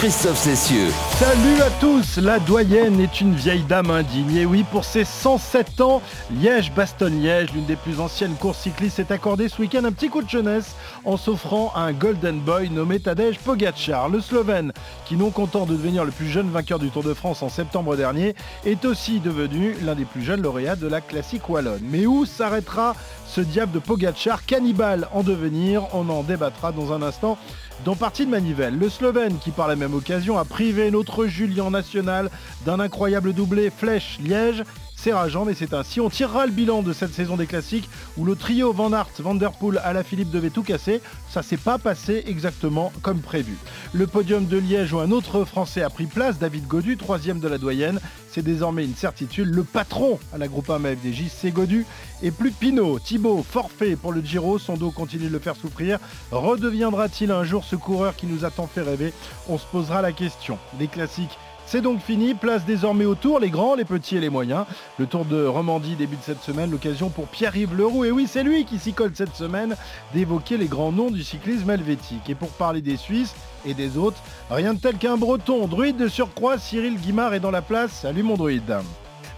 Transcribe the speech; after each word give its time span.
Christophe 0.00 0.38
Cessieux. 0.38 0.88
Salut 1.18 1.60
à 1.60 1.68
tous, 1.78 2.16
la 2.16 2.38
doyenne 2.38 2.98
est 3.02 3.20
une 3.20 3.34
vieille 3.34 3.64
dame 3.64 3.90
indigne. 3.90 4.34
Et 4.34 4.46
oui, 4.46 4.64
pour 4.64 4.86
ses 4.86 5.04
107 5.04 5.82
ans, 5.82 6.00
Liège-Bastogne-Liège, 6.40 7.52
l'une 7.52 7.66
des 7.66 7.76
plus 7.76 8.00
anciennes 8.00 8.34
courses 8.36 8.60
cyclistes, 8.60 8.96
s'est 8.96 9.12
accordé 9.12 9.50
ce 9.50 9.60
week-end 9.60 9.84
un 9.84 9.92
petit 9.92 10.08
coup 10.08 10.22
de 10.22 10.28
jeunesse 10.30 10.74
en 11.04 11.18
s'offrant 11.18 11.74
un 11.76 11.92
Golden 11.92 12.40
Boy 12.40 12.70
nommé 12.70 12.98
Tadej 12.98 13.38
Pogacar. 13.40 14.08
Le 14.08 14.22
Slovène, 14.22 14.72
qui 15.04 15.16
non 15.16 15.28
content 15.28 15.66
de 15.66 15.74
devenir 15.74 16.06
le 16.06 16.12
plus 16.12 16.30
jeune 16.30 16.48
vainqueur 16.48 16.78
du 16.78 16.88
Tour 16.88 17.02
de 17.02 17.12
France 17.12 17.42
en 17.42 17.50
septembre 17.50 17.94
dernier, 17.94 18.34
est 18.64 18.86
aussi 18.86 19.20
devenu 19.20 19.76
l'un 19.82 19.96
des 19.96 20.06
plus 20.06 20.22
jeunes 20.22 20.40
lauréats 20.40 20.76
de 20.76 20.86
la 20.86 21.02
classique 21.02 21.46
wallonne. 21.50 21.82
Mais 21.82 22.06
où 22.06 22.24
s'arrêtera 22.24 22.96
ce 23.26 23.42
diable 23.42 23.72
de 23.72 23.78
Pogacar, 23.78 24.46
cannibale 24.46 25.08
en 25.12 25.22
devenir? 25.22 25.88
On 25.92 26.08
en 26.08 26.22
débattra 26.22 26.72
dans 26.72 26.94
un 26.94 27.02
instant 27.02 27.36
dans 27.84 27.96
Partie 27.96 28.26
de 28.26 28.30
Manivelle. 28.30 28.78
Le 28.78 28.88
Slovène, 28.88 29.38
qui 29.38 29.50
par 29.50 29.68
la 29.68 29.76
même 29.76 29.94
occasion 29.94 30.38
a 30.38 30.44
privé 30.44 30.90
notre 30.90 31.26
Julien 31.26 31.70
National 31.70 32.30
d'un 32.64 32.80
incroyable 32.80 33.32
doublé 33.32 33.70
Flèche-Liège, 33.70 34.64
c'est 35.02 35.14
rageant, 35.14 35.46
mais 35.46 35.54
c'est 35.54 35.72
ainsi. 35.72 35.98
On 35.98 36.10
tirera 36.10 36.44
le 36.44 36.52
bilan 36.52 36.82
de 36.82 36.92
cette 36.92 37.14
saison 37.14 37.36
des 37.36 37.46
classiques 37.46 37.88
où 38.18 38.26
le 38.26 38.36
trio 38.36 38.72
Van 38.74 38.92
Aert, 38.92 39.08
Van 39.20 39.34
Der 39.34 39.52
Poel, 39.52 39.80
Philippe 40.04 40.30
devait 40.30 40.50
tout 40.50 40.62
casser. 40.62 41.00
Ça 41.30 41.42
s'est 41.42 41.56
pas 41.56 41.78
passé 41.78 42.22
exactement 42.26 42.92
comme 43.00 43.20
prévu. 43.20 43.56
Le 43.94 44.06
podium 44.06 44.44
de 44.44 44.58
Liège 44.58 44.92
où 44.92 44.98
un 44.98 45.10
autre 45.10 45.44
Français 45.44 45.82
a 45.82 45.88
pris 45.88 46.04
place, 46.04 46.38
David 46.38 46.66
Godu, 46.66 46.98
troisième 46.98 47.40
de 47.40 47.48
la 47.48 47.56
doyenne. 47.56 47.98
C'est 48.28 48.42
désormais 48.42 48.84
une 48.84 48.94
certitude. 48.94 49.48
Le 49.48 49.64
patron 49.64 50.18
à 50.34 50.38
la 50.38 50.48
groupe 50.48 50.70
FDJ, 50.70 51.28
c'est 51.34 51.50
Godu 51.50 51.86
et 52.22 52.30
plus 52.30 52.50
Pinot. 52.50 52.98
Thibaut, 52.98 53.42
forfait 53.42 53.96
pour 53.96 54.12
le 54.12 54.20
Giro, 54.20 54.58
son 54.58 54.74
dos 54.74 54.90
continue 54.90 55.28
de 55.28 55.32
le 55.32 55.38
faire 55.38 55.56
souffrir. 55.56 55.98
Redeviendra-t-il 56.30 57.30
un 57.30 57.44
jour 57.44 57.64
ce 57.64 57.74
coureur 57.74 58.16
qui 58.16 58.26
nous 58.26 58.44
a 58.44 58.50
tant 58.50 58.66
fait 58.66 58.82
rêver? 58.82 59.14
On 59.48 59.56
se 59.56 59.64
posera 59.64 60.02
la 60.02 60.12
question. 60.12 60.58
Les 60.78 60.88
classiques 60.88 61.38
c'est 61.70 61.82
donc 61.82 62.00
fini, 62.00 62.34
place 62.34 62.64
désormais 62.64 63.04
au 63.04 63.14
tour, 63.14 63.38
les 63.38 63.48
grands, 63.48 63.76
les 63.76 63.84
petits 63.84 64.16
et 64.16 64.20
les 64.20 64.28
moyens. 64.28 64.64
Le 64.98 65.06
tour 65.06 65.24
de 65.24 65.46
Romandie 65.46 65.94
début 65.94 66.16
de 66.16 66.22
cette 66.22 66.42
semaine, 66.42 66.68
l'occasion 66.68 67.10
pour 67.10 67.28
Pierre-Yves 67.28 67.76
Leroux, 67.76 68.04
et 68.04 68.10
oui 68.10 68.26
c'est 68.28 68.42
lui 68.42 68.64
qui 68.64 68.80
s'y 68.80 68.92
colle 68.92 69.12
cette 69.14 69.36
semaine, 69.36 69.76
d'évoquer 70.12 70.56
les 70.56 70.66
grands 70.66 70.90
noms 70.90 71.12
du 71.12 71.22
cyclisme 71.22 71.70
helvétique. 71.70 72.28
Et 72.28 72.34
pour 72.34 72.48
parler 72.48 72.80
des 72.80 72.96
Suisses 72.96 73.36
et 73.64 73.74
des 73.74 73.98
autres, 73.98 74.20
rien 74.50 74.74
de 74.74 74.80
tel 74.80 74.96
qu'un 74.96 75.16
breton, 75.16 75.68
druide 75.68 75.96
de 75.96 76.08
surcroît, 76.08 76.58
Cyril 76.58 76.98
Guimard 76.98 77.34
est 77.34 77.40
dans 77.40 77.52
la 77.52 77.62
place. 77.62 77.92
Salut 77.92 78.24
mon 78.24 78.34
druide. 78.34 78.74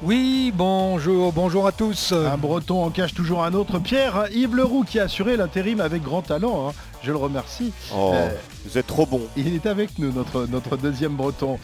Oui, 0.01 0.53
bonjour, 0.57 1.35
bonjour 1.35 1.67
à 1.67 1.73
tous. 1.73 2.13
Un 2.13 2.39
breton 2.39 2.83
en 2.83 2.89
cache 2.89 3.13
toujours 3.13 3.45
un 3.45 3.53
autre. 3.53 3.79
Pierre, 3.79 4.25
Yves 4.33 4.57
Leroux 4.57 4.85
qui 4.85 4.99
a 4.99 5.05
assuré 5.05 5.37
l'intérim 5.37 5.81
avec 5.81 6.03
grand 6.03 6.23
talent. 6.23 6.71
Hein. 6.71 6.73
Je 7.03 7.13
le 7.13 7.19
remercie. 7.19 7.73
Oh, 7.95 8.13
euh, 8.15 8.31
vous 8.65 8.79
êtes 8.79 8.87
trop 8.87 9.07
bon. 9.07 9.21
Il 9.37 9.55
est 9.55 9.67
avec 9.67 9.99
nous, 9.99 10.11
notre, 10.11 10.47
notre 10.47 10.77
deuxième 10.77 11.13
breton. 11.13 11.59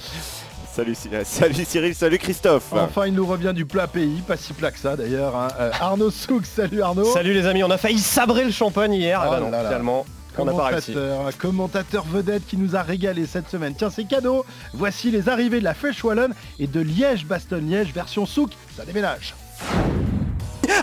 Salut, 0.72 0.94
salut 1.24 1.64
Cyril, 1.64 1.94
salut 1.94 2.18
Christophe. 2.18 2.72
Enfin, 2.72 3.06
il 3.06 3.14
nous 3.14 3.26
revient 3.26 3.52
du 3.54 3.66
plat 3.66 3.86
pays, 3.86 4.22
pas 4.26 4.36
si 4.36 4.52
plat 4.52 4.70
que 4.70 4.78
ça 4.78 4.96
d'ailleurs. 4.96 5.36
Hein. 5.36 5.48
Euh, 5.58 5.70
Arnaud 5.80 6.10
Souk, 6.10 6.46
salut 6.46 6.82
Arnaud. 6.82 7.12
Salut 7.12 7.32
les 7.32 7.46
amis, 7.46 7.64
on 7.64 7.70
a 7.70 7.78
failli 7.78 7.98
sabrer 7.98 8.44
le 8.44 8.52
champagne 8.52 8.94
hier. 8.94 9.22
Oh 9.26 9.34
finalement. 9.34 10.06
Commentateur, 10.36 11.26
un 11.26 11.32
commentateur 11.32 12.04
vedette 12.04 12.46
qui 12.46 12.56
nous 12.56 12.76
a 12.76 12.82
régalé 12.82 13.26
cette 13.26 13.48
semaine. 13.48 13.74
Tiens, 13.76 13.90
c'est 13.90 14.04
cadeau. 14.04 14.46
Voici 14.72 15.10
les 15.10 15.28
arrivées 15.28 15.58
de 15.58 15.64
la 15.64 15.74
Flèche 15.74 16.04
Wallonne 16.04 16.32
et 16.60 16.68
de 16.68 16.80
Liège-Bastogne-Liège 16.80 17.92
version 17.92 18.24
souk. 18.24 18.52
Ça 18.76 18.84
déménage. 18.84 19.34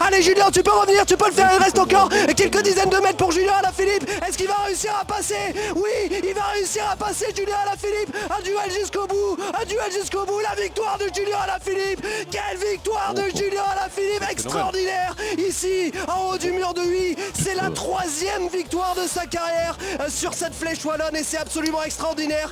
Allez 0.01 0.21
Julien, 0.21 0.49
tu 0.51 0.63
peux 0.63 0.71
revenir, 0.71 1.05
tu 1.05 1.17
peux 1.17 1.27
le 1.27 1.33
faire, 1.33 1.49
il 1.57 1.63
reste 1.63 1.79
encore 1.79 2.09
quelques 2.35 2.61
dizaines 2.61 2.89
de 2.89 2.97
mètres 2.97 3.17
pour 3.17 3.31
Julien 3.31 3.53
Alaphilippe. 3.59 4.09
Est-ce 4.27 4.37
qu'il 4.37 4.47
va 4.47 4.55
réussir 4.65 4.91
à 4.99 5.05
passer? 5.05 5.53
Oui, 5.75 6.19
il 6.23 6.33
va 6.33 6.43
réussir 6.53 6.83
à 6.91 6.95
passer 6.95 7.27
Julien 7.35 7.55
Alaphilippe. 7.63 8.15
Un 8.37 8.41
duel 8.43 8.79
jusqu'au 8.79 9.07
bout, 9.07 9.37
un 9.59 9.65
duel 9.65 9.91
jusqu'au 9.91 10.25
bout, 10.25 10.39
la 10.39 10.61
victoire 10.61 10.97
de 10.97 11.05
Julien 11.13 11.37
Alaphilippe. 11.43 12.05
Quelle 12.31 12.57
victoire 12.71 13.13
de 13.13 13.23
Julien 13.35 13.63
Alaphilippe, 13.71 14.23
extraordinaire 14.29 15.15
Ici, 15.37 15.91
en 16.07 16.31
haut 16.33 16.37
du 16.37 16.51
mur 16.51 16.73
de 16.73 16.81
8, 16.81 17.17
c'est 17.43 17.55
la 17.55 17.69
troisième 17.69 18.47
victoire 18.49 18.95
de 18.95 19.07
sa 19.07 19.25
carrière 19.25 19.77
euh, 19.99 20.09
sur 20.09 20.33
cette 20.33 20.53
flèche 20.53 20.83
wallonne 20.85 21.15
et 21.15 21.23
c'est 21.23 21.37
absolument 21.37 21.83
extraordinaire. 21.83 22.51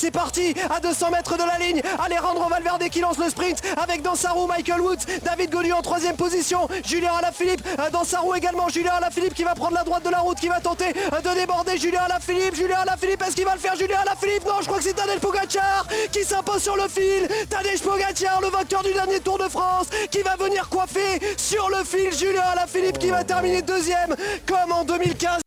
C'est 0.00 0.10
parti 0.10 0.54
à 0.74 0.80
200 0.80 1.10
mètres 1.10 1.36
de 1.36 1.42
la 1.42 1.58
ligne. 1.58 1.82
Alejandro 2.02 2.48
Valverde 2.48 2.88
qui 2.88 3.00
lance 3.00 3.18
le 3.18 3.28
sprint 3.28 3.60
avec 3.76 4.00
dans 4.00 4.14
sa 4.14 4.30
roue 4.30 4.46
Michael 4.46 4.80
Woods. 4.80 5.04
David 5.22 5.50
Golu 5.50 5.74
en 5.74 5.82
troisième 5.82 6.16
position. 6.16 6.68
Julien 6.86 7.12
Alaphilippe 7.18 7.60
euh, 7.78 7.90
dans 7.90 8.04
sa 8.04 8.22
également. 8.34 8.70
Julien 8.70 8.92
Alaphilippe 8.92 9.34
qui 9.34 9.44
va 9.44 9.54
prendre 9.54 9.74
la 9.74 9.84
droite 9.84 10.02
de 10.02 10.08
la 10.08 10.20
route, 10.20 10.40
qui 10.40 10.48
va 10.48 10.58
tenter 10.58 10.86
euh, 10.86 11.20
de 11.20 11.38
déborder 11.38 11.76
Julien 11.76 12.00
Alaphilippe. 12.06 12.54
Julien 12.54 12.78
Alaphilippe, 12.80 13.22
est-ce 13.28 13.36
qu'il 13.36 13.44
va 13.44 13.52
le 13.52 13.60
faire 13.60 13.76
Julien 13.76 13.98
Alaphilippe? 14.00 14.46
Non, 14.46 14.62
je 14.62 14.68
crois 14.68 14.78
que 14.78 14.84
c'est 14.84 14.94
Tadej 14.94 15.20
Pogacar 15.20 15.86
qui 16.10 16.24
s'impose 16.24 16.62
sur 16.62 16.76
le 16.76 16.88
fil. 16.88 17.28
Tadej 17.50 17.82
Pogacar, 17.82 18.40
le 18.40 18.48
vainqueur 18.48 18.82
du 18.82 18.94
dernier 18.94 19.20
Tour 19.20 19.36
de 19.36 19.50
France, 19.50 19.88
qui 20.10 20.22
va 20.22 20.34
venir 20.36 20.70
coiffer 20.70 21.20
sur 21.36 21.68
le 21.68 21.84
fil 21.84 22.10
Julien 22.16 22.44
Alaphilippe 22.52 22.98
qui 22.98 23.10
va 23.10 23.22
terminer 23.22 23.60
deuxième 23.60 24.16
comme 24.46 24.72
en 24.72 24.82
2015. 24.84 25.42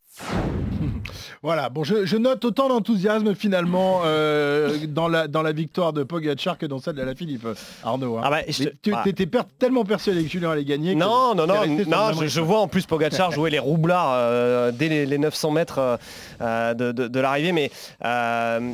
Voilà, 1.44 1.68
bon, 1.68 1.84
je, 1.84 2.16
note 2.16 2.46
autant 2.46 2.70
d'enthousiasme 2.70 3.36
finalement 3.36 4.04
euh, 4.06 4.78
dans, 4.88 5.09
la, 5.09 5.28
dans 5.28 5.42
la 5.42 5.52
victoire 5.52 5.92
de 5.92 6.04
Pogacar 6.04 6.58
que 6.58 6.66
dans 6.66 6.80
celle 6.80 6.96
de 6.96 7.02
la 7.02 7.16
Philippe, 7.16 7.46
Arnaud. 7.84 8.18
Hein. 8.18 8.22
Ah 8.24 8.30
bah, 8.30 8.44
tu 8.81 8.92
bah. 8.92 9.04
étais 9.06 9.28
tellement 9.59 9.84
persuadé 9.84 10.24
que 10.24 10.30
Julien 10.30 10.52
allait 10.52 10.64
gagner. 10.64 10.96
Non, 10.96 11.36
non, 11.36 11.46
non, 11.46 11.68
non, 11.86 12.14
je, 12.26 12.40
vois 12.40 12.62
en 12.62 12.70
plus 12.70 12.86
Pogacar 12.86 13.31
jouer 13.31 13.50
les 13.50 13.59
roublards 13.59 14.14
euh, 14.14 14.72
dès 14.72 14.88
les, 14.88 15.18
900 15.18 15.52
mètres 15.52 16.00
euh, 16.40 16.74
de, 16.74 17.20
l'arrivée, 17.20 17.52
mais 17.52 17.72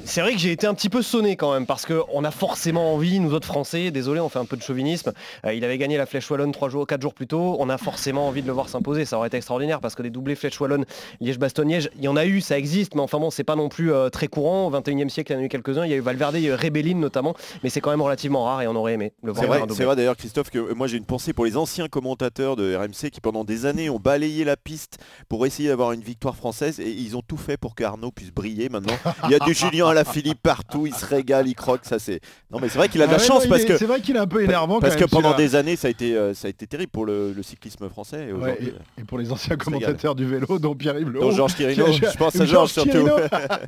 c'est 0.06 0.22
vrai 0.22 0.34
que 0.34 0.40
j'ai 0.40 0.52
été 0.52 0.68
un 0.68 0.76
petit 0.76 0.90
peu 0.90 1.02
sonné 1.02 1.38
quand 1.38 1.52
même 1.52 1.66
parce 1.66 1.88
qu'on 1.88 2.24
a 2.24 2.32
forcément 2.32 2.94
envie, 2.94 3.20
nous 3.20 3.34
autres 3.34 3.48
Français, 3.48 3.90
désolé, 3.90 4.20
on 4.20 4.30
fait 4.30 4.38
un 4.38 4.46
peu 4.46 4.58
de 4.58 4.62
chauvinisme, 4.62 5.12
il 5.52 5.66
avait 5.66 5.80
gagné 5.80 5.98
la 5.98 6.06
Flèche 6.06 6.30
Wallonne 6.30 6.52
3 6.52 6.70
jours, 6.70 6.86
4 6.86 7.02
jours 7.02 7.16
plus 7.16 7.26
tôt, 7.26 7.58
on 7.60 7.68
a 7.68 7.80
forcément 7.80 8.28
envie 8.28 8.44
de 8.44 8.48
le 8.48 8.54
voir 8.54 8.70
s'imposer, 8.70 9.06
ça 9.06 9.18
aurait 9.18 9.30
été 9.30 9.38
extraordinaire 9.38 9.80
parce 9.80 9.96
que 9.96 10.04
des 10.04 10.12
doublés 10.12 10.36
Flèche 10.36 10.62
Wallonne, 10.62 10.86
Liège-Bastogne-Liège, 11.20 11.90
il 11.98 12.04
y 12.04 12.08
en 12.08 12.16
a 12.16 12.28
eu, 12.28 12.42
ça 12.42 12.59
existe, 12.60 12.94
mais 12.94 13.02
enfin 13.02 13.18
bon, 13.18 13.32
c'est 13.32 13.44
pas 13.44 13.56
non 13.56 13.70
plus 13.70 13.92
euh, 13.92 14.10
très 14.10 14.28
courant. 14.28 14.68
Au 14.68 14.72
21e 14.72 15.10
siècle, 15.10 15.32
il 15.32 15.36
y 15.36 15.38
en 15.38 15.42
a 15.42 15.46
eu 15.46 15.50
quelques-uns. 15.50 15.86
Il 15.86 15.90
y 15.90 15.94
a 15.94 15.98
eu 15.98 16.02
Valverde, 16.02 16.36
il 16.36 16.44
y 16.44 16.48
a 16.48 16.52
eu 16.52 16.54
Rebellin 16.54 16.98
notamment, 16.98 17.34
mais 17.64 17.70
c'est 17.70 17.82
quand 17.82 17.90
même 17.90 18.02
relativement 18.02 18.44
rare 18.44 18.62
et 18.62 18.68
on 18.68 18.76
aurait 18.76 18.94
aimé 18.94 19.14
le 19.24 19.32
voir. 19.32 19.66
C'est 19.76 19.84
vrai, 19.84 19.96
d'ailleurs, 19.96 20.18
Christophe, 20.18 20.50
que 20.50 20.74
moi 20.74 20.88
j'ai 20.88 20.98
une 20.98 21.06
pensée 21.06 21.34
pour 21.34 21.46
les 21.46 21.58
anciens 21.58 21.88
commentateurs 21.88 22.56
de 22.56 22.76
RMC 22.76 23.10
qui 23.12 23.22
pendant 23.22 23.44
des 23.44 23.66
années 23.66 23.90
ont 23.90 24.00
balayé 24.00 24.44
la 24.44 24.58
piste 24.58 24.98
pour 25.28 25.46
essayer 25.46 25.70
d'avoir 25.70 25.94
une 25.94 26.02
victoire 26.02 26.36
française 26.36 26.80
et 26.80 26.90
ils 26.90 27.18
ont 27.18 27.22
tout 27.22 27.38
fait 27.38 27.58
pour 27.58 27.76
qu'Arnaud 27.76 28.12
puisse 28.12 28.32
briller 28.32 28.70
maintenant. 28.70 28.96
Il 29.26 29.32
y 29.32 29.36
a 29.36 29.40
du 29.40 29.54
Julien 29.60 29.88
à 29.88 29.94
la 29.94 30.06
Philippe 30.06 30.42
partout, 30.42 30.86
il 30.86 30.94
se 30.94 31.06
régale, 31.06 31.48
il 31.48 31.56
croque, 31.56 31.82
ça 31.84 32.00
c'est. 32.00 32.20
Non 32.52 32.60
mais 32.60 32.70
c'est 32.70 32.78
vrai 32.78 32.90
qu'il 32.90 33.02
a 33.02 33.08
de 33.08 33.12
la 33.12 33.18
ah 33.18 33.24
chance 33.24 33.48
parce 33.48 33.66
que 33.66 33.78
c'est 33.78 33.86
vrai 33.86 34.02
qu'il 34.02 34.16
est 34.16 34.20
un 34.20 34.28
peu 34.28 34.44
énervant 34.44 34.80
parce 34.80 34.96
que 34.96 35.06
pendant 35.06 35.36
des 35.36 35.56
années 35.56 35.76
ça 35.76 35.88
a 35.88 35.92
été 35.92 36.16
euh, 36.16 36.34
ça 36.34 36.48
a 36.48 36.50
été 36.50 36.68
terrible 36.68 36.92
pour 36.92 37.06
le, 37.06 37.34
cyclisme 37.42 37.90
français 37.90 38.30
et, 38.98 39.04
pour 39.04 39.18
les 39.18 39.32
anciens 39.32 39.56
commentateurs 39.56 40.14
du 40.14 40.26
vélo 40.26 40.60
dont 40.60 40.76
Pierre-Yves 40.76 41.12
Dont 41.14 41.32
Georges 41.32 41.56
je 41.58 42.18
pense 42.18 42.36
à 42.36 42.46
Georges 42.50 42.72
surtout. 42.72 43.08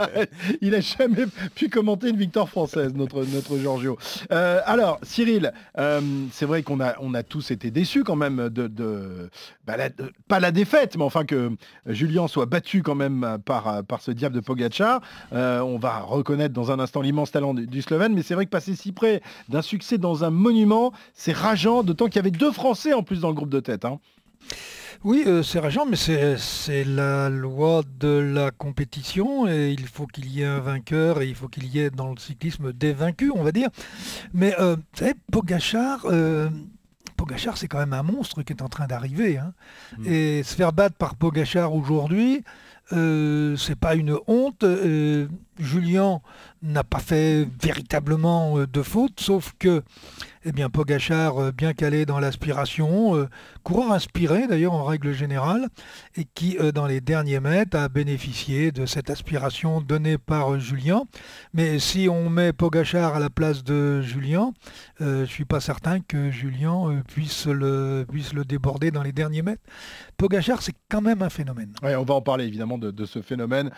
il 0.62 0.76
a 0.76 0.82
jamais 0.82 1.26
pu 1.56 1.70
commenter 1.70 2.10
une 2.10 2.18
victoire 2.18 2.50
française, 2.50 2.94
notre, 2.94 3.24
notre 3.26 3.58
Giorgio. 3.58 3.98
Euh, 4.32 4.60
alors, 4.66 5.00
Cyril, 5.04 5.54
euh, 5.78 6.02
c'est 6.32 6.46
vrai 6.46 6.64
qu'on 6.64 6.80
a, 6.80 6.96
on 7.00 7.14
a 7.14 7.24
tous 7.24 7.52
été 7.52 7.72
déçus 7.72 8.04
quand 8.04 8.16
même 8.16 8.50
de, 8.50 9.30
bah, 9.66 9.76
pas 10.28 10.40
la 10.40 10.52
défaite, 10.52 10.98
mais 10.98 11.04
enfin 11.04 11.26
que 11.26 11.52
Julien 11.86 12.28
soit 12.28 12.46
battu 12.46 12.82
quand 12.84 12.96
même 12.96 13.38
par, 13.46 13.84
par 13.84 14.02
ce 14.02 14.12
diable 14.12 14.36
de 14.36 14.42
Pogacar. 14.42 15.02
Euh, 15.34 15.60
on 15.62 15.78
va 15.78 16.00
reconnaître 16.00 16.54
dans 16.54 16.72
un 16.72 16.80
instant 16.80 17.02
l'immense 17.02 17.32
talent 17.32 17.54
du, 17.54 17.82
Slovène, 17.82 18.14
mais 18.14 18.24
c'est 18.24 18.36
vrai 18.36 18.46
que 18.46 18.52
passer 18.52 18.76
si 18.76 18.92
près 18.92 19.22
d'un 19.50 19.62
succès 19.62 19.98
dans 19.98 20.24
un 20.24 20.30
monument, 20.30 20.94
c'est 21.14 21.34
rageant, 21.34 21.84
d'autant 21.84 22.06
qu'il 22.06 22.18
y 22.18 22.20
avait 22.20 22.32
deux 22.32 22.52
Français 22.52 22.94
en 22.94 23.04
plus 23.04 23.22
dans 23.22 23.30
le 23.30 23.34
groupe 23.34 23.50
de 23.50 23.60
tête. 23.60 23.86
Hein. 23.86 24.00
Oui, 25.04 25.24
euh, 25.26 25.42
c'est 25.42 25.60
rageant, 25.60 25.88
mais 25.88 25.96
c'est 25.96 26.84
la 26.84 27.28
loi 27.30 27.82
de 28.00 28.08
la 28.08 28.52
compétition 28.52 29.48
et 29.48 29.72
il 29.72 29.88
faut 29.88 30.06
qu'il 30.06 30.30
y 30.30 30.44
ait 30.44 30.46
un 30.46 30.60
vainqueur 30.60 31.22
et 31.22 31.28
il 31.28 31.34
faut 31.34 31.48
qu'il 31.48 31.66
y 31.66 31.80
ait 31.80 31.90
dans 31.90 32.12
le 32.12 32.18
cyclisme 32.18 32.72
des 32.72 32.94
vaincus, 32.94 33.32
on 33.34 33.42
va 33.42 33.52
dire. 33.52 33.70
Mais 34.34 34.54
euh, 34.60 34.76
vous 34.76 35.00
savez, 35.00 35.16
Pogachar, 35.32 36.06
euh, 36.06 36.50
Pogachar 37.18 37.58
c'est 37.58 37.68
quand 37.68 37.80
même 37.80 37.94
un 37.94 38.04
monstre 38.04 38.44
qui 38.44 38.54
est 38.54 38.62
en 38.62 38.70
train 38.70 38.86
d'arriver. 38.86 39.40
Hein. 39.40 39.54
Mm. 39.98 40.06
Et 40.06 40.44
se 40.44 40.54
faire 40.54 40.72
battre 40.72 40.96
par 40.96 41.16
Pogachar 41.16 41.74
aujourd'hui, 41.74 42.44
Euh, 42.94 43.56
c'est 43.56 43.80
pas 43.80 43.96
une 43.96 44.18
honte. 44.28 44.64
Euh, 44.64 45.28
Julien 45.60 46.20
n'a 46.62 46.84
pas 46.84 47.00
fait 47.00 47.48
véritablement 47.62 48.58
de 48.66 48.82
faute, 48.82 49.22
sauf 49.22 49.54
que 49.60 49.82
eh 50.44 50.52
bien, 50.52 50.70
Pogachar, 50.70 51.38
euh, 51.38 51.52
bien 51.52 51.74
calé 51.74 52.06
dans 52.06 52.20
l'aspiration, 52.20 53.16
euh, 53.16 53.30
coureur 53.64 53.92
inspiré 53.92 54.48
d'ailleurs 54.48 54.74
en 54.74 54.84
règle 54.84 55.14
générale, 55.14 55.68
et 56.16 56.26
qui 56.26 56.58
dans 56.74 56.88
les 56.88 57.02
derniers 57.02 57.40
mètres 57.40 57.78
a 57.78 57.90
bénéficié 57.90 58.72
de 58.72 58.86
cette 58.86 59.10
aspiration 59.10 59.82
donnée 59.82 60.18
par 60.18 60.60
Julien. 60.60 61.04
Mais 61.54 61.80
si 61.80 62.10
on 62.10 62.30
met 62.30 62.54
Pogachar 62.54 63.16
à 63.16 63.20
la 63.20 63.30
place 63.30 63.64
de 63.64 64.02
Julien, 64.02 64.54
je 65.00 65.22
ne 65.22 65.26
suis 65.26 65.46
pas 65.46 65.60
certain 65.60 66.00
que 66.00 66.32
Julien 66.32 67.02
puisse, 67.08 67.48
le, 67.48 68.06
puisse 68.10 68.34
le 68.34 68.46
déborder 68.46 68.92
dans 68.92 69.04
les 69.04 69.12
derniers 69.12 69.42
mètres. 69.42 69.64
Pogachar, 70.22 70.62
c'est 70.62 70.76
quand 70.88 71.02
même 71.02 71.24
un 71.24 71.32
phénomène. 71.32 71.74
Ouais, 71.82 71.96
on 71.96 72.04
va 72.04 72.14
en 72.14 72.22
parler 72.22 72.46
évidemment 72.46 72.78
de, 72.78 73.06
ce 73.06 73.24
phénomène 73.24 73.72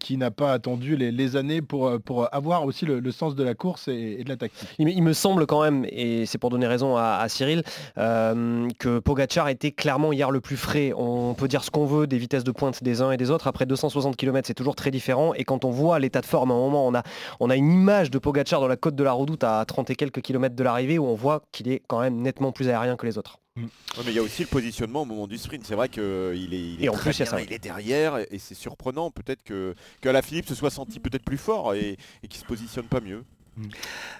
qui 0.00 0.16
n'a 0.16 0.32
pas 0.32 0.52
attendu 0.52 0.96
les, 0.96 1.36
années 1.36 1.62
pour, 1.62 2.00
pour 2.00 2.34
avoir 2.34 2.64
aussi 2.64 2.84
le, 2.84 3.12
sens 3.12 3.36
de 3.36 3.44
la 3.44 3.54
course 3.54 3.86
et, 3.86 4.24
de 4.24 4.28
la 4.28 4.36
tactique. 4.36 4.68
Il, 4.80 5.02
me 5.04 5.12
semble 5.12 5.46
quand 5.46 5.62
même, 5.62 5.86
et 5.88 6.26
c'est 6.26 6.38
pour 6.38 6.50
donner 6.50 6.66
raison 6.66 6.96
à, 6.96 7.24
Cyril, 7.28 7.62
euh, 7.96 8.68
que 8.80 8.98
Pogachar 8.98 9.48
était 9.48 9.70
clairement 9.70 10.12
hier 10.12 10.32
le 10.32 10.40
plus 10.40 10.56
frais. 10.56 10.92
On 10.96 11.34
peut 11.34 11.46
dire 11.46 11.62
ce 11.62 11.70
qu'on 11.70 11.86
veut 11.86 12.08
des 12.08 12.18
vitesses 12.18 12.42
de 12.42 12.50
pointe 12.50 12.82
des 12.82 13.00
uns 13.00 13.12
et 13.12 13.16
des 13.16 13.30
autres. 13.30 13.46
Après 13.46 13.64
260 13.64 14.16
km, 14.16 14.48
c'est 14.48 14.54
toujours 14.54 14.74
très 14.74 14.90
différent. 14.90 15.32
Et 15.34 15.44
quand 15.44 15.64
on 15.64 15.70
voit 15.70 16.00
l'état 16.00 16.22
de 16.22 16.26
forme, 16.26 16.50
à 16.50 16.54
un 16.54 16.58
moment, 16.58 16.88
on 16.88 16.94
a, 16.96 17.04
on 17.38 17.50
a 17.50 17.54
une 17.54 17.70
image 17.70 18.10
de 18.10 18.18
Pogachar 18.18 18.60
dans 18.60 18.66
la 18.66 18.76
côte 18.76 18.96
de 18.96 19.04
la 19.04 19.12
Redoute 19.12 19.44
à 19.44 19.64
30 19.64 19.90
et 19.90 19.94
quelques 19.94 20.22
kilomètres 20.22 20.56
de 20.56 20.64
l'arrivée 20.64 20.98
où 20.98 21.06
on 21.06 21.14
voit 21.14 21.42
qu'il 21.52 21.68
est 21.68 21.82
quand 21.86 22.00
même 22.00 22.20
nettement 22.20 22.50
plus 22.50 22.68
aérien 22.68 22.96
que 22.96 23.06
les 23.06 23.16
autres. 23.16 23.38
Mm. 23.56 23.66
mais 23.98 24.10
il 24.10 24.14
y 24.14 24.18
a 24.18 24.22
aussi 24.22 24.42
le 24.42 24.48
positionnement 24.48 25.02
au 25.02 25.04
moment 25.04 25.28
du 25.28 25.38
sprint. 25.38 25.64
C'est 25.64 25.76
vrai 25.76 25.88
qu'il 25.88 26.02
est, 26.02 26.74
il 26.74 26.84
est, 26.84 26.88
en 26.88 26.94
plus, 26.94 27.16
il 27.20 27.52
est 27.52 27.58
derrière 27.60 28.18
et, 28.18 28.38
c'est 28.38 28.54
surprenant 28.54 29.12
peut-être 29.12 29.44
que, 29.44 29.76
que 30.00 30.08
la 30.08 30.22
Philippe 30.22 30.48
se 30.48 30.56
soit 30.56 30.70
senti 30.70 30.98
peut-être 30.98 31.24
plus 31.24 31.38
fort 31.38 31.74
et, 31.74 31.96
et 32.22 32.28
qu'il 32.28 32.40
se 32.40 32.44
positionne 32.44 32.86
pas 32.86 33.00
mieux. 33.00 33.24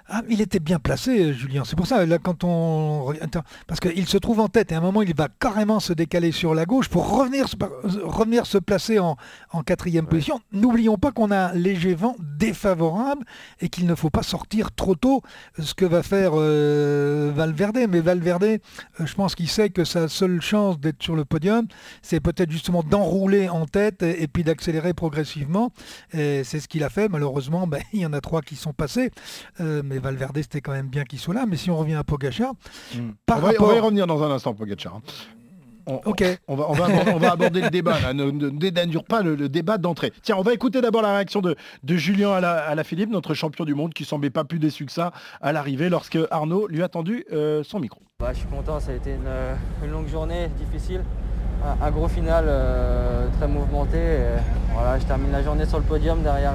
Ah, 0.08 0.22
il 0.28 0.40
était 0.40 0.60
bien 0.60 0.78
placé, 0.78 1.32
Julien. 1.32 1.62
C'est 1.64 1.76
pour 1.76 1.86
ça, 1.86 2.04
là, 2.04 2.18
quand 2.18 2.44
on. 2.44 3.14
Parce 3.66 3.80
qu'il 3.80 4.06
se 4.06 4.18
trouve 4.18 4.40
en 4.40 4.48
tête 4.48 4.70
et 4.70 4.74
à 4.74 4.78
un 4.78 4.80
moment, 4.80 5.02
il 5.02 5.14
va 5.14 5.28
carrément 5.28 5.80
se 5.80 5.92
décaler 5.92 6.30
sur 6.30 6.54
la 6.54 6.66
gauche 6.66 6.88
pour 6.88 7.16
revenir, 7.16 7.46
revenir 8.04 8.44
se 8.44 8.58
placer 8.58 8.98
en, 8.98 9.16
quatrième 9.64 10.06
position. 10.06 10.40
N'oublions 10.52 10.98
pas 10.98 11.10
qu'on 11.10 11.30
a 11.30 11.48
un 11.48 11.52
léger 11.54 11.94
vent 11.94 12.16
défavorable 12.20 13.24
et 13.60 13.70
qu'il 13.70 13.86
ne 13.86 13.94
faut 13.94 14.10
pas 14.10 14.22
sortir 14.22 14.72
trop 14.72 14.94
tôt, 14.94 15.22
ce 15.58 15.72
que 15.72 15.86
va 15.86 16.02
faire 16.02 16.32
euh, 16.34 17.32
Valverde. 17.34 17.78
Mais 17.88 18.00
Valverde, 18.00 18.44
euh, 18.44 18.58
je 19.06 19.14
pense 19.14 19.34
qu'il 19.34 19.48
sait 19.48 19.70
que 19.70 19.84
sa 19.84 20.08
seule 20.08 20.42
chance 20.42 20.78
d'être 20.78 21.02
sur 21.02 21.16
le 21.16 21.24
podium, 21.24 21.66
c'est 22.02 22.20
peut-être 22.20 22.50
justement 22.50 22.82
d'enrouler 22.82 23.48
en 23.48 23.64
tête 23.66 24.02
et, 24.02 24.28
puis 24.28 24.44
d'accélérer 24.44 24.92
progressivement. 24.92 25.72
Et 26.12 26.44
c'est 26.44 26.60
ce 26.60 26.68
qu'il 26.68 26.84
a 26.84 26.90
fait. 26.90 27.08
Malheureusement, 27.08 27.66
ben, 27.66 27.80
il 27.94 28.00
y 28.00 28.06
en 28.06 28.12
a 28.12 28.20
trois 28.20 28.42
qui 28.42 28.56
sont 28.56 28.74
passés. 28.74 29.10
Euh, 29.60 29.82
mais 29.84 29.98
Valverde, 29.98 30.36
c'était 30.36 30.60
quand 30.60 30.72
même 30.72 30.88
bien 30.88 31.04
qu'il 31.04 31.18
soit 31.18 31.34
là. 31.34 31.44
Mais 31.46 31.56
si 31.56 31.70
on 31.70 31.76
revient 31.76 31.94
à 31.94 32.04
Pogachar, 32.04 32.52
hmm. 32.94 33.10
on, 33.30 33.38
va, 33.38 33.52
y 33.52 33.56
revenir 33.56 34.06
dans 34.06 34.22
un 34.22 34.30
instant, 34.30 34.54
Pogachar. 34.54 34.96
Hein. 34.96 35.02
On, 35.86 36.00
ok. 36.04 36.24
On, 36.48 36.56
va, 36.56 36.70
on, 36.70 36.72
va, 37.18 37.32
aborder, 37.32 37.60
le 37.60 37.70
débat. 37.70 38.12
Ne, 38.12 38.30
ne, 38.30 38.98
pas 39.00 39.22
le, 39.22 39.48
débat 39.48 39.78
d'entrée. 39.78 40.12
Tiens, 40.22 40.36
on 40.38 40.42
va 40.42 40.54
écouter 40.54 40.80
d'abord 40.80 41.02
la 41.02 41.14
réaction 41.14 41.40
de, 41.40 41.56
de 41.82 41.96
Julien 41.96 42.32
à 42.32 42.74
la, 42.74 42.84
Philippe, 42.84 43.10
notre 43.10 43.34
champion 43.34 43.64
du 43.64 43.74
monde, 43.74 43.92
qui 43.92 44.04
semblait 44.04 44.30
pas 44.30 44.44
plus 44.44 44.58
déçu 44.58 44.86
que 44.86 44.92
ça 44.92 45.12
à 45.42 45.52
l'arrivée 45.52 45.88
lorsque 45.88 46.18
Arnaud 46.30 46.66
lui 46.68 46.82
a 46.82 46.88
tendu 46.88 47.24
euh, 47.32 47.62
son 47.64 47.80
micro. 47.80 48.00
Bah, 48.20 48.30
je 48.32 48.38
suis 48.38 48.48
content, 48.48 48.80
ça 48.80 48.92
a 48.92 48.94
été 48.94 49.14
une, 49.82 49.90
longue 49.90 50.08
journée 50.08 50.48
difficile. 50.58 51.02
Un, 51.80 51.90
gros 51.90 52.08
final 52.08 52.44
euh, 52.46 53.26
très 53.38 53.48
mouvementé. 53.48 53.98
voilà, 54.72 54.98
je 54.98 55.04
termine 55.04 55.32
la 55.32 55.42
journée 55.42 55.66
sur 55.66 55.78
le 55.78 55.84
podium 55.84 56.22
derrière 56.22 56.52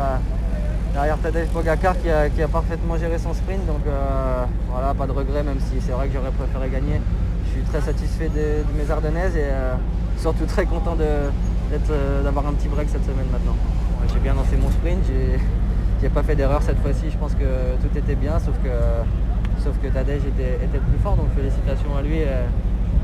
derrière 0.93 1.17
Tadej 1.17 1.47
Pogacar 1.49 1.95
qui 2.01 2.09
a, 2.09 2.47
parfaitement 2.47 2.97
géré 2.97 3.17
son 3.17 3.33
sprint. 3.33 3.65
Donc 3.65 3.81
euh, 3.87 4.45
voilà, 4.69 4.93
pas 4.93 5.07
de 5.07 5.11
regret, 5.11 5.43
même 5.43 5.59
si 5.59 5.81
c'est 5.81 5.91
vrai 5.91 6.07
que 6.07 6.13
j'aurais 6.13 6.31
préféré 6.31 6.69
gagner. 6.69 7.01
Je 7.45 7.51
suis 7.51 7.61
très 7.63 7.81
satisfait 7.81 8.29
de, 8.29 8.63
mes 8.77 8.89
Ardennaises 8.91 9.35
et 9.35 9.45
euh, 9.45 9.75
surtout 10.17 10.45
très 10.45 10.65
content 10.65 10.95
euh, 10.99 11.29
d'avoir 12.23 12.47
un 12.47 12.53
petit 12.53 12.67
break 12.67 12.89
cette 12.89 13.05
semaine 13.05 13.27
maintenant. 13.31 13.55
j'ai 14.13 14.19
bien 14.19 14.33
lancé 14.33 14.57
mon 14.57 14.69
sprint, 14.71 15.03
j'ai 16.01 16.09
pas 16.09 16.23
fait 16.23 16.35
d'erreur 16.35 16.61
cette 16.61 16.79
fois-ci, 16.81 17.09
je 17.11 17.17
pense 17.17 17.33
que 17.33 17.75
tout 17.81 17.97
était 17.97 18.15
bien, 18.15 18.39
sauf 18.39 18.55
que, 18.63 19.87
Tadej 19.87 20.21
était, 20.25 20.55
était 20.63 20.79
plus 20.79 20.99
fort, 21.03 21.15
donc 21.15 21.27
félicitations 21.35 21.95
à 21.97 22.01
lui. 22.01 22.19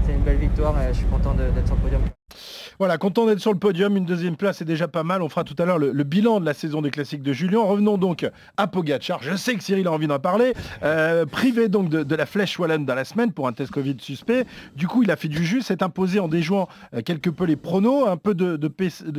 C'est 0.06 0.14
une 0.14 0.22
belle 0.22 0.38
victoire 0.38 0.76
je 0.90 0.98
suis 0.98 1.08
content 1.08 1.34
d'être 1.34 1.66
sur 1.66 1.76
le 1.76 1.82
podium. 1.82 2.02
Voilà, 2.78 2.98
content 2.98 3.26
d'être 3.26 3.40
sur 3.40 3.54
le 3.54 3.58
podium, 3.58 3.98
une 3.98 4.06
deuxième 4.06 4.36
place 4.36 4.62
est 4.62 4.66
déjà 4.66 4.88
pas 4.88 5.04
mal. 5.04 5.22
On 5.22 5.30
fera 5.30 5.44
tout 5.44 5.56
à 5.58 5.66
l'heure 5.66 5.80
le, 5.80 6.04
bilan 6.04 6.40
de 6.40 6.46
la 6.46 6.54
saison 6.54 6.82
des 6.82 6.92
classiques 6.92 7.24
de 7.24 7.34
Julien. 7.34 7.62
Revenons 7.62 7.98
donc 7.98 8.30
à 8.58 8.68
Pogacar. 8.68 9.24
Je 9.24 9.36
sais 9.36 9.56
que 9.56 9.64
Cyril 9.64 9.88
a 9.88 9.92
envie 9.92 10.08
d'en 10.08 10.20
parler. 10.20 10.54
Euh, 10.84 11.26
privé 11.26 11.70
donc 11.70 11.90
de, 11.90 12.16
la 12.16 12.26
flèche 12.26 12.60
Wallonne 12.60 12.86
dans 12.86 12.94
la 12.94 13.06
semaine 13.06 13.32
pour 13.32 13.48
un 13.48 13.54
test 13.54 13.72
Covid 13.72 13.96
suspect. 14.00 14.46
Du 14.76 14.88
coup, 14.88 15.02
il 15.04 15.10
a 15.10 15.16
fait 15.16 15.28
du 15.28 15.44
jus, 15.44 15.62
s'est 15.62 15.82
imposé 15.82 16.20
en 16.20 16.28
déjouant 16.28 16.68
euh, 16.94 17.02
quelque 17.02 17.30
peu 17.30 17.46
les 17.46 17.56
pronos. 17.56 18.08
Un 18.08 18.18
peu 18.18 18.36
de, 18.36 18.60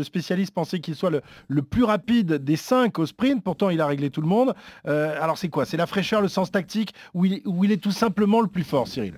spécialistes 0.03 0.55
pensaient 0.55 0.81
qu'il 0.81 0.95
soit 0.95 1.11
le, 1.11 1.63
plus 1.63 1.85
rapide 1.85 2.35
des 2.35 2.57
cinq 2.57 2.99
au 2.99 3.07
sprint. 3.07 3.43
Pourtant, 3.43 3.71
il 3.71 3.81
a 3.81 3.87
réglé 3.87 4.11
tout 4.11 4.21
le 4.21 4.29
monde. 4.29 4.55
Euh, 4.87 5.21
alors 5.21 5.39
c'est 5.39 5.49
quoi? 5.49 5.65
C'est 5.65 5.77
la 5.77 5.87
fraîcheur, 5.87 6.21
le 6.21 6.29
sens 6.29 6.53
tactique 6.53 6.95
ou 7.15 7.25
il 7.25 7.73
est 7.73 7.83
tout 7.83 7.91
simplement 7.91 8.41
le 8.41 8.49
plus 8.49 8.65
fort, 8.65 8.87
Cyril? 8.87 9.15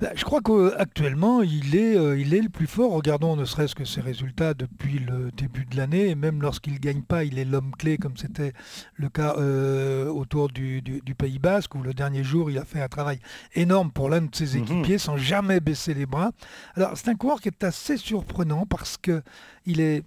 Bah, 0.00 0.10
je 0.14 0.24
crois 0.24 0.40
qu'actuellement, 0.40 1.42
il 1.42 1.76
est, 1.76 1.96
euh, 1.96 2.18
il 2.18 2.34
est 2.34 2.40
le 2.40 2.48
plus 2.48 2.66
fort. 2.66 2.92
Regardons 2.92 3.36
ne 3.36 3.44
serait-ce 3.44 3.74
que 3.74 3.84
ses 3.84 4.00
résultats 4.00 4.54
depuis 4.54 4.98
le 4.98 5.30
début 5.30 5.64
de 5.64 5.76
l'année. 5.76 6.08
Et 6.08 6.14
même 6.14 6.42
lorsqu'il 6.42 6.74
ne 6.74 6.78
gagne 6.78 7.02
pas, 7.02 7.24
il 7.24 7.38
est 7.38 7.44
l'homme 7.44 7.72
clé, 7.78 7.96
comme 7.96 8.16
c'était 8.16 8.52
le 8.94 9.08
cas 9.08 9.36
euh, 9.38 10.08
autour 10.08 10.48
du, 10.48 10.82
Pays 11.16 11.38
Basque, 11.38 11.74
où 11.74 11.82
le 11.82 11.94
dernier 11.94 12.24
jour, 12.24 12.50
il 12.50 12.58
a 12.58 12.64
fait 12.64 12.82
un 12.82 12.88
travail 12.88 13.20
énorme 13.54 13.92
pour 13.92 14.08
l'un 14.08 14.22
de 14.22 14.34
ses 14.34 14.56
mhm. 14.58 14.64
équipiers, 14.64 14.98
sans 14.98 15.16
jamais 15.16 15.60
baisser 15.60 15.94
les 15.94 16.06
bras. 16.06 16.32
Alors, 16.74 16.92
c'est 16.96 17.08
un 17.08 17.14
coureur 17.14 17.40
qui 17.40 17.48
est 17.48 17.64
assez 17.64 17.96
surprenant 17.96 18.66
parce 18.66 18.96
qu'il 18.96 19.80
est 19.80 20.02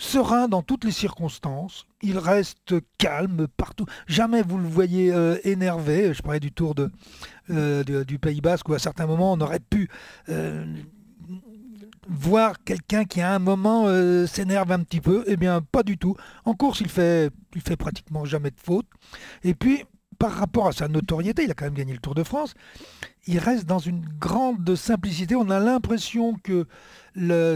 serein 0.00 0.48
dans 0.48 0.62
toutes 0.62 0.84
les 0.84 0.92
circonstances. 0.92 1.86
Il 2.02 2.16
reste 2.18 2.74
calme 2.96 3.46
partout. 3.56 3.84
Jamais 4.06 4.42
vous 4.42 4.56
le 4.56 4.66
voyez 4.66 5.12
euh, 5.12 5.36
énervé. 5.44 6.14
Je 6.14 6.22
parlais 6.22 6.40
du 6.40 6.52
tour 6.52 6.74
de, 6.74 6.90
euh, 7.50 8.04
du 8.04 8.18
Pays 8.18 8.40
Basque 8.40 8.68
où 8.68 8.74
à 8.74 8.78
certains 8.78 9.06
moments 9.06 9.32
on 9.32 9.40
aurait 9.40 9.60
pu 9.60 9.88
euh, 10.28 10.64
voir 12.08 12.62
quelqu'un 12.64 13.04
qui 13.04 13.20
à 13.20 13.34
un 13.34 13.38
moment 13.38 13.86
s'énerve 14.26 14.72
un 14.72 14.80
petit 14.80 15.00
peu. 15.00 15.24
Eh 15.26 15.36
bien, 15.36 15.60
pas 15.60 15.82
du 15.82 15.98
tout. 15.98 16.16
En 16.44 16.54
course, 16.54 16.80
il 16.80 16.88
fait, 16.88 17.30
il 17.54 17.60
fait 17.60 17.76
pratiquement 17.76 18.24
jamais 18.24 18.50
de 18.50 18.60
faute. 18.60 18.86
Et 19.44 19.54
puis, 19.54 19.84
par 20.20 20.32
rapport 20.32 20.68
à 20.68 20.72
sa 20.72 20.86
notoriété, 20.86 21.44
il 21.44 21.50
a 21.50 21.54
quand 21.54 21.64
même 21.64 21.74
gagné 21.74 21.94
le 21.94 21.98
Tour 21.98 22.14
de 22.14 22.22
France, 22.22 22.54
il 23.26 23.38
reste 23.38 23.64
dans 23.64 23.78
une 23.78 24.04
grande 24.18 24.76
simplicité. 24.76 25.34
On 25.34 25.48
a 25.48 25.58
l'impression 25.58 26.34
que 26.34 26.66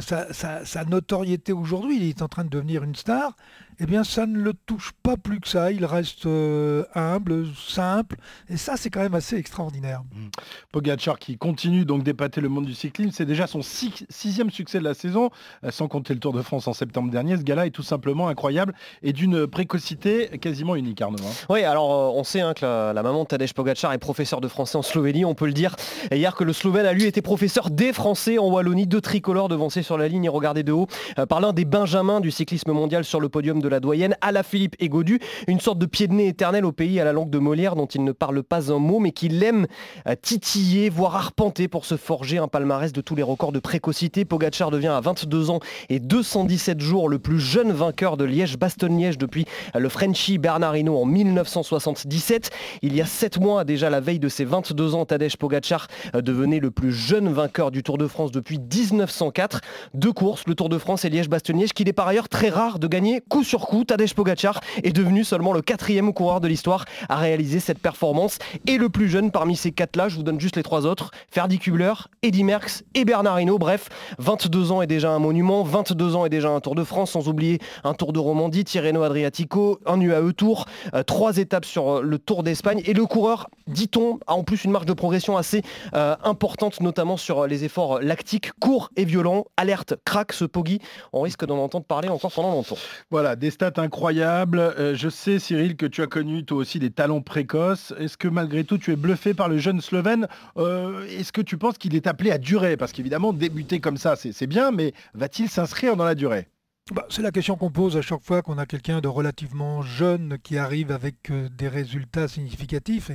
sa, 0.01 0.85
notoriété 0.87 1.53
aujourd'hui, 1.53 1.97
il 1.97 2.09
est 2.09 2.23
en 2.23 2.29
train 2.29 2.45
de 2.45 2.49
devenir 2.49 2.83
une 2.83 2.95
star, 2.95 3.37
eh 3.81 3.87
bien 3.87 4.05
ça 4.05 4.27
ne 4.27 4.39
le 4.39 4.53
touche 4.55 4.93
pas 5.03 5.17
plus 5.17 5.41
que 5.41 5.49
ça. 5.49 5.73
Il 5.73 5.85
reste 5.85 6.27
euh, 6.27 6.85
humble, 6.95 7.47
simple, 7.57 8.17
et 8.49 8.57
ça 8.57 8.77
c'est 8.77 8.91
quand 8.91 9.01
même 9.01 9.15
assez 9.15 9.37
extraordinaire. 9.37 10.03
Mmh. 10.13 10.29
Pogacar 10.73 11.19
qui 11.19 11.37
continue 11.37 11.85
donc 11.85 12.03
d'épater 12.03 12.41
le 12.41 12.49
monde 12.49 12.67
du 12.67 12.75
cyclisme, 12.75 13.11
c'est 13.13 13.27
déjà 13.27 13.47
son 13.47 13.63
sixième 13.63 14.51
succès 14.51 14.79
de 14.79 14.85
la 14.85 14.95
saison, 14.95 15.31
euh, 15.65 15.71
sans 15.71 15.89
compter 15.89 16.15
le 16.15 16.21
Tour 16.21 16.33
de 16.33 16.43
France 16.43 16.69
en 16.69 16.73
septembre 16.73 17.11
dernier. 17.11 17.37
Ce 17.37 17.43
gars-là 17.43 17.67
est 17.67 17.71
tout 17.71 17.83
simplement 17.83 18.29
incroyable 18.29 18.75
et 19.03 19.13
d'une 19.13 19.47
précocité 19.47 20.39
quasiment 20.39 20.77
unique, 20.77 21.01
Arnaud. 21.01 21.19
Hein. 21.19 21.47
Oui, 21.49 21.65
alors 21.65 21.93
euh, 21.93 22.19
on 22.19 22.25
sait 22.25 22.41
hein, 22.41 22.55
que 22.55 22.65
la, 22.65 23.03
maman 23.03 23.25
de 23.25 23.29
Tadej 23.29 23.53
Pogacar 23.53 23.93
est 23.93 23.99
professeur 23.99 24.41
de 24.41 24.49
français 24.49 24.77
en 24.77 24.83
Slovénie, 24.83 25.25
on 25.25 25.35
peut 25.35 25.47
le 25.47 25.53
dire. 25.53 25.75
Et 26.11 26.17
hier 26.17 26.35
que 26.35 26.45
le 26.45 26.53
Slovène 26.53 26.87
a 26.87 26.93
lui 26.93 27.05
été 27.05 27.23
professeur 27.23 27.71
des 27.71 27.93
Français 27.93 28.39
en 28.39 28.49
Wallonie, 28.49 28.87
de 28.87 29.01
tricolores 29.01 29.49
devancés 29.49 29.83
sur 29.83 29.99
la 29.99 30.09
ligne 30.09 30.25
et 30.25 30.29
regardés 30.29 30.63
de 30.63 30.73
haut 30.73 30.87
par 31.29 31.41
l'un 31.41 31.53
des 31.53 31.65
benjamins 31.65 32.21
du 32.21 32.31
cyclisme 32.31 32.73
mondial 32.73 33.05
sur 33.05 33.21
le 33.21 33.29
podium 33.29 33.61
de 33.65 33.69
la 33.69 33.81
doyenne, 33.81 34.17
à 34.21 34.31
la 34.31 34.43
Philippe 34.43 34.77
et 34.79 34.89
Godu, 34.89 35.19
une 35.49 35.59
sorte 35.59 35.79
de 35.79 35.87
pied 35.87 36.07
de 36.07 36.13
nez 36.13 36.29
éternel 36.29 36.65
au 36.65 36.73
pays 36.73 37.01
à 37.01 37.05
la 37.05 37.13
langue 37.13 37.31
de 37.31 37.39
Molière 37.39 37.77
dont 37.77 37.87
il 37.87 38.05
ne 38.05 38.13
parle 38.13 38.43
pas 38.43 38.71
un 38.71 38.79
mot 38.79 39.01
mais 39.01 39.13
qu'il 39.13 39.43
aime 39.43 39.67
euh, 40.07 40.15
titiller, 40.21 40.91
voire 40.91 41.17
arpenter 41.17 41.67
pour 41.67 41.87
se 41.87 41.97
forger 41.97 42.39
un 42.39 42.47
palmarès 42.47 42.93
de 42.93 43.01
tous 43.01 43.15
les 43.15 43.23
records 43.23 43.53
de 43.53 43.59
précocité. 43.59 44.25
Pogacar 44.25 44.71
devient 44.71 44.89
à 44.89 45.01
22 45.01 45.51
ans 45.51 45.61
et 45.89 45.99
217 45.99 46.81
jours 46.81 47.09
le 47.09 47.19
plus 47.19 47.41
jeune 47.41 47.73
vainqueur 47.73 48.17
de 48.17 48.25
Liège-Bastogne-Liège 48.25 49.17
depuis 49.17 49.47
le 49.75 49.89
Frenchie 49.89 50.39
Bernardino 50.39 50.99
en 50.99 51.07
1977. 51.07 52.51
Il 52.83 52.95
y 52.95 53.01
a 53.01 53.07
7 53.07 53.41
mois 53.41 53.65
déjà 53.65 53.89
la 53.89 54.01
veille 54.01 54.19
de 54.19 54.29
ses 54.29 54.45
22 54.45 54.95
ans, 54.95 55.07
Tadej 55.07 55.37
Pogacar 55.37 55.89
euh, 56.15 56.21
devenait 56.21 56.61
le 56.61 56.71
plus 56.71 56.93
jeune 56.93 57.33
vainqueur 57.33 57.71
du 57.71 57.83
Tour 57.83 57.97
de 57.97 58.07
France 58.07 58.31
depuis 58.31 58.59
1904. 58.59 59.61
Deux 59.95 60.13
courses, 60.13 60.45
le 60.47 60.55
Tour 60.55 60.69
de 60.69 60.77
France 60.77 61.05
et 61.05 61.11
Liège-Bastogne-Liège, 61.11 61.73
qu'il 61.73 61.89
est 61.89 61.95
par 61.95 62.09
ailleurs 62.09 62.29
très 62.29 62.51
rare 62.51 62.79
de 62.79 62.87
gagner 62.87 63.23
coup 63.29 63.45
sur 63.45 63.54
coup. 63.59 63.85
Tadej 63.85 64.15
Pogacar 64.15 64.61
est 64.83 64.93
devenu 64.93 65.25
seulement 65.25 65.53
le 65.53 65.63
quatrième 65.63 66.13
coureur 66.13 66.41
de 66.41 66.49
l'histoire 66.49 66.85
à 67.09 67.17
réaliser 67.17 67.61
cette 67.61 67.79
performance 67.79 68.39
et 68.67 68.79
le 68.79 68.89
plus 68.89 69.09
jeune 69.09 69.31
parmi 69.31 69.57
ces 69.57 69.73
quatre-là. 69.73 70.09
Je 70.09 70.17
vous 70.17 70.23
donne 70.23 70.41
juste 70.41 70.57
les 70.57 70.63
trois 70.63 70.87
autres 70.87 71.11
Ferdi 71.31 71.59
Kubler, 71.59 71.93
Eddy 72.23 72.45
Merckx 72.45 72.85
et 72.95 73.05
Bernard 73.05 73.41
Hinault. 73.41 73.59
Bref, 73.59 73.89
22 74.19 74.73
ans 74.73 74.83
est 74.83 74.87
déjà 74.87 75.11
un 75.11 75.19
monument, 75.19 75.63
22 75.63 76.17
ans 76.17 76.27
est 76.27 76.31
déjà 76.31 76.51
un 76.51 76.61
Tour 76.61 76.75
de 76.75 76.85
France, 76.85 77.13
sans 77.13 77.29
oublier 77.29 77.59
un 77.83 77.95
Tour 77.95 78.13
de 78.13 78.19
Romandie, 78.19 78.65
Tirreno 78.65 79.03
Adriatico, 79.03 79.81
un 79.87 80.01
UAE 80.01 80.33
Tour, 80.33 80.67
euh, 80.95 81.03
trois 81.03 81.37
étapes 81.39 81.65
sur 81.65 81.99
euh, 81.99 82.03
le 82.03 82.19
Tour 82.19 82.43
d'Espagne. 82.43 82.83
Et 82.87 82.93
le 82.93 83.07
coureur, 83.07 83.49
dit-on, 83.67 84.19
a 84.27 84.35
en 84.35 84.45
plus 84.45 84.65
une 84.65 84.71
marge 84.71 84.87
de 84.87 84.93
progression 84.93 85.37
assez 85.37 85.63
euh, 85.95 86.17
importante, 86.25 86.81
notamment 86.81 87.17
sur 87.17 87.47
les 87.47 87.65
efforts 87.65 88.01
lactiques, 88.01 88.53
courts 88.61 88.91
et 88.97 89.05
violents. 89.05 89.45
Alerte, 89.57 89.95
crack 90.05 90.33
ce 90.33 90.45
Poggi. 90.45 90.81
On 91.13 91.21
risque 91.21 91.45
d'en 91.45 91.59
entendre 91.59 91.85
parler 91.85 92.09
encore 92.09 92.33
pendant 92.33 92.51
longtemps. 92.51 92.77
Voilà, 93.11 93.37
des 93.45 93.51
stats 93.51 93.75
incroyables. 93.77 94.75
je 94.95 95.09
sais, 95.11 95.39
Cyril, 95.39 95.77
que 95.77 95.85
tu 95.85 96.01
as 96.01 96.07
connu 96.07 96.47
toi 96.47 96.57
aussi 96.57 96.79
des 96.79 96.91
talents 96.91 97.21
précoces. 97.21 97.93
Est-ce 97.99 98.17
que 98.17 98.29
malgré 98.29 98.65
tout, 98.65 98.79
tu 98.79 98.91
es 98.91 98.97
bluffé 98.97 99.35
par 99.35 99.51
le 99.51 99.59
jeune 99.59 99.83
Slovène 99.83 100.29
Est-ce 100.57 101.31
que 101.31 101.43
tu 101.43 101.59
penses 101.59 101.77
qu'il 101.77 101.95
est 101.95 102.07
appelé 102.07 102.31
à 102.31 102.39
durer? 102.39 102.79
Parce 102.79 102.93
qu'évidemment, 102.93 103.35
débuter 103.35 103.81
comme 103.81 103.99
ça, 103.99 104.17
c'est 104.17 104.47
bien, 104.47 104.71
mais 104.71 104.95
va-t-il 105.13 105.51
s'inscrire 105.51 105.95
dans 105.95 106.05
la 106.05 106.15
durée? 106.15 106.49
Bah, 106.93 107.07
c'est 107.09 107.23
la 107.23 107.31
question 107.31 107.57
qu'on 107.57 107.71
pose 107.71 107.97
à 107.97 108.03
chaque 108.03 108.21
fois 108.21 108.43
qu'on 108.43 108.59
a 108.59 108.67
quelqu'un 108.67 109.01
de 109.01 109.09
relativement 109.09 109.81
jeune 109.81 110.37
qui 110.43 110.59
arrive 110.59 110.93
avec 110.93 111.31
euh, 111.31 111.49
des 111.49 111.69
résultats 111.69 112.29
significatifs, 112.29 113.11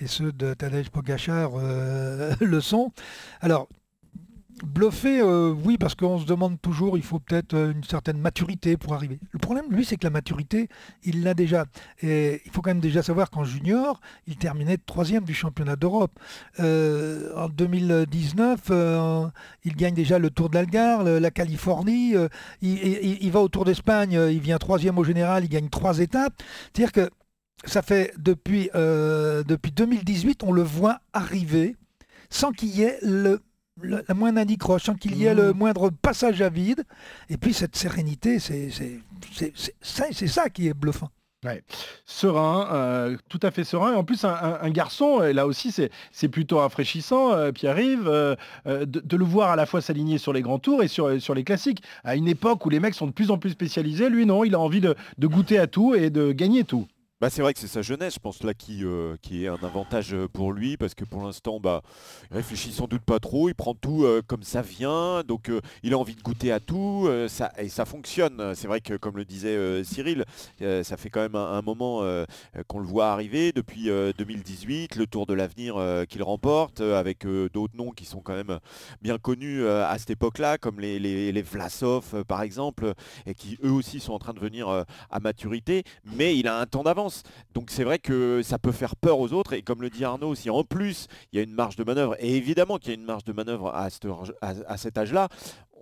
et, 0.00 0.06
ceux 0.06 0.30
de 0.30 0.54
Tadej 0.54 0.88
Pogachar 0.88 1.50
euh, 1.56 2.32
le 2.40 2.60
sont. 2.60 2.92
Alors, 3.40 3.68
Bluffé, 4.62 5.20
euh, 5.20 5.52
oui, 5.64 5.76
parce 5.78 5.94
qu'on 5.94 6.18
se 6.18 6.26
demande 6.26 6.60
toujours, 6.60 6.96
il 6.96 7.02
faut 7.02 7.18
peut-être 7.18 7.54
euh, 7.54 7.72
une 7.72 7.82
certaine 7.84 8.18
maturité 8.18 8.76
pour 8.76 8.94
arriver. 8.94 9.18
Le 9.30 9.38
problème, 9.38 9.64
lui, 9.70 9.84
c'est 9.84 9.96
que 9.96 10.04
la 10.04 10.10
maturité, 10.10 10.68
il 11.04 11.24
l'a 11.24 11.34
déjà. 11.34 11.64
Et 12.02 12.42
il 12.44 12.50
faut 12.52 12.60
quand 12.60 12.70
même 12.70 12.80
déjà 12.80 13.02
savoir 13.02 13.30
qu'en 13.30 13.44
junior, 13.44 14.00
il 14.26 14.36
terminait 14.36 14.76
troisième 14.76 15.24
du 15.24 15.34
championnat 15.34 15.74
d'Europe. 15.74 16.12
Euh, 16.60 17.34
en 17.36 17.48
2019, 17.48 18.70
il 19.64 19.74
gagne 19.74 19.94
déjà 19.94 20.18
le 20.18 20.30
Tour 20.30 20.48
de 20.48 20.54
l'Algarve, 20.54 21.18
la 21.18 21.30
Californie. 21.30 22.14
Il, 22.60 23.30
va 23.30 23.40
au 23.40 23.48
Tour 23.48 23.64
d'Espagne, 23.64 24.12
il 24.30 24.40
vient 24.40 24.58
troisième 24.58 24.98
au 24.98 25.04
général, 25.04 25.44
il 25.44 25.48
gagne 25.48 25.70
trois 25.70 25.98
étapes. 25.98 26.34
C'est-à-dire 26.72 26.92
que 26.92 27.10
ça 27.64 27.82
fait 27.82 28.12
depuis, 28.18 28.70
depuis 28.74 29.72
2018, 29.72 30.42
on 30.44 30.52
le 30.52 30.62
voit 30.62 31.00
arriver 31.12 31.76
sans 32.30 32.52
qu'il 32.52 32.70
y 32.70 32.82
ait 32.82 32.98
le 33.02 33.40
la 33.82 34.14
moindre 34.14 34.40
indicroche, 34.40 34.84
sans 34.84 34.94
qu'il 34.94 35.16
y 35.16 35.24
ait 35.24 35.34
le 35.34 35.52
mmh. 35.52 35.56
moindre 35.56 35.90
passage 35.90 36.40
à 36.42 36.48
vide. 36.48 36.84
Et 37.28 37.36
puis 37.36 37.52
cette 37.52 37.76
sérénité, 37.76 38.38
c'est 38.38 38.80
ça 39.80 40.50
qui 40.50 40.68
est 40.68 40.74
bluffant. 40.74 41.10
Serein, 42.06 42.68
euh, 42.72 43.16
tout 43.28 43.40
à 43.42 43.50
fait 43.50 43.64
serein. 43.64 43.92
Et 43.92 43.96
en 43.96 44.04
plus, 44.04 44.24
un, 44.24 44.70
garçon, 44.70 45.24
et 45.24 45.32
là 45.32 45.46
aussi, 45.46 45.74
c'est 46.12 46.28
plutôt 46.28 46.58
rafraîchissant, 46.58 47.32
euh, 47.32 47.50
Pierre-Yves, 47.50 48.08
euh, 48.08 48.36
de, 48.64 49.16
le 49.16 49.24
voir 49.24 49.50
à 49.50 49.56
la 49.56 49.66
fois 49.66 49.80
s'aligner 49.80 50.18
sur 50.18 50.32
les 50.32 50.40
grands 50.40 50.60
tours 50.60 50.84
et 50.84 50.88
sur, 50.88 51.20
sur 51.20 51.34
les 51.34 51.42
classiques. 51.42 51.82
À 52.04 52.14
une 52.14 52.28
époque 52.28 52.64
où 52.64 52.70
les 52.70 52.78
mecs 52.78 52.94
sont 52.94 53.08
de 53.08 53.12
plus 53.12 53.32
en 53.32 53.38
plus 53.38 53.50
spécialisés, 53.50 54.08
lui, 54.08 54.24
non, 54.24 54.44
il 54.44 54.54
a 54.54 54.60
envie 54.60 54.80
de 54.80 54.94
goûter 55.20 55.58
à 55.58 55.66
tout 55.66 55.96
et 55.96 56.10
de 56.10 56.30
gagner 56.30 56.62
tout. 56.62 56.86
Bah, 57.22 57.30
c'est 57.30 57.40
vrai 57.40 57.54
que 57.54 57.60
c'est 57.60 57.68
sa 57.68 57.82
jeunesse, 57.82 58.14
je 58.14 58.18
pense, 58.18 58.42
là, 58.42 58.52
qui, 58.52 58.84
euh, 58.84 59.14
qui 59.22 59.44
est 59.44 59.46
un 59.46 59.62
avantage 59.62 60.12
euh, 60.12 60.26
pour 60.26 60.52
lui, 60.52 60.76
parce 60.76 60.96
que 60.96 61.04
pour 61.04 61.22
l'instant, 61.22 61.60
bah, 61.60 61.82
il 62.32 62.36
réfléchit 62.36 62.72
sans 62.72 62.88
doute 62.88 63.02
pas 63.02 63.20
trop, 63.20 63.48
il 63.48 63.54
prend 63.54 63.74
tout 63.74 64.02
euh, 64.02 64.22
comme 64.26 64.42
ça 64.42 64.60
vient, 64.60 65.22
donc 65.22 65.48
il 65.84 65.94
a 65.94 65.98
envie 65.98 66.16
de 66.16 66.20
goûter 66.20 66.50
à 66.50 66.58
tout, 66.58 67.08
ça, 67.28 67.52
et 67.58 67.68
ça 67.68 67.84
fonctionne. 67.84 68.56
C'est 68.56 68.66
vrai 68.66 68.80
que, 68.80 68.94
comme 68.94 69.16
le 69.16 69.24
disait 69.24 69.84
Cyril, 69.84 70.24
ça 70.58 70.96
fait 70.96 71.10
quand 71.10 71.20
même 71.20 71.36
un, 71.36 71.62
moment 71.62 72.02
qu'on 72.66 72.80
le 72.80 72.86
voit 72.86 73.12
arriver, 73.12 73.52
depuis 73.52 73.84
2018, 73.84 74.96
le 74.96 75.06
Tour 75.06 75.26
de 75.26 75.34
l'avenir 75.34 75.76
qu'il 76.08 76.24
remporte, 76.24 76.80
avec 76.80 77.24
d'autres 77.54 77.76
noms 77.76 77.92
qui 77.92 78.04
sont 78.04 78.20
quand 78.20 78.34
même 78.34 78.58
bien 79.00 79.18
connus 79.18 79.64
à 79.64 79.96
cette 79.98 80.10
époque-là, 80.10 80.58
comme 80.58 80.80
les, 80.80 80.98
les, 80.98 81.42
Vlasov, 81.42 82.24
par 82.24 82.42
exemple, 82.42 82.94
et 83.26 83.34
qui 83.34 83.58
eux 83.62 83.70
aussi 83.70 84.00
sont 84.00 84.12
en 84.12 84.18
train 84.18 84.34
de 84.34 84.40
venir 84.40 84.68
à 84.68 85.20
maturité, 85.20 85.84
mais 86.16 86.36
il 86.36 86.48
a 86.48 86.58
un 86.58 86.66
temps 86.66 86.82
d'avance. 86.82 87.11
Donc 87.54 87.70
c'est 87.70 87.84
vrai 87.84 87.98
que 87.98 88.40
ça 88.42 88.58
peut 88.58 88.72
faire 88.72 88.96
peur 88.96 89.18
aux 89.18 89.32
autres. 89.32 89.52
Et 89.52 89.62
comme 89.62 89.82
le 89.82 89.90
dit 89.90 90.04
Arnaud, 90.04 90.34
si 90.34 90.50
en 90.50 90.64
plus 90.64 91.06
il 91.32 91.36
y 91.36 91.40
a 91.40 91.42
une 91.42 91.54
marge 91.54 91.76
de 91.76 91.84
manœuvre, 91.84 92.16
et 92.18 92.36
évidemment 92.36 92.78
qu'il 92.78 92.88
y 92.88 92.96
a 92.96 92.98
une 92.98 93.04
marge 93.06 93.24
de 93.24 93.32
manœuvre 93.32 93.72
à, 93.74 93.88
cet 94.76 94.98
âge-là, 94.98 95.28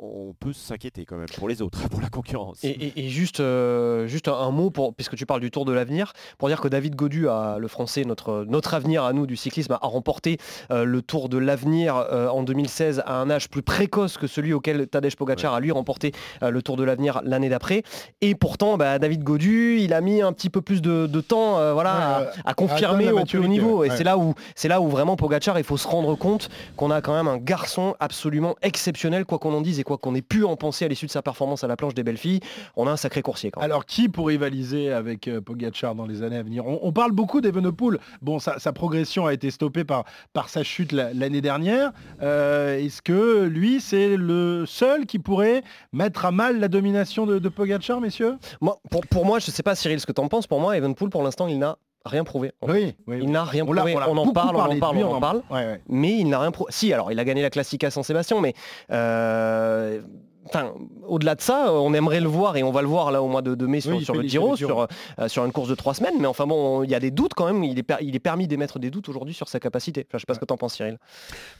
on 0.02 0.34
peut 0.38 0.52
s'inquiéter 0.52 1.04
quand 1.04 1.16
même 1.16 1.28
pour 1.36 1.48
les 1.48 1.62
autres, 1.62 1.88
pour 1.90 2.00
la 2.00 2.08
concurrence. 2.08 2.58
Et, 2.62 3.08
juste, 3.08 3.40
euh, 3.40 4.06
juste 4.06 4.28
un 4.28 4.50
mot, 4.50 4.70
pour, 4.70 4.94
puisque 4.94 5.16
tu 5.16 5.26
parles 5.26 5.40
du 5.40 5.50
Tour 5.50 5.64
de 5.64 5.72
l'avenir, 5.72 6.12
pour 6.38 6.48
dire 6.48 6.60
que 6.60 6.68
David 6.68 6.94
Godu, 6.94 7.28
a, 7.28 7.58
le 7.58 7.68
français, 7.68 8.04
notre, 8.04 8.44
notre 8.48 8.74
avenir 8.74 9.04
à 9.04 9.12
nous 9.12 9.26
du 9.26 9.36
cyclisme, 9.36 9.72
a 9.72 9.86
remporté 9.86 10.38
euh, 10.70 10.84
le 10.84 11.02
Tour 11.02 11.28
de 11.28 11.38
l'avenir 11.38 11.96
euh, 11.96 12.28
en 12.28 12.42
2016 12.42 13.02
à 13.04 13.20
un 13.20 13.30
âge 13.30 13.48
plus 13.48 13.62
précoce 13.62 14.16
que 14.16 14.26
celui 14.26 14.52
auquel 14.52 14.86
Tadej 14.86 15.16
Pogacar 15.16 15.54
a 15.54 15.60
lui 15.60 15.72
remporté 15.72 16.12
le 16.42 16.62
Tour 16.62 16.76
de 16.76 16.84
l'avenir 16.84 17.20
l'année 17.24 17.48
d'après. 17.48 17.82
Et 18.20 18.34
pourtant, 18.34 18.76
bah, 18.76 18.98
David 18.98 19.22
Godu, 19.22 19.78
il 19.80 19.92
a 19.92 20.00
mis 20.00 20.22
un 20.22 20.32
petit 20.32 20.50
peu 20.50 20.62
plus 20.62 20.80
de, 20.80 21.20
temps 21.20 21.72
voilà, 21.74 22.32
à, 22.44 22.54
confirmer 22.54 23.10
au 23.10 23.24
plus 23.24 23.38
haut 23.38 23.46
niveau. 23.46 23.84
Et 23.84 23.90
c'est 23.90 24.04
là, 24.04 24.16
où, 24.16 24.34
là 24.64 24.80
où 24.80 24.88
vraiment 24.88 25.16
Pogacar, 25.16 25.58
il 25.58 25.64
faut 25.64 25.76
se 25.76 25.88
rendre 25.88 26.14
compte 26.14 26.48
qu'on 26.76 26.90
a 26.90 27.00
quand 27.00 27.14
même 27.14 27.28
un 27.28 27.36
garçon 27.36 27.94
absolument 28.00 28.56
exceptionnel, 28.62 29.24
quoi 29.24 29.38
qu'on 29.38 29.54
en 29.54 29.60
dise 29.60 29.80
et 29.80 29.84
quoi 29.90 29.98
qu'on 29.98 30.14
ait 30.14 30.22
pu 30.22 30.44
en 30.44 30.56
penser 30.56 30.84
à 30.84 30.88
l'issue 30.88 31.06
de 31.06 31.10
sa 31.10 31.22
performance 31.22 31.64
à 31.64 31.66
la 31.66 31.76
planche 31.76 31.94
des 31.94 32.04
belles 32.04 32.16
filles, 32.16 32.40
on 32.76 32.86
a 32.86 32.90
un 32.92 32.96
sacré 32.96 33.22
coursier. 33.22 33.50
Quand 33.50 33.60
Alors 33.60 33.86
qui 33.86 34.08
pour 34.08 34.28
rivaliser 34.28 34.92
avec 34.92 35.26
euh, 35.26 35.40
Pogacar 35.40 35.94
dans 35.94 36.06
les 36.06 36.22
années 36.22 36.36
à 36.36 36.42
venir? 36.42 36.64
On, 36.66 36.92
parle 36.92 37.12
beaucoup 37.12 37.40
d'Evenepoel. 37.40 37.98
Bon, 38.22 38.38
sa, 38.38 38.72
progression 38.72 39.26
a 39.26 39.32
été 39.32 39.50
stoppée 39.50 39.84
par, 39.84 40.04
par 40.32 40.48
sa 40.48 40.62
chute 40.62 40.92
l'année 40.92 41.40
dernière. 41.40 41.92
Euh, 42.22 42.78
est-ce 42.78 43.02
que 43.02 43.44
lui, 43.44 43.80
c'est 43.80 44.16
le 44.16 44.64
seul 44.66 45.06
qui 45.06 45.18
pourrait 45.18 45.62
mettre 45.92 46.24
à 46.24 46.30
mal 46.30 46.60
la 46.60 46.68
domination 46.68 47.26
de, 47.26 47.38
de 47.38 47.48
Pogacar, 47.48 48.00
messieurs? 48.00 48.36
Moi, 48.60 48.80
pour, 49.10 49.24
moi, 49.24 49.38
je 49.38 49.50
ne 49.50 49.52
sais 49.52 49.62
pas 49.62 49.74
Cyril 49.74 49.98
ce 49.98 50.06
que 50.06 50.12
tu 50.12 50.20
en 50.20 50.28
penses, 50.28 50.46
pour 50.46 50.60
moi, 50.60 50.76
Evenepoel, 50.76 51.10
pour 51.10 51.22
l'instant, 51.22 51.48
il 51.48 51.58
n'a 51.58 51.78
rien 52.04 52.24
prouvé. 52.24 52.52
Oui, 52.62 52.94
il 53.08 53.30
n'a 53.30 53.44
rien 53.44 53.64
prouvé. 53.64 53.80
On, 53.80 54.16
en 54.16 54.32
parle, 54.32 54.56
on 54.56 54.60
en 54.60 54.78
parle, 54.78 54.96
on 54.98 55.14
en 55.14 55.20
parle. 55.20 55.42
Mais 55.88 56.18
il 56.18 56.28
n'a 56.28 56.40
rien 56.40 56.50
prouvé. 56.50 56.72
Si, 56.72 56.92
alors 56.92 57.12
il 57.12 57.18
a 57.18 57.24
gagné 57.24 57.42
la 57.42 57.50
Classica 57.50 57.88
à 57.88 57.90
San-Sébastien, 57.90 58.40
mais 58.40 58.54
euh, 58.90 60.00
Enfin, 60.46 60.72
au-delà 61.06 61.34
de 61.34 61.42
ça, 61.42 61.72
on 61.72 61.92
aimerait 61.92 62.20
le 62.20 62.28
voir 62.28 62.56
et 62.56 62.62
on 62.62 62.72
va 62.72 62.80
le 62.80 62.88
voir 62.88 63.12
là 63.12 63.22
au 63.22 63.28
mois 63.28 63.42
de, 63.42 63.66
mai 63.66 63.80
sur, 63.80 63.92
le 64.14 64.22
Giro, 64.22 64.56
sur, 64.56 64.80
euh, 64.80 65.28
sur 65.28 65.44
une 65.44 65.52
course 65.52 65.68
de 65.68 65.74
trois 65.74 65.94
semaines. 65.94 66.14
Mais 66.18 66.26
enfin 66.26 66.46
bon, 66.46 66.82
il 66.82 66.90
y 66.90 66.94
a 66.94 67.00
des 67.00 67.10
doutes 67.10 67.34
quand 67.34 67.46
même. 67.46 67.62
Il 67.62 67.78
est, 67.78 67.92
il 68.00 68.16
est 68.16 68.20
permis 68.20 68.48
d'émettre 68.48 68.78
des 68.78 68.90
doutes 68.90 69.08
aujourd'hui 69.08 69.34
sur 69.34 69.48
sa 69.48 69.60
capacité. 69.60 70.06
Enfin, 70.08 70.16
je 70.16 70.20
sais 70.20 70.26
pas 70.26 70.34
ce 70.34 70.40
que 70.40 70.46
tu 70.46 70.52
en 70.52 70.56
penses, 70.56 70.74
Cyril. 70.74 70.98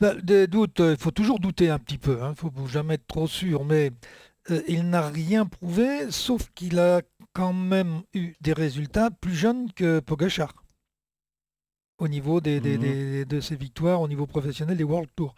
Bah, 0.01 0.15
des 0.23 0.47
doutes, 0.47 0.81
euh, 0.81 0.93
il 0.93 1.01
faut 1.01 1.11
toujours 1.11 1.39
douter 1.39 1.69
un 1.69 1.79
petit 1.79 1.99
peu. 1.99 2.17
Il 2.19 2.25
hein. 2.25 2.31
ne 2.31 2.35
faut 2.35 2.67
jamais 2.67 2.95
être 2.95 3.07
trop 3.07 3.27
sûr. 3.27 3.65
Mais 3.65 3.91
il 4.67 4.89
n'a 4.89 5.03
rien 5.03 5.47
prouvé, 5.47 6.11
sauf 6.11 6.49
qu'il 6.55 6.79
a 6.79 7.03
quand 7.33 7.53
même 7.53 8.03
eu 8.15 8.35
des 8.41 8.53
résultats 8.53 9.11
plus 9.11 9.35
jeunes 9.35 9.73
que 9.73 10.01
Pogachar 10.01 10.53
au 11.99 12.09
niveau 12.09 12.41
des, 12.41 12.61
mhm. 12.61 13.25
de 13.27 13.41
ses 13.41 13.57
victoires 13.57 14.01
au 14.01 14.09
niveau 14.09 14.27
professionnel 14.27 14.77
des 14.77 14.85
World 14.85 15.11
Tour. 15.15 15.35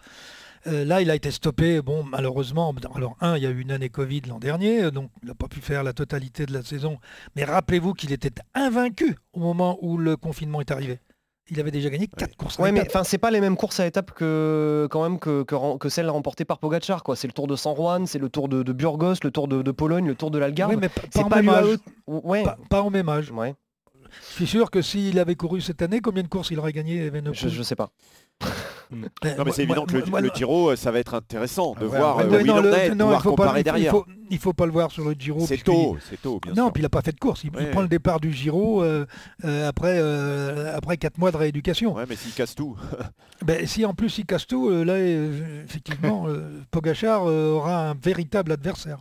Euh, 0.68 0.84
là, 0.84 1.02
il 1.02 1.10
a 1.10 1.16
été 1.16 1.32
stoppé, 1.32 1.82
bon, 1.82 2.04
malheureusement. 2.04 2.72
Alors, 2.94 3.16
un, 3.20 3.36
il 3.36 3.42
y 3.42 3.46
a 3.46 3.50
eu 3.50 3.60
une 3.60 3.72
année 3.72 3.88
Covid 3.88 4.22
l'an 4.28 4.38
dernier, 4.38 4.92
donc 4.92 5.10
il 5.22 5.28
n'a 5.28 5.34
pas 5.34 5.48
pu 5.48 5.60
faire 5.60 5.82
la 5.82 5.92
totalité 5.92 6.46
de 6.46 6.52
la 6.52 6.62
saison. 6.62 6.98
Mais 7.34 7.42
rappelez-vous 7.42 7.94
qu'il 7.94 8.12
était 8.12 8.30
invaincu 8.54 9.16
au 9.32 9.40
moment 9.40 9.76
où 9.82 9.98
le 9.98 10.16
confinement 10.16 10.60
est 10.60 10.70
arrivé. 10.70 11.00
Il 11.52 11.60
avait 11.60 11.70
déjà 11.70 11.90
gagné 11.90 12.06
4 12.06 12.34
courses 12.34 12.58
à 12.58 12.62
ouais, 12.62 12.72
mais 12.72 12.80
enfin 12.86 13.04
c'est 13.04 13.18
pas 13.18 13.30
les 13.30 13.42
mêmes 13.42 13.56
courses 13.56 13.78
à 13.78 13.86
étapes 13.86 14.12
que 14.12 14.88
quand 14.90 15.02
même 15.02 15.18
que, 15.18 15.42
que, 15.42 15.88
celles 15.90 16.08
remportées 16.08 16.46
par 16.46 16.58
Pogacar 16.58 17.02
quoi. 17.02 17.14
C'est 17.14 17.26
le 17.26 17.34
Tour 17.34 17.46
de 17.46 17.56
San 17.56 17.76
Juan, 17.76 18.06
c'est 18.06 18.18
le 18.18 18.30
Tour 18.30 18.48
de, 18.48 18.62
Burgos, 18.72 19.16
le 19.22 19.30
Tour 19.30 19.48
de, 19.48 19.70
Pologne, 19.70 20.06
le 20.06 20.14
Tour 20.14 20.30
de 20.30 20.38
l'Algarve. 20.38 20.72
Oui, 20.72 20.78
mais 20.80 20.88
pas, 20.88 21.28
pas, 21.28 21.64
ouais. 22.06 22.44
pas, 22.70 22.80
au 22.80 22.88
même 22.88 23.10
âge. 23.10 23.30
Ouais. 23.30 23.54
Je 24.30 24.34
suis 24.34 24.46
sûr 24.46 24.70
que 24.70 24.80
s'il 24.80 25.18
avait 25.18 25.34
couru 25.34 25.60
cette 25.60 25.82
année, 25.82 26.00
combien 26.00 26.22
de 26.22 26.28
courses 26.28 26.50
il 26.50 26.58
aurait 26.58 26.72
gagné 26.72 27.10
je, 27.32 27.48
je 27.48 27.62
sais 27.62 27.76
pas. 27.76 27.90
Non, 28.92 29.44
mais 29.44 29.52
c'est 29.52 29.62
évident 29.62 29.84
que 29.84 29.96
le, 29.96 30.04
Moi- 30.06 30.20
le 30.20 30.28
moi- 30.28 30.36
Giro, 30.36 30.76
ça 30.76 30.90
va 30.90 30.98
être 30.98 31.14
intéressant 31.14 31.72
de 31.72 31.78
Ah 31.80 31.82
ouais, 31.84 31.98
voir 31.98 32.16
ouais, 32.18 32.24
euh, 32.24 32.38
où 32.42 32.44
il 32.44 32.50
en 32.50 32.64
est, 32.64 32.88
non, 32.90 33.04
pouvoir 33.06 33.22
faut 33.22 33.30
comparer 33.30 33.62
derrière. 33.62 33.92
Il 33.94 33.96
faut, 33.96 34.06
il 34.30 34.38
faut 34.38 34.52
pas 34.52 34.66
le 34.66 34.72
voir 34.72 34.90
sur 34.90 35.04
le 35.04 35.14
Giro. 35.18 35.40
C'est 35.46 35.58
tôt, 35.58 35.96
c'est 36.08 36.20
tôt, 36.20 36.40
bien 36.42 36.52
Non, 36.54 36.64
sûr. 36.64 36.72
puis 36.72 36.80
il 36.80 36.84
n'a 36.84 36.88
pas 36.88 37.02
fait 37.02 37.12
de 37.12 37.18
course. 37.20 37.44
Il, 37.44 37.50
prend 37.50 37.82
le 37.82 37.88
départ 37.88 38.20
du 38.20 38.32
Giro 38.32 38.82
euh, 38.82 39.06
euh, 39.44 39.68
après, 39.68 39.96
euh, 39.98 40.76
après 40.76 40.96
4 40.96 41.18
mois 41.18 41.30
de 41.30 41.36
rééducation. 41.36 41.94
Ouais, 41.94 42.04
mais 42.08 42.16
s'il 42.16 42.32
casse 42.32 42.54
tout. 42.54 42.76
Ben, 43.44 43.66
si 43.66 43.84
en 43.84 43.92
plus 43.92 44.18
il 44.18 44.24
casse 44.24 44.46
tout, 44.46 44.68
euh, 44.70 44.84
là, 44.84 44.92
euh, 44.92 45.64
effectivement, 45.64 46.26
euh, 46.28 46.60
Pogachar 46.70 47.24
euh, 47.28 47.54
aura 47.54 47.88
un 47.90 47.94
véritable 47.94 48.52
adversaire. 48.52 49.00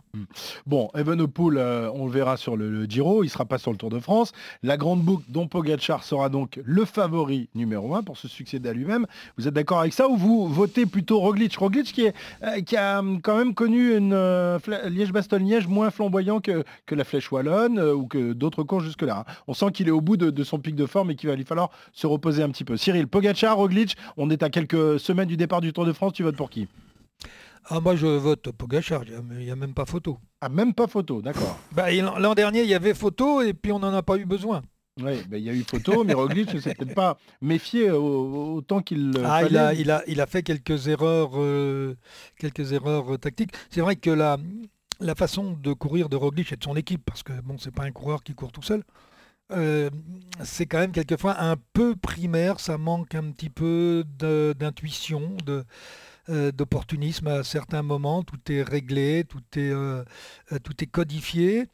Bon, 0.66 0.90
Evenepoel, 0.96 1.58
euh, 1.58 1.88
on 1.94 2.06
le 2.06 2.10
verra 2.10 2.36
sur 2.36 2.56
le, 2.56 2.68
le 2.68 2.84
Giro, 2.86 3.22
il 3.22 3.28
sera 3.28 3.44
pas 3.44 3.58
sur 3.58 3.70
le 3.70 3.76
Tour 3.76 3.90
de 3.90 4.00
France. 4.00 4.32
La 4.64 4.76
grande 4.76 5.00
boucle 5.02 5.22
dont 5.28 5.46
Pogacar 5.46 6.02
sera 6.02 6.28
donc 6.28 6.58
le 6.64 6.84
favori 6.84 7.50
numéro 7.54 7.94
1 7.94 8.02
pour 8.02 8.16
se 8.16 8.26
succéder 8.26 8.68
à 8.70 8.72
lui-même. 8.72 9.06
Vous 9.38 9.46
êtes 9.46 9.54
d'accord 9.54 9.78
avec 9.82 9.92
ça 9.92 10.08
ou 10.08 10.16
vous 10.16 10.48
votez 10.48 10.86
plutôt 10.86 11.20
Roglic? 11.20 11.56
Roglic 11.56 11.92
qui, 11.92 12.06
est, 12.06 12.14
euh, 12.42 12.60
qui 12.62 12.76
a 12.76 13.00
hum, 13.00 13.20
quand 13.20 13.36
même 13.36 13.54
connu 13.54 13.96
une 13.96 14.12
euh, 14.14 14.58
Liège-Bastogne-Liège 14.88 15.66
moins 15.66 15.90
flamboyant 15.90 16.40
que, 16.40 16.64
que 16.86 16.94
la 16.94 17.04
Flèche 17.04 17.30
Wallonne 17.30 17.78
euh, 17.78 17.94
ou 17.94 18.06
que 18.06 18.32
d'autres 18.32 18.62
courses 18.62 18.84
jusque-là. 18.84 19.24
hein. 19.28 19.32
On 19.46 19.54
sent 19.54 19.72
qu'il 19.72 19.88
est 19.88 19.92
au 19.92 20.00
bout 20.00 20.16
de, 20.16 20.30
de 20.30 20.44
son 20.44 20.58
pic 20.58 20.74
de 20.74 20.86
forme 20.86 21.10
et 21.10 21.16
qu'il 21.16 21.28
va 21.28 21.36
lui 21.36 21.44
falloir 21.44 21.70
se 21.92 22.06
reposer 22.06 22.42
un 22.42 22.50
petit 22.50 22.64
peu. 22.64 22.76
Cyril, 22.76 23.06
Pogacar, 23.06 23.56
Roglic, 23.56 23.96
on 24.16 24.30
est 24.30 24.42
à 24.42 24.50
quelques 24.50 24.98
semaines 24.98 25.28
du 25.28 25.36
départ 25.36 25.60
du 25.60 25.72
Tour 25.72 25.84
de 25.84 25.92
France, 25.92 26.12
tu 26.14 26.22
votes 26.22 26.36
pour 26.36 26.50
qui? 26.50 26.68
Ah, 27.68 27.80
moi, 27.80 27.94
je 27.94 28.06
vote 28.06 28.50
Pogachar. 28.50 29.04
Il 29.04 29.38
n'y 29.38 29.50
a, 29.50 29.56
même 29.56 29.74
pas 29.74 29.84
photo. 29.84 30.18
Ah, 30.40 30.48
même 30.48 30.74
pas 30.74 30.88
photo, 30.88 31.22
d'accord. 31.22 31.58
Bah, 31.72 31.92
L'an 31.92 32.34
dernier, 32.34 32.62
il 32.62 32.68
y 32.68 32.74
avait 32.74 32.94
photo 32.94 33.40
et 33.40 33.54
puis 33.54 33.70
on 33.70 33.78
n'en 33.78 33.94
a 33.94 34.02
pas 34.02 34.16
eu 34.16 34.24
besoin. 34.24 34.62
Oui, 35.00 35.22
ben, 35.26 35.38
il 35.38 35.44
y 35.44 35.48
a 35.48 35.54
eu 35.54 35.62
photo, 35.62 36.04
mais 36.04 36.12
Roglic 36.12 36.52
ne 36.52 36.60
s'est 36.60 36.74
peut-être 36.74 36.94
pas 36.94 37.16
méfié 37.40 37.90
au- 37.90 38.56
autant 38.56 38.82
qu'il 38.82 39.10
le 39.12 39.24
Ah, 39.24 39.40
il, 39.42 39.46
fallait. 39.46 39.58
a, 39.58 39.72
il, 39.74 39.90
a, 39.90 40.02
il 40.06 40.20
a 40.20 40.26
fait 40.26 40.42
quelques 40.42 40.86
erreurs, 40.86 41.30
euh, 41.34 41.96
quelques 42.38 42.72
erreurs 42.72 43.14
euh, 43.14 43.16
tactiques. 43.16 43.52
C'est 43.70 43.80
vrai 43.80 43.96
que 43.96 44.10
la, 44.10 44.36
la 45.00 45.14
façon 45.14 45.52
de 45.52 45.72
courir 45.72 46.10
de 46.10 46.16
Roglic 46.16 46.52
et 46.52 46.56
de 46.56 46.62
son 46.62 46.76
équipe, 46.76 47.02
parce 47.06 47.22
que 47.22 47.32
bon, 47.40 47.56
c'est 47.58 47.74
pas 47.74 47.84
un 47.84 47.90
coureur 47.90 48.22
qui 48.22 48.34
court 48.34 48.52
tout 48.52 48.60
seul, 48.62 48.82
euh, 49.52 49.88
c'est 50.44 50.66
quand 50.66 50.78
même 50.78 50.92
quelquefois 50.92 51.40
un 51.42 51.56
peu 51.72 51.96
primaire. 51.96 52.60
Ça 52.60 52.76
manque 52.76 53.14
un 53.14 53.30
petit 53.30 53.50
peu 53.50 54.04
d'intuition, 54.18 55.36
de, 55.46 55.64
d'opportunisme 56.28 57.26
à 57.28 57.42
certains 57.44 57.82
moments. 57.82 58.22
Tout 58.22 58.38
est 58.50 58.62
réglé, 58.62 59.24
tout 59.28 59.40
est, 59.56 59.70
euh, 59.70 60.04
euh, 60.52 60.58
tout 60.62 60.72
est 60.82 60.86
codifié. 60.86 61.66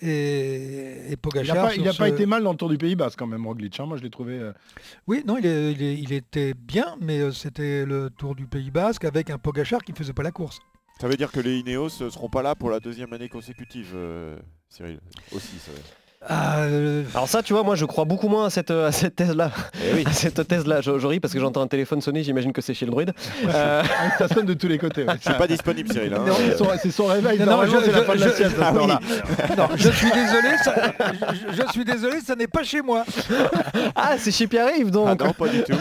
Et, 0.00 0.08
et 0.08 1.04
Il 1.06 1.10
n'a 1.10 1.16
Pogacar, 1.16 1.66
pas, 1.66 1.74
il 1.74 1.82
sur 1.82 1.90
a 1.90 1.94
pas 1.94 2.08
été 2.08 2.26
mal 2.26 2.42
dans 2.42 2.52
le 2.52 2.56
Tour 2.58 2.68
du 2.68 2.78
Pays 2.78 2.96
Basque 2.96 3.18
quand 3.18 3.26
même, 3.26 3.46
Roglic. 3.46 3.78
hein. 3.80 3.86
Moi, 3.86 3.96
je 3.96 4.02
l'ai 4.02 4.10
trouvé... 4.10 4.38
euh, 4.38 4.52
oui, 5.06 5.22
non, 5.26 5.36
il, 5.38 5.46
est- 5.46 5.72
il 5.72 5.82
est- 5.82 5.94
il 5.98 6.12
était 6.12 6.54
bien, 6.54 6.96
mais 7.00 7.20
euh, 7.20 7.32
c'était 7.32 7.84
le 7.84 8.10
Tour 8.10 8.34
du 8.34 8.46
Pays 8.46 8.70
Basque 8.70 9.04
avec 9.04 9.30
un 9.30 9.38
Pogachar 9.38 9.82
qui 9.82 9.92
ne 9.92 9.96
faisait 9.96 10.12
pas 10.12 10.22
la 10.22 10.32
course. 10.32 10.60
Ça 11.00 11.08
veut 11.08 11.16
dire 11.16 11.30
que 11.30 11.40
les 11.40 11.58
Ineos 11.58 11.90
ne 12.00 12.08
seront 12.08 12.30
pas 12.30 12.42
là 12.42 12.54
pour 12.54 12.70
la 12.70 12.80
deuxième 12.80 13.12
année 13.12 13.28
consécutive, 13.28 13.92
euh, 13.94 14.38
Cyril. 14.70 14.98
Aussi, 15.32 15.58
ça. 15.58 15.72
Ah, 15.76 15.80
euh, 16.30 17.02
Alors 17.14 17.28
ça, 17.28 17.42
tu 17.42 17.52
vois, 17.52 17.62
moi 17.62 17.76
je 17.76 17.84
crois 17.84 18.04
beaucoup 18.04 18.28
moins 18.28 18.46
à 18.46 18.50
cette, 18.50 18.70
à 18.70 18.90
cette 18.92 19.14
thèse-là. 19.16 19.50
Eh 19.84 19.94
oui. 19.94 20.04
À 20.06 20.12
cette 20.12 20.46
thèse-là, 20.48 20.80
je, 20.80 20.98
je 20.98 21.06
ris 21.06 21.20
parce 21.20 21.32
que 21.34 21.40
j'entends 21.40 21.60
un 21.62 21.66
téléphone 21.66 22.00
sonner, 22.00 22.22
j'imagine 22.24 22.52
que 22.52 22.60
c'est 22.62 22.74
chez 22.74 22.86
le 22.86 22.92
druide. 22.92 23.12
Euh, 23.48 23.82
ah, 24.00 24.18
ça 24.18 24.28
sonne 24.28 24.46
de 24.46 24.54
tous 24.54 24.68
les 24.68 24.78
côtés. 24.78 25.04
ouais. 25.04 25.14
Je 25.20 25.28
suis 25.30 25.38
pas 25.38 25.46
disponible, 25.46 25.92
Cyril. 25.92 26.14
hein. 26.14 26.24
Non, 26.26 26.34
c'est 26.36 26.56
son- 26.56 26.66
C'est 26.82 26.90
son 26.90 27.06
réveil. 27.06 27.38
Non, 27.40 27.62
je- 27.64 27.70
c'est 27.84 27.92
la 27.92 27.98
je- 27.98 28.02
fin 28.04 28.14
de 28.14 28.20
la 28.20 28.28
je- 28.28 28.32
sieste 28.34 28.58
à 28.60 28.66
ah 28.68 28.70
ce 28.72 28.76
oui. 28.76 28.80
heure-là. 28.82 29.00
non, 29.56 29.68
je 29.76 29.88
suis 29.90 30.10
désolé, 30.10 30.48
ça, 30.64 30.74
je, 31.32 31.62
je 31.62 31.72
suis 31.72 31.84
désolé, 31.84 32.20
ça 32.20 32.34
n'est 32.34 32.46
pas 32.46 32.62
chez 32.62 32.82
moi. 32.82 33.04
Ah, 33.94 34.14
c'est 34.18 34.30
chez 34.32 34.46
Pierre-Yves 34.46 34.90
donc. 34.90 35.08
Ah 35.20 35.24
non, 35.24 35.32
pas 35.32 35.48
du 35.48 35.62
tout. 35.62 35.72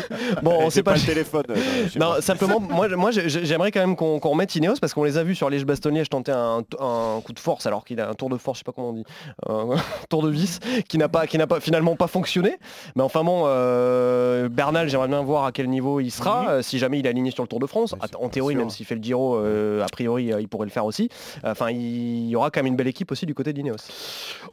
Bon, 0.42 0.58
on 0.62 0.70
c'est 0.70 0.76
sait 0.76 0.84
pas. 0.84 0.94
le 0.96 1.00
téléphone. 1.02 1.44
euh, 1.50 1.56
je 1.94 2.00
Non, 2.00 2.14
pas. 2.16 2.22
simplement, 2.22 2.60
moi, 2.60 2.88
moi 2.90 3.12
j'ai- 3.12 3.30
j'aimerais 3.30 3.72
quand 3.72 3.80
même 3.82 3.96
qu'on 3.96 4.20
qu'on 4.20 4.30
remette 4.30 4.56
Ineos 4.56 4.76
parce 4.80 4.94
qu'on 4.94 5.04
les 5.04 5.18
a 5.18 5.24
vus 5.24 5.36
sur 5.36 5.50
Liège-Bastogne-Liège 5.50 6.10
tenter 6.10 6.32
un, 6.32 6.62
un 6.80 7.22
coup 7.22 7.34
de 7.34 7.40
force 7.40 7.66
alors 7.66 7.84
qu'il 7.86 8.00
a 8.00 8.10
un 8.10 8.14
tour 8.14 8.30
de 8.30 8.38
force, 8.38 8.58
je 8.58 8.60
sais 8.62 8.64
pas 8.66 8.72
comment 8.74 8.90
on 8.90 8.94
dit, 8.94 9.04
un 9.48 9.76
tour 10.10 10.24
de 10.24 10.25
vis 10.32 10.60
qui 10.88 10.98
n'a 10.98 11.10
pas, 11.10 11.28
qui 11.28 11.38
n'a 11.38 11.48
pas 11.48 11.60
finalement 11.60 11.96
pas 11.96 12.08
fonctionné. 12.08 12.58
Mais 12.96 13.04
enfin 13.04 13.24
bon, 13.24 13.44
euh, 13.46 14.50
Bernal, 14.50 14.90
j'aimerais 14.90 15.08
bien 15.08 15.22
voir 15.24 15.46
à 15.46 15.52
quel 15.52 15.70
niveau 15.70 16.00
il 16.00 16.12
sera 16.12 16.50
euh, 16.50 16.62
si 16.62 16.80
jamais 16.80 17.00
il 17.00 17.06
est 17.06 17.10
aligné 17.10 17.32
sur 17.32 17.44
le 17.44 17.48
Tour 17.48 17.60
de 17.60 17.68
France. 17.68 17.94
En 18.20 18.30
théorie, 18.30 18.56
même 18.56 18.70
s'il 18.70 18.86
fait 18.86 18.96
le 18.96 19.04
Giro, 19.04 19.36
euh, 19.38 19.84
a 19.84 19.88
priori, 19.88 20.32
il 20.40 20.48
pourrait 20.48 20.66
le 20.66 20.72
faire 20.72 20.86
aussi. 20.86 21.10
Enfin, 21.44 21.70
il 21.72 22.28
y 22.30 22.36
aura 22.36 22.50
quand 22.52 22.60
même 22.60 22.68
une 22.68 22.76
belle 22.76 22.88
équipe 22.88 23.12
aussi 23.12 23.26
du 23.26 23.34
côté 23.34 23.54
d'Ineos. 23.54 23.76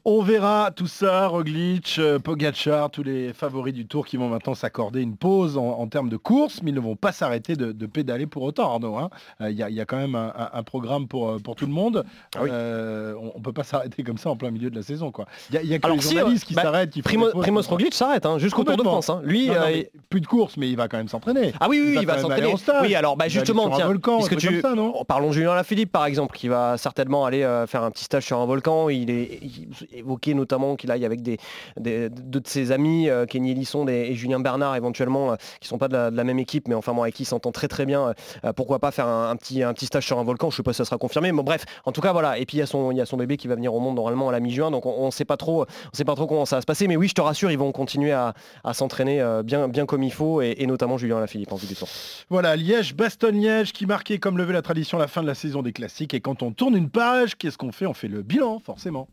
On 0.04 0.22
verra 0.22 0.70
tout 0.74 0.86
ça, 0.86 1.26
Roglic, 1.28 2.00
Pogacar, 2.24 2.90
tous 2.90 3.02
les 3.02 3.32
favoris 3.32 3.74
du 3.74 3.86
Tour 3.86 4.06
qui 4.06 4.16
vont 4.16 4.28
maintenant 4.28 4.54
s'accorder 4.54 5.00
une 5.02 5.16
pause 5.16 5.56
en, 5.56 5.62
en 5.78 5.86
termes 5.86 6.08
de 6.08 6.16
course, 6.16 6.60
mais 6.62 6.70
ils 6.70 6.74
ne 6.74 6.80
vont 6.80 6.96
pas 6.96 7.12
s'arrêter 7.12 7.56
de, 7.56 7.72
de 7.72 7.86
pédaler 7.86 8.26
pour 8.26 8.42
autant, 8.42 8.70
Arnaud. 8.72 8.96
hein. 8.96 9.10
Il 9.40 9.50
y, 9.52 9.62
a- 9.62 9.70
il 9.70 9.76
y 9.76 9.80
a 9.80 9.84
quand 9.84 9.96
même 9.98 10.14
un, 10.14 10.32
un- 10.36 10.50
un 10.52 10.62
programme 10.62 11.06
pour, 11.08 11.40
pour 11.42 11.56
tout 11.56 11.66
le 11.66 11.72
monde. 11.72 12.04
Ah 12.36 12.40
oui. 12.42 12.50
On 12.52 13.38
ne 13.38 13.42
peut 13.42 13.52
pas 13.52 13.64
s'arrêter 13.64 14.02
comme 14.02 14.18
ça 14.18 14.30
en 14.30 14.36
plein 14.36 14.50
milieu 14.50 14.70
de 14.70 14.76
la 14.76 14.82
saison. 14.82 15.12
y 15.52 15.56
il 15.61 15.61
y 15.68 15.74
a 15.74 15.78
que 15.78 15.84
Alors 15.86 15.96
les 15.96 16.02
si, 16.02 16.14
journalistes 16.16 16.44
qui 16.44 16.54
bah, 16.54 16.62
s'arrêtent. 16.62 16.90
qui 16.90 17.02
Primo, 17.02 17.28
Primoz. 17.30 17.66
Roglic 17.68 17.94
s'arrête 17.94 18.26
hein, 18.26 18.38
jusqu'au 18.38 18.64
Tour 18.64 18.76
de. 18.76 18.82
France. 18.82 19.10
hein. 19.10 19.20
Lui, 19.24 19.48
Non, 19.48 19.54
non, 19.54 19.60
euh, 19.66 19.82
plus 20.10 20.20
de 20.20 20.26
course, 20.26 20.56
mais 20.56 20.68
il 20.68 20.76
va 20.76 20.88
quand 20.88 20.96
même 20.96 21.08
s'entraîner. 21.08 21.52
Ah 21.60 21.66
oui, 21.68 21.80
oui, 21.82 21.96
Il 22.00 22.06
va 22.06 22.16
il 22.16 22.20
s'entraîner. 22.20 22.54
Oui, 22.82 22.94
alors 22.94 23.16
bah, 23.16 23.28
justement, 23.28 23.70
tiens, 23.70 23.86
volcan, 23.86 24.20
tu... 24.26 24.60
ça, 24.60 24.68
parlons 25.06 25.32
Julien 25.32 25.54
Lafilippe 25.54 25.92
par 25.92 26.06
exemple, 26.06 26.36
qui 26.36 26.48
va 26.48 26.76
certainement 26.78 27.24
aller 27.24 27.42
euh, 27.42 27.66
faire 27.66 27.82
un 27.82 27.90
petit 27.90 28.04
stage 28.04 28.24
sur 28.24 28.38
un 28.38 28.46
volcan. 28.46 28.88
Il 28.88 29.10
est 29.10 29.38
il 29.42 29.68
évoqué 29.92 30.34
notamment 30.34 30.76
qu'il 30.76 30.90
aille 30.90 31.04
avec 31.04 31.22
des, 31.22 31.38
des- 31.78 32.08
deux 32.08 32.40
de 32.40 32.48
ses 32.48 32.72
amis, 32.72 33.08
euh, 33.08 33.26
Kenny 33.26 33.52
Elisson 33.52 33.86
et, 33.88 34.14
Julien 34.14 34.40
Bernard 34.40 34.76
éventuellement, 34.76 35.36
qui 35.60 35.68
sont 35.68 35.78
pas 35.78 35.88
de 35.88 35.94
la, 35.94 36.10
de 36.10 36.16
la 36.16 36.24
même 36.24 36.38
équipe, 36.38 36.68
mais 36.68 36.74
enfin 36.74 36.92
bon, 36.92 37.02
avec 37.02 37.14
qui 37.14 37.22
il 37.22 37.26
s'entend 37.26 37.52
très 37.52 37.68
très 37.68 37.86
bien. 37.86 38.14
pourquoi 38.56 38.78
pas 38.78 38.90
faire 38.90 39.06
un, 39.06 39.30
un 39.30 39.36
petit, 39.36 39.62
un 39.62 39.72
petit 39.72 39.86
stage 39.86 40.06
sur 40.06 40.18
un 40.18 40.24
volcan? 40.24 40.50
Je 40.50 40.56
sais 40.56 40.62
pas 40.62 40.72
si 40.72 40.78
ça 40.78 40.84
sera 40.84 40.98
confirmé, 40.98 41.32
mais 41.32 41.42
bref, 41.42 41.64
en 41.84 41.92
tout 41.92 42.00
cas 42.00 42.12
voilà. 42.12 42.38
Et 42.38 42.46
puis 42.46 42.56
il 42.56 42.60
y 42.60 42.62
a 42.62 42.66
son, 42.66 42.90
il 42.90 42.96
y 42.96 43.00
a 43.00 43.06
son 43.06 43.16
bébé 43.16 43.36
qui 43.36 43.48
va 43.48 43.54
venir 43.54 43.74
au 43.74 43.80
monde 43.80 43.96
normalement 43.96 44.28
à 44.28 44.32
la 44.32 44.40
mi-juin, 44.40 44.70
donc 44.70 44.86
on, 44.86 44.94
on 44.98 45.10
sait 45.10 45.24
pas 45.24 45.36
trop, 45.36 45.51
on 45.60 45.96
sait 45.96 46.04
pas 46.04 46.14
trop 46.14 46.26
comment 46.26 46.46
ça 46.46 46.56
va 46.56 46.62
se 46.62 46.66
passer. 46.66 46.88
Mais 46.88 46.96
oui, 46.96 47.08
je 47.08 47.14
te 47.14 47.20
rassure, 47.20 47.50
ils 47.50 47.58
vont 47.58 47.72
continuer 47.72 48.12
à, 48.12 48.34
s'entraîner 48.72 49.20
euh, 49.20 49.42
bien, 49.42 49.68
bien 49.68 49.86
comme 49.86 50.02
il 50.02 50.12
faut, 50.12 50.42
et, 50.42 50.54
et 50.58 50.66
notamment 50.66 50.98
Julien 50.98 51.20
Lafilippe 51.20 51.52
en 51.52 51.56
vue 51.56 51.66
du 51.66 51.74
tour. 51.74 51.88
Voilà, 52.30 52.56
Liège, 52.56 52.94
Bastogne-Liège 52.94 53.72
qui 53.72 53.86
marquait 53.86 54.18
comme 54.18 54.38
le 54.38 54.44
veut 54.44 54.52
la 54.52 54.62
tradition 54.62 54.98
la 54.98 55.08
fin 55.08 55.22
de 55.22 55.26
la 55.26 55.34
saison 55.34 55.62
des 55.62 55.72
classiques. 55.72 56.14
Et 56.14 56.20
quand 56.20 56.42
on 56.42 56.52
tourne 56.52 56.76
une 56.76 56.90
page, 56.90 57.36
qu'est-ce 57.36 57.58
qu'on 57.58 57.72
fait? 57.72 57.86
On 57.86 57.94
fait 57.94 58.08
le 58.08 58.22
bilan, 58.22 58.60
forcément. 58.60 59.08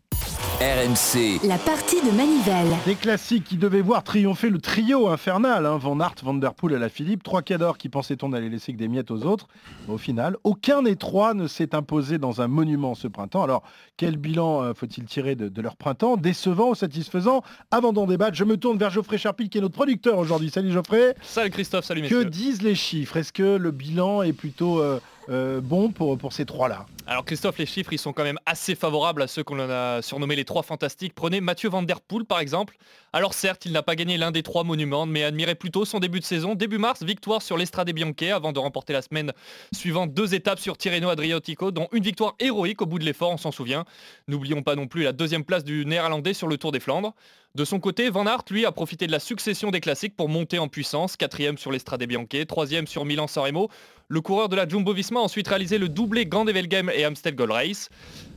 RMC, 0.59 1.39
La 1.47 1.57
partie 1.57 2.01
de 2.01 2.11
Manivelle. 2.11 2.67
Des 2.85 2.95
classiques 2.95 3.45
qui 3.45 3.55
devaient 3.55 3.79
voir 3.79 4.03
triompher 4.03 4.49
le 4.49 4.59
trio 4.59 5.07
infernal, 5.07 5.65
hein, 5.65 5.77
Van 5.77 5.97
Aert, 6.01 6.15
Van 6.21 6.33
Der 6.33 6.53
Poel 6.53 6.73
et 6.73 6.79
la 6.79 6.89
Philippe. 6.89 7.23
Trois 7.23 7.41
cadors 7.41 7.77
qui 7.77 7.87
pensait-on 7.87 8.33
allait 8.33 8.49
laisser 8.49 8.73
que 8.73 8.77
des 8.77 8.89
miettes 8.89 9.09
aux 9.09 9.23
autres. 9.23 9.47
Mais 9.87 9.93
au 9.93 9.97
final, 9.97 10.35
aucun 10.43 10.81
des 10.81 10.97
trois 10.97 11.33
ne 11.33 11.47
s'est 11.47 11.73
imposé 11.73 12.17
dans 12.17 12.41
un 12.41 12.49
monument 12.49 12.93
ce 12.93 13.07
printemps. 13.07 13.41
Alors, 13.41 13.63
quel 13.95 14.17
bilan 14.17 14.61
euh, 14.63 14.73
faut-il 14.73 15.05
tirer 15.05 15.35
de, 15.35 15.47
de 15.47 15.61
leur 15.61 15.77
printemps? 15.77 16.17
Décevant 16.17 16.71
ou 16.71 16.75
satisfaisant? 16.75 17.41
Avant 17.71 17.93
d'en 17.93 18.05
débattre, 18.05 18.35
je 18.35 18.43
me 18.43 18.57
tourne 18.57 18.77
vers 18.77 18.89
Geoffrey 18.89 19.17
Charpie 19.17 19.47
qui 19.47 19.59
est 19.59 19.61
notre 19.61 19.75
producteur 19.75 20.17
aujourd'hui. 20.17 20.49
Salut 20.49 20.73
Geoffrey 20.73 21.15
Salut 21.21 21.51
Christophe, 21.51 21.85
salut 21.85 22.01
Que 22.01 22.15
messieurs. 22.15 22.25
disent 22.25 22.61
les 22.63 22.75
chiffres? 22.75 23.15
Est-ce 23.15 23.31
que 23.31 23.55
le 23.55 23.71
bilan 23.71 24.23
est 24.23 24.33
plutôt 24.33 24.81
euh, 24.81 24.99
euh, 25.29 25.61
bon 25.61 25.91
pour, 25.91 26.33
ces 26.33 26.45
trois-là 26.45 26.85
Alors 27.05 27.23
Christophe, 27.23 27.59
les 27.59 27.65
chiffres, 27.65 27.93
ils 27.93 27.99
sont 27.99 28.13
quand 28.13 28.23
même 28.23 28.39
assez 28.45 28.73
favorables 28.73 29.21
à 29.21 29.27
ceux 29.27 29.43
qu'on 29.43 29.59
a 29.59 30.01
surnommés 30.01 30.35
les 30.35 30.45
trois 30.45 30.63
fantastiques. 30.63 31.13
Prenez 31.13 31.39
Mathieu 31.39 31.69
Van 31.69 31.83
Der 31.83 32.01
Poel 32.01 32.25
par 32.25 32.39
exemple. 32.39 32.77
Alors 33.13 33.33
certes, 33.33 33.65
il 33.65 33.71
n'a 33.71 33.83
pas 33.83 33.95
gagné 33.95 34.17
l'un 34.17 34.31
des 34.31 34.43
trois 34.43 34.63
monuments, 34.63 35.05
mais 35.05 35.23
admirez 35.23 35.55
plutôt 35.55 35.85
son 35.85 35.99
début 35.99 36.19
de 36.19 36.25
saison. 36.25 36.55
Début 36.55 36.77
mars, 36.77 37.03
victoire 37.03 37.41
sur 37.41 37.57
l'Estrade 37.57 37.91
Bianche 37.91 38.09
avant 38.33 38.51
de 38.51 38.59
remporter 38.59 38.93
la 38.93 39.01
semaine 39.01 39.31
suivante 39.71 40.13
deux 40.13 40.33
étapes 40.33 40.59
sur 40.59 40.77
Tirreno 40.77 41.09
Adriatico, 41.09 41.71
dont 41.71 41.87
une 41.91 42.03
victoire 42.03 42.35
héroïque 42.39 42.81
au 42.81 42.85
bout 42.85 42.99
de 42.99 43.05
l'effort, 43.05 43.31
on 43.31 43.37
s'en 43.37 43.51
souvient. 43.51 43.85
N'oublions 44.27 44.63
pas 44.63 44.75
non 44.75 44.87
plus 44.87 45.03
la 45.03 45.11
deuxième 45.11 45.43
place 45.43 45.63
du 45.63 45.85
néerlandais 45.85 46.33
sur 46.33 46.47
le 46.47 46.57
Tour 46.57 46.71
des 46.71 46.79
Flandres. 46.79 47.13
De 47.59 47.65
son 47.65 47.81
côté, 47.81 48.09
Van 48.09 48.25
Aert, 48.25 48.45
lui, 48.51 48.65
a 48.65 48.71
profité 48.71 49.05
de 49.05 49.11
la 49.11 49.19
succession 49.19 49.69
des 49.69 49.81
classiques 49.81 50.15
pour 50.15 50.29
monter 50.29 50.59
en 50.59 50.69
puissance. 50.69 51.17
Quatrième 51.17 51.57
sur 51.57 51.73
l'Estrade 51.73 52.01
Bianche, 52.05 52.47
troisième 52.47 52.87
sur 52.87 53.03
Milan-San 53.03 53.43
Remo. 53.43 53.69
Le 54.07 54.21
coureur 54.21 54.47
de 54.47 54.55
la 54.55 54.65
Jumbo-Visma 54.65 55.19
a 55.19 55.23
ensuite 55.23 55.49
réalisé 55.49 55.77
le 55.77 55.89
doublé 55.89 56.25
Gand-Evelgem 56.25 56.89
et 56.89 57.03
Amstel 57.03 57.35
Gold 57.35 57.51
Race. 57.51 57.89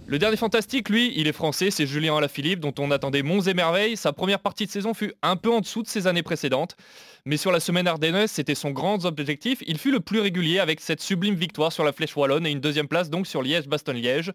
Le 0.07 0.19
dernier 0.19 0.37
fantastique, 0.37 0.89
lui, 0.89 1.13
il 1.15 1.29
est 1.29 1.33
français, 1.33 1.71
c'est 1.71 1.87
Julien 1.87 2.17
Alaphilippe, 2.17 2.59
dont 2.59 2.75
on 2.81 2.91
attendait 2.91 3.23
monts 3.23 3.43
et 3.43 3.55
merveilles. 3.55 3.97
Sa 3.97 4.13
première 4.13 4.41
partie 4.41 4.67
de 4.67 4.73
saison 4.73 4.93
fut 4.93 5.13
un 5.23 5.37
peu 5.37 5.53
en 5.53 5.61
dessous 5.61 5.85
de 5.85 5.89
ses 5.89 6.09
années 6.09 6.25
précédentes. 6.25 6.77
Mais 7.25 7.37
sur 7.37 7.53
la 7.53 7.61
semaine 7.61 7.87
ardennaise, 7.87 8.33
c'était 8.33 8.57
son 8.57 8.73
grand 8.73 9.05
objectif. 9.05 9.63
Il 9.69 9.79
fut 9.79 9.93
le 9.93 10.01
plus 10.01 10.19
régulier 10.19 10.59
avec 10.59 10.81
cette 10.81 11.01
sublime 11.01 11.37
victoire 11.37 11.73
sur 11.73 11.85
la 11.85 11.93
Flèche 11.93 12.17
Wallonne 12.17 12.45
et 12.45 12.51
une 12.51 12.61
deuxième 12.61 12.89
place 12.89 13.09
donc 13.09 13.29
sur 13.29 13.41
Liège-Bastogne-Liège. 13.41 14.33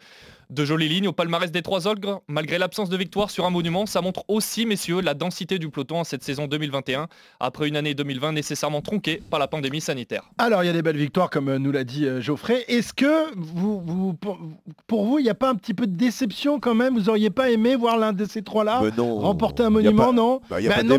De 0.50 0.64
jolies 0.64 0.88
lignes 0.88 1.10
au 1.10 1.12
palmarès 1.12 1.52
des 1.52 1.62
trois 1.62 1.88
ogres. 1.88 2.22
Malgré 2.30 2.58
l'absence 2.58 2.88
de 2.90 2.96
victoire 2.96 3.30
sur 3.30 3.46
un 3.46 3.50
monument, 3.50 3.86
ça 3.86 4.00
montre 4.02 4.24
aussi, 4.30 4.66
messieurs, 4.66 5.02
la 5.02 5.14
densité 5.14 5.60
du 5.60 5.68
peloton 5.70 6.00
en 6.00 6.04
cette 6.06 6.24
saison 6.24 6.48
2021, 6.48 7.08
après 7.42 7.68
une 7.68 7.76
année 7.76 7.94
2020 7.94 8.32
nécessairement 8.32 8.82
tronquée 8.82 9.22
par 9.30 9.40
la 9.42 9.48
pandémie 9.50 9.82
sanitaire. 9.82 10.24
Alors, 10.38 10.64
il 10.64 10.68
y 10.68 10.70
a 10.70 10.74
des 10.74 10.82
belles 10.82 10.96
victoires, 10.96 11.30
comme 11.30 11.50
euh, 11.50 11.60
nous 11.60 11.74
l'a 11.74 11.84
dit 11.84 12.06
euh, 12.06 12.22
Geoffrey. 12.22 12.64
Est-ce 12.70 12.94
que, 12.94 13.36
vous, 13.36 13.82
vous- 13.82 14.14
pour, 14.14 14.40
pour 14.88 15.04
vous, 15.06 15.20
il 15.20 15.24
n'y 15.24 15.30
a 15.30 15.36
pas 15.36 15.50
un 15.50 15.56
petit 15.56 15.74
peu 15.74 15.86
de 15.86 15.96
déception 15.98 16.62
quand 16.62 16.76
même? 16.76 16.94
Vous 16.98 17.10
auriez 17.10 17.30
pas 17.30 17.50
aimé 17.52 17.76
voir 17.76 17.98
l'un 17.98 18.14
de 18.14 18.24
ces 18.24 18.42
trois-là 18.42 18.82
remporter 18.98 19.64
un 19.64 19.70
monument, 19.70 20.08
pas- 20.08 20.12
non? 20.14 20.40
Bah, 20.50 20.62
y 20.62 20.68
a 20.68 20.70
Bah 20.70 20.76
pas 20.78 20.84
non, 20.84 20.96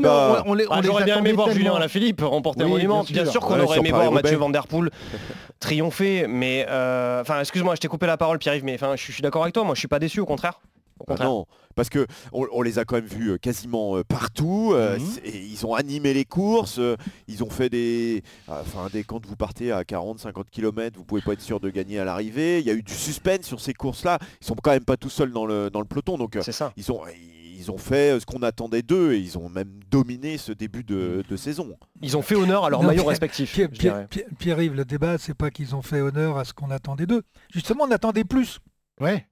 on, 0.47 0.51
on 0.51 0.55
les, 0.55 0.67
on 0.67 0.73
Ah, 0.73 0.81
les 0.83 0.87
J'aurais 0.87 1.05
bien 1.05 1.17
aimé 1.19 1.33
voir 1.33 1.51
Julien. 1.51 1.75
Alaphilippe 1.75 2.21
remporter 2.21 2.65
Oui, 2.65 2.69
un 2.71 2.73
monument. 2.75 3.03
bien 3.05 3.23
sûr. 3.25 3.33
sûr, 3.33 3.41
qu'on 3.41 3.55
Ouais, 3.55 3.63
aurait 3.63 3.79
aimé 3.79 3.93
voir. 3.93 4.13
Mathieu 4.13 4.37
Van 4.37 4.51
Der 4.51 4.67
Poel 4.67 4.91
triompher, 5.61 6.27
mais 6.29 6.67
euh, 6.69 7.21
enfin, 7.23 7.41
excuse-moi, 7.41 7.75
je 7.75 7.81
t'ai 7.81 7.89
coupé 7.89 8.07
la 8.07 8.17
parole, 8.17 8.39
Pierre-Yves, 8.39 8.65
mais 8.65 8.75
enfin, 8.75 8.95
je 8.97 9.03
suis 9.03 9.13
je 9.13 9.15
suis 9.17 9.23
d'accord 9.23 9.43
avec 9.43 9.55
toi. 9.55 9.65
Moi, 9.65 9.75
je 9.75 9.81
suis 9.81 9.89
pas 9.89 9.99
déçu, 9.99 10.21
au 10.21 10.27
contraire. 10.27 10.61
Au 11.01 11.05
Ah 11.07 11.11
contraire. 11.13 11.29
non, 11.29 11.47
parce 11.77 11.89
que 11.91 12.07
on, 12.33 12.47
on 12.51 12.61
les 12.63 12.81
a 12.81 12.85
quand 12.85 12.97
même 12.97 13.07
vus 13.07 13.31
euh, 13.31 13.39
quasiment 13.39 13.97
euh, 13.97 14.03
partout. 14.03 14.73
euh, 14.75 14.99
Mhm. 14.99 15.07
et 15.25 15.39
ils 15.39 15.65
ont 15.65 15.75
animé 15.75 16.13
les 16.13 16.25
courses. 16.25 16.79
euh, 16.81 16.97
ils 17.29 17.45
ont 17.45 17.51
fait 17.51 17.69
des, 17.71 18.23
enfin 18.49 18.89
des 18.93 19.05
quand 19.05 19.25
vous 19.25 19.37
partez 19.37 19.71
à 19.71 19.83
40-50 19.85 20.45
km, 20.51 20.97
vous 20.99 21.05
pouvez 21.05 21.21
pas 21.23 21.35
être 21.35 21.41
sûr 21.41 21.61
de 21.61 21.71
gagner 21.71 22.01
à 22.01 22.05
l'arrivée. 22.05 22.59
Il 22.59 22.67
y 22.67 22.71
a 22.71 22.75
eu 22.75 22.83
du 22.83 22.95
suspense 22.95 23.43
sur 23.47 23.61
ces 23.61 23.75
courses-là. 23.75 24.19
Ils 24.41 24.47
sont 24.47 24.57
quand 24.61 24.73
même 24.73 24.85
pas 24.85 24.97
tout 24.97 25.09
seuls 25.11 25.31
dans 25.31 25.47
le 25.47 25.71
dans 25.71 25.79
le 25.81 25.87
peloton, 25.87 26.19
donc 26.19 26.37
C'est 26.43 26.51
ça. 26.51 26.73
ils 26.77 26.91
ont 26.91 27.01
ils 27.07 27.38
ont 27.71 27.79
fait 27.79 28.13
euh, 28.17 28.21
ce 28.21 28.27
qu'on 28.27 28.43
attendait 28.43 28.83
d'eux 28.83 29.13
et 29.15 29.19
ils 29.19 29.37
ont 29.39 29.49
même 29.49 29.81
dominé 29.91 30.39
ce 30.39 30.53
début 30.53 30.85
de, 30.85 31.23
de 31.29 31.37
saison. 31.37 31.77
Ils 32.03 32.17
ont 32.17 32.23
fait 32.23 32.35
honneur 32.37 32.65
à 32.65 32.71
leurs 32.71 32.83
Non, 32.83 32.89
maillots 32.89 33.03
mais 33.03 33.09
respectifs. 33.11 33.53
Pierre, 33.53 33.69
je 33.73 33.79
Pierre- 33.79 33.95
dirais. 33.95 34.07
Pierre- 34.09 34.27
Pierre-Yves, 34.39 34.75
le 34.75 34.85
débat, 34.85 35.19
c'est 35.19 35.35
pas 35.35 35.51
qu'ils 35.51 35.75
ont 35.75 35.83
fait 35.83 36.01
honneur 36.01 36.39
à 36.39 36.45
ce 36.45 36.53
qu'on 36.53 36.71
attendait 36.71 37.07
d'eux. 37.07 37.23
Justement, 37.53 37.85
on 37.85 37.91
attendait 37.91 38.25
plus. 38.25 38.61
Ouais. 39.01 39.27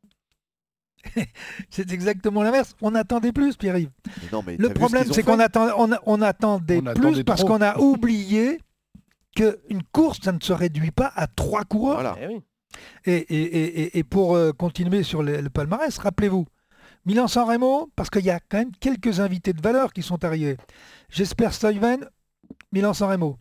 C'est 1.71 1.93
exactement 1.93 2.43
l'inverse. 2.43 2.75
On 2.83 2.95
attendait 2.95 3.33
plus, 3.33 3.57
Pierre-Yves. 3.57 3.91
Mais 4.23 4.29
non, 4.33 4.43
mais 4.45 4.57
Le 4.57 4.71
problème, 4.71 5.05
c'est 5.13 5.23
qu'on 5.23 5.39
attend, 5.39 5.69
on, 5.79 5.91
on 6.05 6.21
attendait 6.23 6.79
On 6.79 6.83
plus 6.95 7.07
attendait 7.07 7.25
parce 7.25 7.41
trop. 7.41 7.49
qu'on 7.51 7.61
a 7.63 7.79
oublié 7.79 8.61
qu'une 9.37 9.83
course, 9.93 10.19
ça 10.23 10.33
ne 10.33 10.41
se 10.41 10.53
réduit 10.53 10.91
pas 10.91 11.13
à 11.15 11.27
trois 11.29 11.65
coureurs. 11.65 11.95
Voilà. 12.01 12.17
Eh 12.21 12.27
oui. 12.27 12.41
Et, 13.05 13.15
et- 13.15 13.43
et- 13.43 13.81
et- 13.83 13.99
et 13.99 14.03
pour 14.05 14.35
euh, 14.35 14.53
continuer 14.53 15.03
sur 15.03 15.23
le, 15.23 15.41
le 15.41 15.49
palmarès, 15.51 15.97
rappelez-vous, 15.99 16.47
Milan-San 17.07 17.49
Remo, 17.49 17.89
parce 17.97 18.11
qu'il 18.11 18.25
y 18.25 18.31
a 18.31 18.41
quand 18.41 18.59
même 18.59 18.73
quelques 18.79 19.21
invités 19.21 19.53
de 19.53 19.63
valeur 19.63 19.93
qui 19.93 20.03
sont 20.03 20.25
arrivés. 20.25 20.57
Jesper 21.09 21.51
Stuyven, 21.53 22.05
Milan-San 22.73 23.09
Remo. 23.11 23.39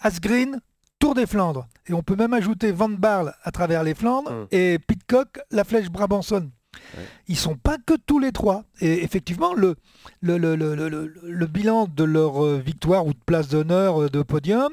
Asgreen, 0.00 0.60
Tour 0.98 1.14
des 1.14 1.26
Flandres. 1.26 1.66
Et 1.86 1.92
on 1.92 2.02
peut 2.02 2.16
même 2.16 2.32
ajouter 2.32 2.72
Van 2.72 2.88
Barle 2.88 3.34
à 3.42 3.50
travers 3.52 3.82
les 3.82 3.94
Flandres 3.94 4.30
Mm. 4.32 4.46
et 4.52 4.78
Pitcock, 4.78 5.38
la 5.50 5.64
flèche 5.64 5.90
Brabanson. 5.90 6.50
Ouais. 6.96 7.04
Ils 7.28 7.36
sont 7.36 7.56
pas 7.56 7.76
que 7.78 7.94
tous 7.94 8.18
les 8.18 8.32
trois. 8.32 8.64
Et 8.80 9.04
effectivement, 9.04 9.52
le, 9.54 9.76
le, 10.22 10.38
le- 10.38 10.56
le- 10.56 10.74
le- 10.74 10.88
le- 10.88 11.12
le 11.22 11.46
bilan 11.46 11.86
de 11.94 12.04
leur 12.04 12.42
euh, 12.44 12.58
victoire 12.58 13.06
ou 13.06 13.12
de 13.12 13.18
place 13.26 13.48
d'honneur 13.48 14.02
euh, 14.04 14.08
de 14.08 14.22
podium 14.22 14.72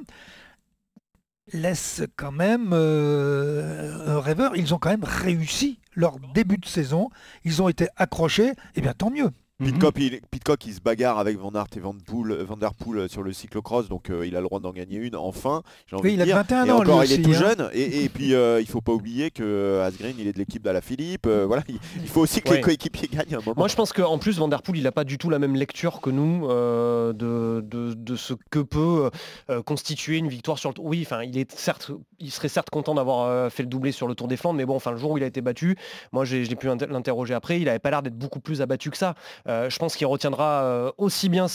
laisse 1.54 2.02
quand 2.16 2.32
même 2.32 2.70
euh, 2.74 4.16
un 4.18 4.20
rêveur. 4.22 4.56
Ils 4.56 4.74
ont 4.74 4.78
quand 4.80 4.90
même 4.90 5.04
réussi 5.04 5.80
leur 5.94 6.20
début 6.34 6.58
de 6.58 6.66
saison. 6.66 7.10
Ils 7.44 7.62
ont 7.62 7.70
été 7.70 7.88
accrochés. 7.98 8.54
Et 8.76 8.82
bien, 8.82 8.94
tant 8.94 9.10
mieux. 9.10 9.32
Pitcock, 9.64 9.96
il, 10.00 10.20
Pitcock, 10.32 10.66
il 10.66 10.74
se 10.74 10.80
bagarre 10.82 11.20
avec 11.20 11.38
Van 11.38 11.52
Aert 11.54 11.68
et 11.76 11.80
Van, 11.80 11.94
Poel, 12.06 12.44
Van 12.44 12.58
Der 12.58 12.74
Poel 12.74 13.00
euh, 13.00 13.08
sur 13.08 13.24
le 13.24 13.32
cyclocross, 13.34 13.88
donc 13.90 14.10
euh, 14.10 14.26
il 14.26 14.36
a 14.36 14.40
le 14.42 14.46
droit 14.48 14.60
d'en 14.60 14.72
gagner 14.72 14.98
une 14.98 15.16
enfin. 15.16 15.62
j'ai 15.88 15.96
envie 15.96 16.10
Oui, 16.10 16.14
il 16.14 16.18
de 16.18 16.22
a 16.24 16.26
dire. 16.26 16.36
21 16.38 16.66
et 16.66 16.72
ans, 16.72 16.80
encore, 16.80 17.02
lui 17.02 17.08
il 17.10 17.14
est 17.20 17.22
tout 17.24 17.30
hein. 17.32 17.34
jeune. 17.34 17.70
Et, 17.74 18.04
et 18.06 18.10
puis, 18.10 18.34
euh, 18.34 18.60
il 18.62 18.68
faut 18.68 18.82
pas 18.82 18.92
oublier 18.94 19.32
que 19.32 19.44
euh, 19.44 19.86
Asgreen, 19.86 20.16
il 20.20 20.28
est 20.28 20.34
de 20.34 20.38
l'équipe 20.40 20.62
d'Ala 20.64 20.82
Philippe. 20.82 21.26
euh, 21.28 21.46
voilà, 21.46 21.64
il, 21.70 21.78
il 22.02 22.08
faut 22.08 22.22
aussi 22.22 22.42
que 22.42 22.50
Ouais. 22.50 22.58
les 22.58 22.62
coéquipiers 22.62 23.08
gagnent 23.08 23.36
un 23.36 23.40
moment. 23.46 23.54
Moi, 23.58 23.68
je 23.68 23.76
pense 23.76 23.94
qu'en 23.94 24.18
plus, 24.18 24.38
Van 24.40 24.48
Der 24.48 24.62
Poel, 24.62 24.78
il 24.78 24.84
n'a 24.84 24.92
pas 24.92 25.04
du 25.04 25.18
tout 25.18 25.30
la 25.30 25.40
même 25.40 25.56
lecture 25.56 26.02
que 26.02 26.10
nous 26.10 26.48
euh, 26.50 27.14
de, 27.14 27.62
de, 27.66 27.94
de 27.94 28.16
ce 28.16 28.34
que 28.50 28.60
peut 28.60 29.10
euh, 29.50 29.62
constituer 29.62 30.18
une 30.18 30.28
victoire 30.28 30.58
sur 30.60 30.70
le 30.70 30.74
Tour. 30.76 30.86
Oui, 30.86 31.02
enfin, 31.06 31.24
il 31.24 31.38
est 31.38 31.52
certes, 31.52 31.92
il 32.20 32.32
serait 32.32 32.50
certes 32.50 32.70
content 32.70 32.96
d'avoir 32.96 33.26
euh, 33.28 33.50
fait 33.50 33.64
le 33.64 33.70
doublé 33.70 33.92
sur 33.92 34.08
le 34.08 34.16
Tour 34.16 34.28
des 34.28 34.38
Flandres, 34.38 34.58
mais 34.58 34.66
bon, 34.66 34.76
enfin, 34.76 34.92
le 34.92 34.98
jour 34.98 35.12
où 35.12 35.18
il 35.18 35.24
a 35.24 35.28
été 35.28 35.42
battu, 35.42 35.76
moi, 36.12 36.26
j'ai- 36.26 36.42
pu 36.56 36.70
inter- 36.70 36.88
l'interroger 36.90 37.34
après, 37.34 37.60
il 37.60 37.66
n'avait 37.66 37.80
pas 37.80 37.90
l'air 37.92 38.02
d'être 38.02 38.18
beaucoup 38.18 38.40
plus 38.42 38.62
abattu 38.62 38.90
que 38.92 38.98
ça. 38.98 39.16
Euh, 39.52 39.70
je 39.70 39.78
pense 39.78 39.96
qu'il 39.96 40.08
retiendra 40.08 40.64
euh, 40.64 40.92
aussi 40.98 41.28
bien, 41.30 41.48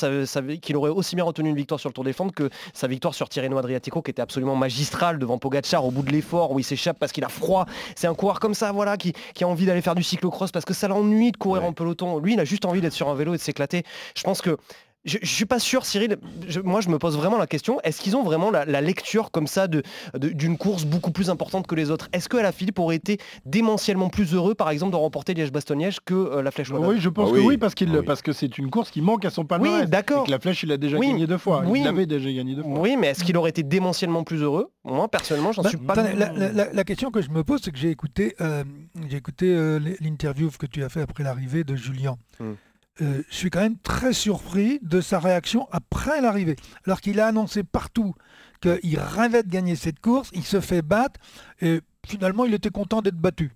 qu'il 0.61 0.77
aurait 0.77 0.91
aussi 0.91 1.17
bien 1.17 1.25
retenu 1.25 1.49
une 1.49 1.57
victoire 1.57 1.81
sur 1.81 1.89
le 1.89 1.95
Tour 1.95 2.05
des 2.05 2.13
Flandres 2.13 2.35
que 2.35 2.51
sa 2.75 2.87
victoire 2.87 3.15
sur 3.15 3.29
Tirreno 3.29 3.57
Adriatico, 3.59 4.03
qui 4.03 4.11
était 4.11 4.23
absolument 4.23 4.55
magistrale 4.55 5.19
devant 5.19 5.39
Pogacar 5.39 5.85
au 5.85 5.91
bout 5.91 6.03
de 6.03 6.13
l'effort, 6.13 6.53
où 6.53 6.59
il 6.59 6.65
s'échappe 6.65 6.99
parce 6.99 7.13
qu'il 7.13 7.25
a 7.25 7.29
froid. 7.29 7.65
C'est 7.97 8.07
un 8.07 8.15
coureur 8.15 8.39
comme 8.39 8.55
ça, 8.55 8.71
voilà, 8.73 8.97
qui, 8.97 9.15
qui 9.35 9.45
a 9.45 9.49
envie 9.49 9.65
d'aller 9.67 9.81
faire 9.83 9.95
du 9.95 10.03
cyclocross 10.03 10.53
parce 10.53 10.65
que 10.65 10.75
ça 10.75 10.89
l'ennuie 10.89 11.33
de 11.33 11.37
courir 11.37 11.63
Ouais. 11.63 11.69
en 11.69 11.73
peloton. 11.73 12.19
Lui, 12.19 12.35
il 12.35 12.41
a 12.41 12.45
juste 12.45 12.67
envie 12.67 12.81
d'être 12.83 12.93
sur 12.93 13.09
un 13.09 13.15
vélo 13.15 13.33
et 13.33 13.39
de 13.39 13.43
s'éclater. 13.43 13.83
Je 14.15 14.23
pense 14.23 14.43
que 14.43 14.59
je, 15.07 15.19
je 15.23 15.27
suis 15.33 15.47
pas 15.47 15.59
sûr, 15.59 15.87
Cyril. 15.87 16.19
je- 16.47 16.61
moi, 16.61 16.81
je 16.83 16.89
me 16.91 16.99
pose 16.99 17.17
vraiment 17.17 17.39
la 17.39 17.47
question 17.47 17.81
est-ce 17.85 18.01
qu'ils 18.03 18.17
ont 18.17 18.23
vraiment 18.23 18.51
la, 18.51 18.65
la 18.67 18.81
lecture 18.81 19.31
comme 19.31 19.47
ça 19.47 19.69
de- 19.69 19.83
de- 20.19 20.29
d'une 20.29 20.59
course 20.59 20.85
beaucoup 20.85 21.13
plus 21.13 21.31
importante 21.31 21.67
que 21.67 21.75
les 21.75 21.91
autres? 21.91 22.09
Est-ce 22.13 22.29
que 22.29 22.37
Philippe 22.53 22.79
aurait 22.79 22.97
été 22.97 23.19
démentiellement 23.45 24.09
plus 24.11 24.35
heureux, 24.35 24.55
par 24.55 24.71
exemple, 24.71 24.93
de 24.93 24.97
remporter 24.97 25.35
Liège-Bastogne-Liège 25.35 25.99
que 26.05 26.15
euh, 26.15 26.43
la 26.43 26.51
Flèche 26.51 26.71
Wallonne? 26.71 26.89
Oui, 26.89 26.97
je 27.01 27.09
pense 27.09 27.31
Ah 27.33 27.37
que 27.37 27.41
oui. 27.41 27.57
parce, 27.57 27.75
qu'il, 27.75 27.89
Ah 27.95 27.99
oui. 28.01 28.05
parce 28.07 28.23
que 28.23 28.33
c'est 28.33 28.59
une 28.59 28.71
course 28.71 28.91
qui 28.91 29.01
manque 29.01 29.25
à 29.25 29.31
son 29.31 29.45
palmarès. 29.45 29.83
Oui, 29.85 29.89
d'accord. 29.89 30.25
Et 30.25 30.27
que 30.27 30.31
la 30.33 30.39
flèche, 30.41 30.63
il 30.65 30.73
a 30.73 30.77
déjà 30.77 30.99
Oui, 30.99 31.09
gagné 31.09 31.27
deux 31.27 31.39
fois. 31.39 31.63
oui. 31.67 31.81
Il 31.81 31.85
l'avait 31.85 32.07
déjà 32.07 32.31
gagné 32.33 32.55
deux 32.55 32.63
fois. 32.63 32.79
Oui, 32.81 32.97
mais 32.99 33.09
est-ce 33.09 33.25
qu'il 33.25 33.37
aurait 33.37 33.51
été 33.51 33.63
démentiellement 33.63 34.25
plus 34.25 34.43
heureux? 34.43 34.71
Moi, 34.85 35.09
personnellement, 35.09 35.53
j'en 35.53 35.63
Bah, 35.63 35.69
suis 35.69 35.79
pas. 35.79 35.95
la, 35.95 36.13
la- 36.33 36.53
la- 36.53 36.73
la 36.73 36.85
question 36.85 37.11
que 37.11 37.21
je 37.23 37.31
me 37.31 37.43
pose, 37.45 37.61
c'est 37.65 37.71
que 37.73 37.79
j'ai 37.79 37.91
écouté, 37.91 38.35
euh, 38.41 38.65
j'ai 39.09 39.17
écouté 39.17 39.47
euh, 39.55 39.79
l'interview 40.01 40.51
que 40.59 40.67
tu 40.67 40.83
as 40.85 40.89
fait 40.89 41.01
après 41.03 41.23
l'arrivée 41.25 41.65
de 41.65 41.75
Julien. 41.77 42.17
Hmm. 42.41 42.53
Euh, 43.03 43.23
je 43.29 43.35
suis 43.37 43.51
quand 43.51 43.61
même 43.61 43.77
très 43.79 44.13
surpris 44.15 44.79
de 44.83 45.01
sa 45.03 45.19
réaction 45.19 45.69
après 45.71 46.21
l'arrivée. 46.23 46.57
Alors 46.87 47.01
qu'il 47.01 47.21
a 47.21 47.27
annoncé 47.27 47.63
partout 47.63 48.15
qu'il 48.63 48.99
rêvait 48.99 49.43
de 49.43 49.51
gagner 49.51 49.77
cette 49.77 50.01
course, 50.01 50.31
il 50.33 50.45
se 50.45 50.61
fait 50.61 50.81
battre 50.83 51.21
et 51.61 51.81
finalement 52.07 52.47
il 52.47 52.55
était 52.55 52.71
content 52.71 53.03
d'être 53.03 53.17
battu. 53.19 53.53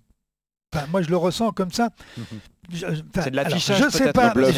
Enfin, 0.73 0.85
moi 0.91 1.01
je 1.01 1.09
le 1.09 1.17
ressens 1.17 1.51
comme 1.53 1.71
ça. 1.71 1.89
Je- 2.71 2.85
enfin, 2.85 2.93
C'est 3.23 3.31
de 3.31 3.35
l'affichage, 3.35 3.83
Je 3.83 3.89
sais 3.89 4.13
pas. 4.13 4.31
Je- 4.35 4.51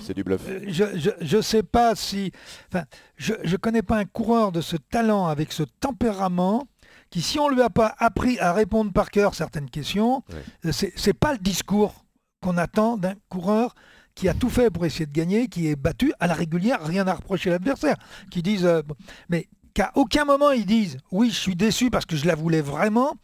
c'est 0.00 0.14
du 0.14 0.24
bluff. 0.24 0.40
euh, 0.48 0.60
je, 0.68 0.84
je, 0.98 1.10
je 1.20 1.40
sais 1.42 1.62
pas 1.62 1.94
si. 1.94 2.32
Enfin, 2.72 2.84
je 3.16 3.34
ne 3.34 3.56
connais 3.58 3.82
pas 3.82 3.98
un 3.98 4.04
coureur 4.06 4.50
de 4.52 4.60
ce 4.62 4.76
talent, 4.76 5.26
avec 5.26 5.52
ce 5.52 5.62
tempérament, 5.80 6.66
qui, 7.10 7.20
si 7.22 7.38
on 7.38 7.48
lui 7.48 7.60
a 7.62 7.70
pas 7.70 7.94
appris 7.98 8.38
à 8.40 8.52
répondre 8.52 8.90
par 8.92 9.10
cœur 9.10 9.34
certaines 9.34 9.70
questions, 9.70 10.24
Ouais. 10.32 10.42
euh, 10.66 10.72
c'est 10.72 10.92
c'est 10.96 11.12
pas 11.14 11.32
le 11.32 11.38
discours 11.38 12.04
qu'on 12.42 12.56
attend 12.56 12.96
d'un 12.96 13.14
coureur 13.28 13.74
qui 14.14 14.28
a 14.28 14.34
tout 14.34 14.48
fait 14.50 14.70
pour 14.70 14.84
essayer 14.86 15.06
de 15.06 15.12
gagner, 15.12 15.48
qui 15.48 15.68
est 15.68 15.76
battu 15.76 16.12
à 16.20 16.26
la 16.26 16.34
régulière, 16.34 16.78
rien 16.84 17.06
à 17.08 17.14
reprocher 17.14 17.50
à 17.50 17.54
l'adversaire, 17.54 17.96
qui 18.30 18.42
disent, 18.42 18.64
euh, 18.66 18.82
mais 19.28 19.48
qu'à 19.74 19.90
aucun 19.96 20.24
moment 20.24 20.50
ils 20.52 20.66
disent, 20.66 20.98
oui, 21.10 21.30
je 21.30 21.36
suis 21.38 21.56
déçu 21.56 21.90
parce 21.90 22.06
que 22.06 22.16
je 22.16 22.26
la 22.26 22.34
voulais 22.34 22.60
vraiment. 22.60 23.14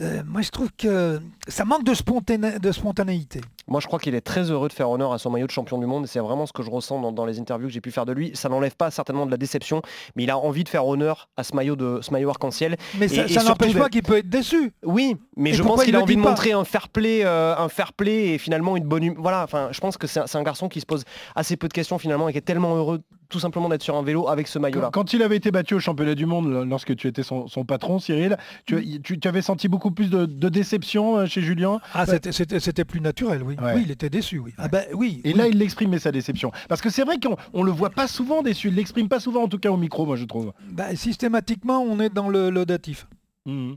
Euh, 0.00 0.22
moi, 0.26 0.42
je 0.42 0.50
trouve 0.50 0.70
que 0.76 1.20
ça 1.46 1.64
manque 1.64 1.84
de, 1.84 1.94
spontané- 1.94 2.58
de 2.58 2.72
spontanéité. 2.72 3.40
Moi, 3.68 3.78
je 3.80 3.86
crois 3.86 4.00
qu'il 4.00 4.16
est 4.16 4.20
très 4.20 4.50
heureux 4.50 4.66
de 4.66 4.72
faire 4.72 4.90
honneur 4.90 5.12
à 5.12 5.18
son 5.18 5.30
maillot 5.30 5.46
de 5.46 5.52
champion 5.52 5.78
du 5.78 5.86
monde. 5.86 6.08
C'est 6.08 6.18
vraiment 6.18 6.46
ce 6.46 6.52
que 6.52 6.64
je 6.64 6.70
ressens 6.70 7.00
dans, 7.00 7.12
dans 7.12 7.24
les 7.24 7.38
interviews 7.38 7.68
que 7.68 7.72
j'ai 7.72 7.80
pu 7.80 7.92
faire 7.92 8.04
de 8.04 8.12
lui. 8.12 8.32
Ça 8.34 8.48
n'enlève 8.48 8.74
pas 8.74 8.90
certainement 8.90 9.24
de 9.24 9.30
la 9.30 9.36
déception, 9.36 9.82
mais 10.16 10.24
il 10.24 10.30
a 10.30 10.36
envie 10.36 10.64
de 10.64 10.68
faire 10.68 10.84
honneur 10.84 11.28
à 11.36 11.44
ce 11.44 11.54
maillot 11.54 11.76
de 11.76 12.00
ce 12.02 12.10
maillot 12.10 12.28
arc-en-ciel. 12.28 12.76
Mais 12.98 13.06
Et- 13.06 13.28
ça, 13.28 13.44
n'empêche 13.44 13.72
pas 13.74 13.88
qu'il 13.88 14.02
peut 14.02 14.18
être 14.18 14.28
déçu. 14.28 14.72
Oui, 14.82 15.16
mais 15.36 15.50
Et 15.50 15.52
je 15.54 15.62
pense 15.62 15.82
qu'il 15.84 15.94
a 15.96 16.00
envie 16.00 16.16
de 16.16 16.20
montrer 16.20 16.52
un 16.52 16.64
fair 16.64 16.88
play, 16.88 17.22
euh, 17.24 17.54
un 17.56 17.68
fair 17.68 17.92
play 17.92 18.34
et 18.34 18.38
finalement 18.38 18.76
une 18.76 18.84
bonne. 18.84 19.04
hum- 19.10 19.16
Voilà, 19.18 19.42
enfin, 19.44 19.68
je 19.72 19.80
pense 19.80 19.96
que 19.96 20.06
c'est 20.06 20.36
un, 20.36 20.42
garçon 20.42 20.68
qui 20.68 20.80
se 20.80 20.86
pose 20.86 21.04
assez 21.34 21.56
peu 21.56 21.68
de 21.68 21.72
questions 21.72 21.98
finalement 21.98 22.28
et 22.28 22.32
qui 22.32 22.38
est 22.38 22.42
tellement 22.42 22.76
heureux 22.76 23.00
tout 23.30 23.40
simplement 23.40 23.68
d'être 23.68 23.82
sur 23.82 23.96
un 23.96 24.02
vélo 24.02 24.28
avec 24.28 24.46
ce 24.46 24.58
maillot-là. 24.60 24.90
Quand, 24.92 25.00
quand 25.02 25.12
il 25.12 25.22
avait 25.22 25.36
été 25.36 25.50
battu 25.50 25.74
au 25.74 25.80
championnat 25.80 26.14
du 26.14 26.24
monde, 26.26 26.64
lorsque 26.68 26.94
tu 26.94 27.08
étais 27.08 27.22
son, 27.24 27.48
son 27.48 27.64
patron, 27.64 27.98
Cyril, 27.98 28.36
tu, 28.66 29.00
tu- 29.02 29.18
tu 29.18 29.26
avais 29.28 29.42
senti 29.42 29.66
beaucoup 29.66 29.90
plus 29.90 30.08
de, 30.10 30.26
de 30.26 30.48
déception 30.48 31.16
euh, 31.18 31.26
chez 31.26 31.40
Julien? 31.40 31.80
Ah, 31.94 32.06
c'était- 32.06 32.30
c'était 32.32 32.84
plus 32.84 33.00
naturel, 33.00 33.42
oui. 33.42 33.56
Ouais. 33.60 33.72
Oui, 33.76 33.82
il 33.86 33.90
était 33.90 34.10
déçu, 34.10 34.38
oui. 34.38 34.52
Ah 34.58 34.68
ben 34.68 34.84
oui. 34.92 35.20
Et 35.24 35.32
oui. 35.32 35.38
là, 35.38 35.48
il 35.48 35.60
exprimait 35.62 35.98
sa 35.98 36.12
déception. 36.12 36.52
Parce 36.68 36.80
que 36.80 36.90
c'est 36.90 37.02
vrai 37.02 37.18
qu'on 37.18 37.36
on 37.54 37.62
le 37.64 37.72
voit 37.72 37.90
pas 37.90 38.06
souvent 38.06 38.42
déçu. 38.42 38.68
Il 38.68 38.74
l'exprime 38.76 39.08
pas 39.08 39.18
souvent, 39.20 39.42
en 39.44 39.48
tout 39.48 39.58
cas 39.58 39.70
au 39.70 39.76
micro, 39.78 40.04
moi 40.06 40.16
je 40.16 40.26
trouve. 40.26 40.52
Bah, 40.70 40.94
systématiquement, 40.94 41.80
on 41.82 41.98
est 42.00 42.10
dans 42.12 42.28
le 42.28 42.50
laudatif. 42.50 43.06
Mhm. 43.46 43.76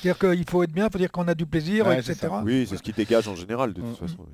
C'est-à-dire 0.00 0.18
qu'il 0.36 0.48
faut 0.48 0.62
être 0.62 0.72
bien, 0.72 0.86
il 0.86 0.92
faut 0.92 0.98
dire 0.98 1.10
qu'on 1.12 1.28
a 1.28 1.34
du 1.34 1.44
plaisir, 1.46 1.86
Ouais, 1.86 1.98
etc. 1.98 2.28
Oui, 2.44 2.66
c'est 2.68 2.76
ce 2.76 2.82
qui 2.82 2.92
dégage 2.92 3.28
en 3.28 3.34
général 3.36 3.72
de 3.72 3.80
toute 3.80 3.90
Mm, 3.90 4.06
façon. 4.06 4.26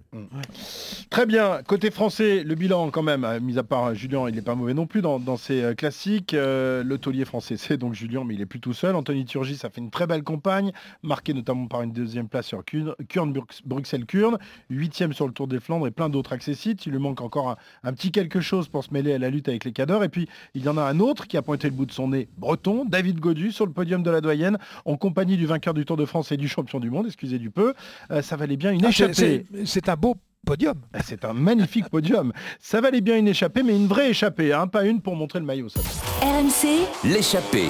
Très 1.11 1.27
bien. 1.27 1.61
Côté 1.66 1.90
français, 1.90 2.44
le 2.44 2.55
bilan 2.55 2.90
quand 2.90 3.03
même, 3.03 3.25
euh, 3.25 3.40
mis 3.40 3.59
à 3.59 3.62
part 3.62 3.87
euh, 3.87 3.94
Julien, 3.94 4.29
il 4.29 4.35
n'est 4.35 4.42
pas 4.42 4.55
mauvais 4.55 4.75
non 4.75 4.87
plus 4.87 5.03
dans, 5.03 5.18
dans 5.18 5.37
ses 5.37 5.62
euh, 5.62 5.75
classiques. 5.75 6.35
Euh, 6.35 6.83
le 6.85 6.99
taulier 6.99 7.25
français, 7.25 7.57
c'est 7.57 7.77
donc 7.77 7.94
Julien, 7.94 8.23
mais 8.25 8.35
il 8.35 8.40
est 8.40 8.47
plus 8.47 8.61
tout 8.61 8.73
seul. 8.75 8.94
Anthony 8.94 9.25
Turgis 9.25 9.59
a 9.64 9.70
fait 9.70 9.81
une 9.81 9.90
très 9.90 10.07
belle 10.07 10.23
campagne, 10.23 10.73
marquée 11.03 11.35
notamment 11.35 11.66
par 11.66 11.83
une 11.83 11.92
deuxième 11.92 12.29
place 12.29 12.47
sur 12.47 12.64
Kurn, 12.64 12.94
Kurn 13.09 13.33
Brux- 13.33 13.62
Bruxelles-Kurn, 13.64 14.38
huitième 14.70 15.12
sur 15.12 15.27
le 15.27 15.33
Tour 15.33 15.49
des 15.49 15.61
Flandres 15.61 15.87
et 15.87 15.90
plein 15.90 16.09
d'autres 16.09 16.33
accessites. 16.33 16.87
Il 16.87 16.92
lui 16.92 16.99
manque 16.99 17.20
encore 17.20 17.51
un, 17.51 17.57
un 17.83 17.92
petit 17.92 18.12
quelque 18.12 18.40
chose 18.40 18.68
pour 18.68 18.85
se 18.85 18.92
mêler 18.92 19.14
à 19.14 19.18
la 19.18 19.31
lutte 19.31 19.49
avec 19.49 19.64
les 19.64 19.73
cadors. 19.73 20.05
Et 20.05 20.09
puis, 20.09 20.29
il 20.55 20.62
y 20.64 20.68
en 20.68 20.77
a 20.77 20.83
un 20.83 21.01
autre 21.01 21.27
qui 21.27 21.37
a 21.37 21.42
pointé 21.42 21.68
le 21.68 21.75
bout 21.75 21.87
de 21.87 21.92
son 21.92 22.09
nez, 22.09 22.29
breton, 22.38 22.85
David 22.85 23.18
Godu, 23.20 23.51
sur 23.53 23.66
le 23.66 23.73
podium 23.73 24.03
de 24.03 24.11
la 24.11 24.20
doyenne, 24.20 24.59
en 24.85 24.97
compagnie 24.97 25.24
du 25.25 25.47
vainqueur 25.47 25.75
du 25.75 25.85
Tour 25.85 25.97
de 25.97 26.05
France 26.05 26.31
et 26.33 26.37
du 26.37 26.49
champion 26.49 26.81
du 26.81 26.91
monde, 26.91 27.07
excusez 27.07 27.39
du 27.39 27.51
peu. 27.51 27.75
Euh, 28.11 28.23
ça 28.23 28.37
valait 28.37 28.57
bien 28.57 28.73
une 28.73 28.85
Ah, 28.85 28.89
échappée. 28.91 29.47
c'est- 29.65 29.89
un 29.89 29.97
beau 29.97 30.17
podium. 30.47 30.75
Ah, 30.93 30.99
C'est 31.05 31.25
un 31.25 31.33
magnifique 31.33 31.89
podium. 31.89 32.33
Ça 32.61 32.81
valait 32.81 33.01
bien 33.01 33.17
une 33.17 33.29
échappée, 33.29 33.63
mais 33.63 33.75
une 33.75 33.87
vraie 33.87 34.11
échappée, 34.11 34.53
hein, 34.53 34.67
pas 34.67 34.85
une 34.85 35.01
pour 35.01 35.17
montrer 35.17 35.39
le 35.41 35.47
maillot. 35.47 35.69
Ça. 35.69 35.81
RMC, 36.23 36.87
l'échappée. 37.05 37.69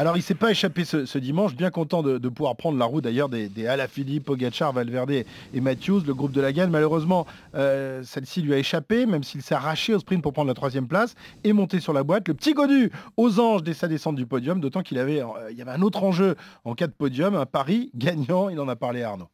Alors 0.00 0.16
il 0.16 0.22
s'est 0.22 0.34
pas 0.34 0.50
échappé 0.50 0.86
ce, 0.86 1.18
dimanche, 1.18 1.54
bien 1.54 1.68
content 1.68 2.02
de, 2.02 2.16
pouvoir 2.30 2.56
prendre 2.56 2.78
la 2.78 2.86
roue 2.86 3.02
d'ailleurs 3.02 3.28
des, 3.28 3.50
des 3.50 3.66
Alaphilippe, 3.66 4.24
Pogacar, 4.24 4.72
Valverde 4.72 5.10
et 5.10 5.26
Matthews, 5.60 6.04
le 6.06 6.14
groupe 6.14 6.32
de 6.32 6.40
la 6.40 6.54
gagne. 6.54 6.70
Malheureusement, 6.70 7.26
euh, 7.54 8.02
celle-ci 8.02 8.40
lui 8.40 8.54
a 8.54 8.56
échappé, 8.56 9.04
même 9.04 9.22
s'il 9.22 9.42
s'est 9.42 9.54
arraché 9.54 9.92
au 9.92 9.98
sprint 9.98 10.22
pour 10.22 10.32
prendre 10.32 10.48
la 10.48 10.54
troisième 10.54 10.88
place 10.88 11.16
et 11.44 11.52
monter 11.52 11.80
sur 11.80 11.92
la 11.92 12.02
boîte. 12.02 12.28
Le 12.28 12.32
petit 12.32 12.54
Godu 12.54 12.90
aux 13.18 13.40
anges 13.40 13.62
dès 13.62 13.74
sa 13.74 13.88
descente 13.88 14.16
du 14.16 14.24
podium, 14.24 14.58
d'autant 14.58 14.80
qu'il 14.80 14.96
avait, 14.96 15.20
euh, 15.20 15.50
il 15.50 15.58
y 15.58 15.60
avait 15.60 15.72
un 15.72 15.82
autre 15.82 16.02
enjeu 16.02 16.34
en 16.64 16.74
cas 16.74 16.86
de 16.86 16.92
podium, 16.92 17.34
un 17.34 17.44
pari 17.44 17.90
gagnant, 17.94 18.48
il 18.48 18.58
en 18.58 18.68
a 18.68 18.76
parlé 18.76 19.02
à 19.02 19.10
Arnaud. 19.10 19.28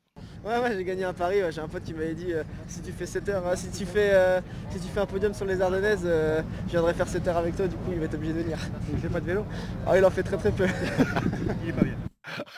Ouais, 0.46 0.58
ouais, 0.58 0.76
j'ai 0.76 0.84
gagné 0.84 1.02
un 1.02 1.12
pari. 1.12 1.38
J'ai 1.50 1.60
un 1.60 1.66
pote 1.66 1.82
qui 1.82 1.92
m'avait 1.92 2.14
dit 2.14 2.32
euh, 2.32 2.44
si 2.68 2.80
tu 2.80 2.92
fais 2.92 3.04
7 3.04 3.28
heures, 3.30 3.42
si 3.56 3.68
tu 3.68 3.84
fais, 3.84 4.10
euh, 4.12 4.40
si 4.70 4.78
tu 4.78 4.86
fais 4.86 5.00
un 5.00 5.06
podium 5.06 5.34
sur 5.34 5.44
les 5.44 5.60
Ardennaises, 5.60 6.04
euh, 6.04 6.40
je 6.66 6.72
viendrai 6.72 6.94
faire 6.94 7.08
7 7.08 7.26
heures 7.26 7.38
avec 7.38 7.56
toi. 7.56 7.66
Du 7.66 7.74
coup, 7.74 7.90
il 7.90 7.98
va 7.98 8.04
être 8.04 8.14
obligé 8.14 8.32
de 8.32 8.38
venir. 8.42 8.58
Il 8.92 8.98
fait 9.00 9.08
pas 9.08 9.18
de 9.18 9.26
vélo 9.26 9.44
Ah, 9.84 9.98
il 9.98 10.04
en 10.04 10.10
fait 10.10 10.22
très 10.22 10.36
très 10.36 10.52
peu. 10.52 10.66
il 11.64 11.70
est 11.70 11.72
pas 11.72 11.82
bien. 11.82 11.94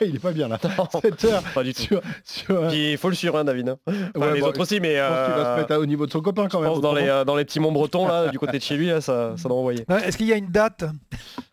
il 0.01 0.15
est 0.15 0.19
pas 0.19 0.31
bien 0.31 0.47
là. 0.47 0.59
7 1.01 1.25
heures. 1.25 1.43
Pas 1.55 1.63
du 1.63 1.73
tout. 1.73 1.95
il 2.71 2.97
faut 2.99 3.09
le 3.09 3.15
suivre, 3.15 3.39
hein, 3.39 3.43
David. 3.43 3.69
Hein. 3.69 3.77
les 4.35 4.41
autres 4.43 4.61
aussi, 4.61 4.79
mais. 4.79 4.97
Je 4.97 5.01
pense 5.01 5.25
qu'il 5.25 5.35
va 5.43 5.55
se 5.55 5.61
mettre 5.61 5.77
au 5.77 5.85
niveau 5.87 6.05
de 6.05 6.11
son 6.11 6.21
copain 6.21 6.47
quand 6.47 6.61
même. 6.61 6.79
dans, 6.79 6.93
les, 6.93 7.23
dans 7.25 7.35
les 7.35 7.45
petits 7.45 7.59
monts 7.59 7.71
bretons, 7.71 8.07
là, 8.07 8.27
du 8.27 8.37
côté 8.37 8.59
de 8.59 8.63
chez 8.63 8.77
lui, 8.77 8.89
ça, 9.01 9.33
ça 9.35 9.49
doit 9.49 9.57
envoyer. 9.57 9.83
Est-ce 10.05 10.15
qu'il 10.15 10.27
y 10.27 10.33
a 10.33 10.37
une 10.37 10.51
date? 10.51 10.83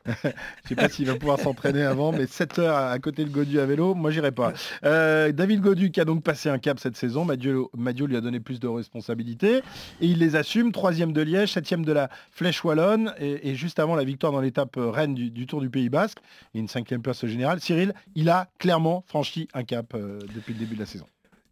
Je 0.25 0.69
sais 0.69 0.75
pas 0.75 0.89
s'il 0.89 1.07
va 1.07 1.15
pouvoir 1.17 1.39
s'entraîner 1.39 1.83
avant, 1.83 2.13
mais 2.13 2.27
7 2.27 2.59
heures 2.59 2.77
à 2.77 2.99
côté 2.99 3.25
de 3.25 3.31
Godu 3.31 3.61
à 3.61 3.67
vélo, 3.67 3.95
moi 3.95 4.11
j'irai 4.11 4.33
pas. 4.33 4.53
Euh, 4.85 5.33
David 5.33 5.61
Godu 5.61 5.91
qui 5.91 6.01
a 6.01 6.05
donc 6.05 6.23
passé 6.23 6.49
un 6.49 6.59
cap 6.59 6.79
cette 6.79 6.97
saison, 6.97 7.25
Madio, 7.25 7.71
lui 8.07 8.17
a 8.17 8.21
donné 8.21 8.41
plus 8.41 8.61
de 8.61 8.69
responsabilités 8.69 9.57
et 10.01 10.07
il 10.07 10.19
les 10.19 10.37
assume. 10.37 10.73
Troisième 10.73 11.13
de 11.13 11.23
Liège, 11.23 11.53
septième 11.53 11.85
de 11.85 11.93
la 11.93 12.09
Flèche 12.31 12.65
Wallonne 12.65 13.13
et, 13.19 13.55
juste 13.55 13.79
avant 13.79 13.95
la 13.95 14.05
victoire 14.05 14.33
dans 14.33 14.41
l'étape 14.41 14.77
reine 14.77 15.15
du, 15.15 15.47
Tour 15.47 15.61
du 15.61 15.71
Pays 15.71 15.89
Basque 15.89 16.19
et 16.55 16.59
une 16.59 16.69
cinquième 16.69 17.03
place 17.03 17.25
générale. 17.27 17.61
Cyril, 17.61 17.95
il 18.15 18.29
a 18.29 18.49
clairement 18.59 19.05
franchi 19.07 19.49
un 19.55 19.65
cap 19.65 19.95
euh, 19.95 20.19
depuis 20.35 20.55
le 20.55 20.61
début 20.61 20.75
de 20.75 20.81
la 20.81 20.87
saison. 20.87 21.07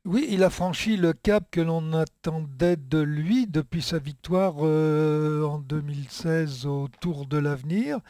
Oui, 0.07 0.27
il 0.29 0.43
a 0.43 0.51
franchi 0.51 0.99
le 0.99 1.15
cap 1.15 1.47
que 1.51 1.63
l'on 1.63 1.95
attendait 1.95 2.77
de 2.77 2.99
lui 2.99 3.47
depuis 3.47 3.81
sa 3.81 3.99
victoire 3.99 4.57
euh, 4.59 5.45
en 5.47 5.59
2016 5.61 6.67
au 6.67 6.89
Tour 7.01 7.25
de 7.25 7.39
l'Avenir, 7.39 8.01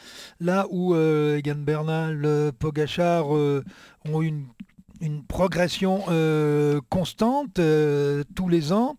là 0.40 0.66
où 0.70 0.96
euh, 0.96 1.36
Egan 1.36 1.54
Bernal, 1.54 2.24
euh, 2.24 2.50
Pogachar 2.50 3.28
ont 3.28 4.22
eu 4.22 4.34
une, 5.00 5.22
progression 5.28 6.00
constante 6.88 7.60
tous 8.34 8.48
les 8.48 8.72
ans. 8.72 8.96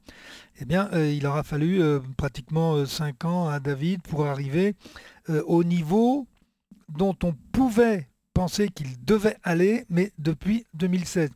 Eh 0.61 0.65
bien, 0.65 0.89
il 0.93 1.25
aura 1.27 1.43
fallu 1.43 1.81
pratiquement 2.15 2.85
5 2.85 3.25
ans 3.25 3.49
à 3.49 3.59
David 3.59 4.03
pour 4.03 4.25
arriver 4.27 4.75
au 5.27 5.63
niveau 5.63 6.27
dont 6.89 7.15
on 7.23 7.33
pouvait 7.51 8.07
penser 8.33 8.69
qu'il 8.69 9.03
devait 9.03 9.37
aller, 9.43 9.85
mais 9.89 10.11
depuis 10.19 10.65
2016. 10.75 11.31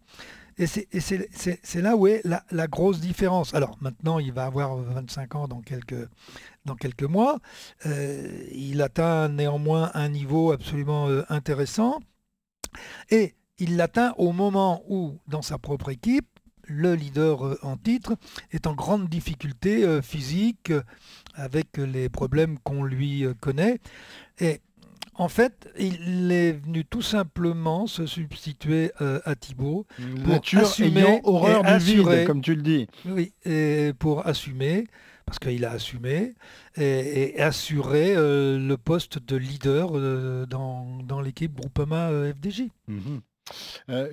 Et 0.59 0.67
c'est 0.67 1.81
là 1.81 1.95
où 1.95 2.05
est 2.05 2.21
la, 2.25 2.67
grosse 2.67 2.99
différence. 2.99 3.53
Alors 3.53 3.77
maintenant, 3.79 4.19
il 4.19 4.33
va 4.33 4.45
avoir 4.45 4.75
25 4.75 5.35
ans 5.35 5.47
dans 5.47 5.61
quelques, 5.61 7.03
mois. 7.03 7.39
Euh, 7.85 8.45
il 8.51 8.81
atteint 8.81 9.29
néanmoins 9.29 9.89
un 9.93 10.09
niveau 10.09 10.51
absolument 10.51 11.07
euh, 11.07 11.23
intéressant. 11.29 12.01
Et 13.09 13.35
il 13.57 13.77
l'atteint 13.77 14.13
au 14.17 14.33
moment 14.33 14.83
où, 14.89 15.17
dans 15.29 15.41
sa 15.41 15.57
propre 15.57 15.89
équipe, 15.89 16.27
le 16.63 16.93
leader 16.93 17.45
euh, 17.45 17.57
en 17.61 17.77
titre 17.77 18.17
est 18.51 18.67
en 18.67 18.73
grande 18.73 19.07
difficulté 19.07 20.01
physique 20.01 20.73
avec 21.35 21.77
les 21.77 22.09
problèmes 22.09 22.59
qu'on 22.59 22.83
lui 22.83 23.25
connaît. 23.39 23.79
En 25.19 25.27
fait, 25.27 25.69
il 25.77 26.31
est 26.31 26.53
venu 26.53 26.85
tout 26.85 27.01
simplement 27.01 27.87
se 27.87 28.05
substituer 28.05 28.93
euh, 29.01 29.19
à 29.25 29.35
Thibaut. 29.35 29.85
Nature 30.25 30.71
ayant 30.79 31.19
horreur 31.25 31.63
du 31.77 31.97
vide, 31.97 32.25
comme 32.25 32.41
tu 32.41 32.55
le 32.55 32.61
dis. 32.61 32.87
Oui, 33.05 33.33
et 33.43 33.91
pour 33.99 34.25
assumer, 34.25 34.85
parce 35.25 35.37
qu'il 35.37 35.65
a 35.65 35.71
assumé, 35.71 36.35
et, 36.77 37.37
assurer 37.41 38.15
euh, 38.15 38.57
le 38.57 38.77
poste 38.77 39.19
de 39.19 39.35
leader 39.35 39.89
euh, 39.93 40.45
dans, 40.45 41.21
l'équipe 41.21 41.53
Groupama 41.53 42.11
FDJ. 42.33 42.69
Mhm. 42.87 43.19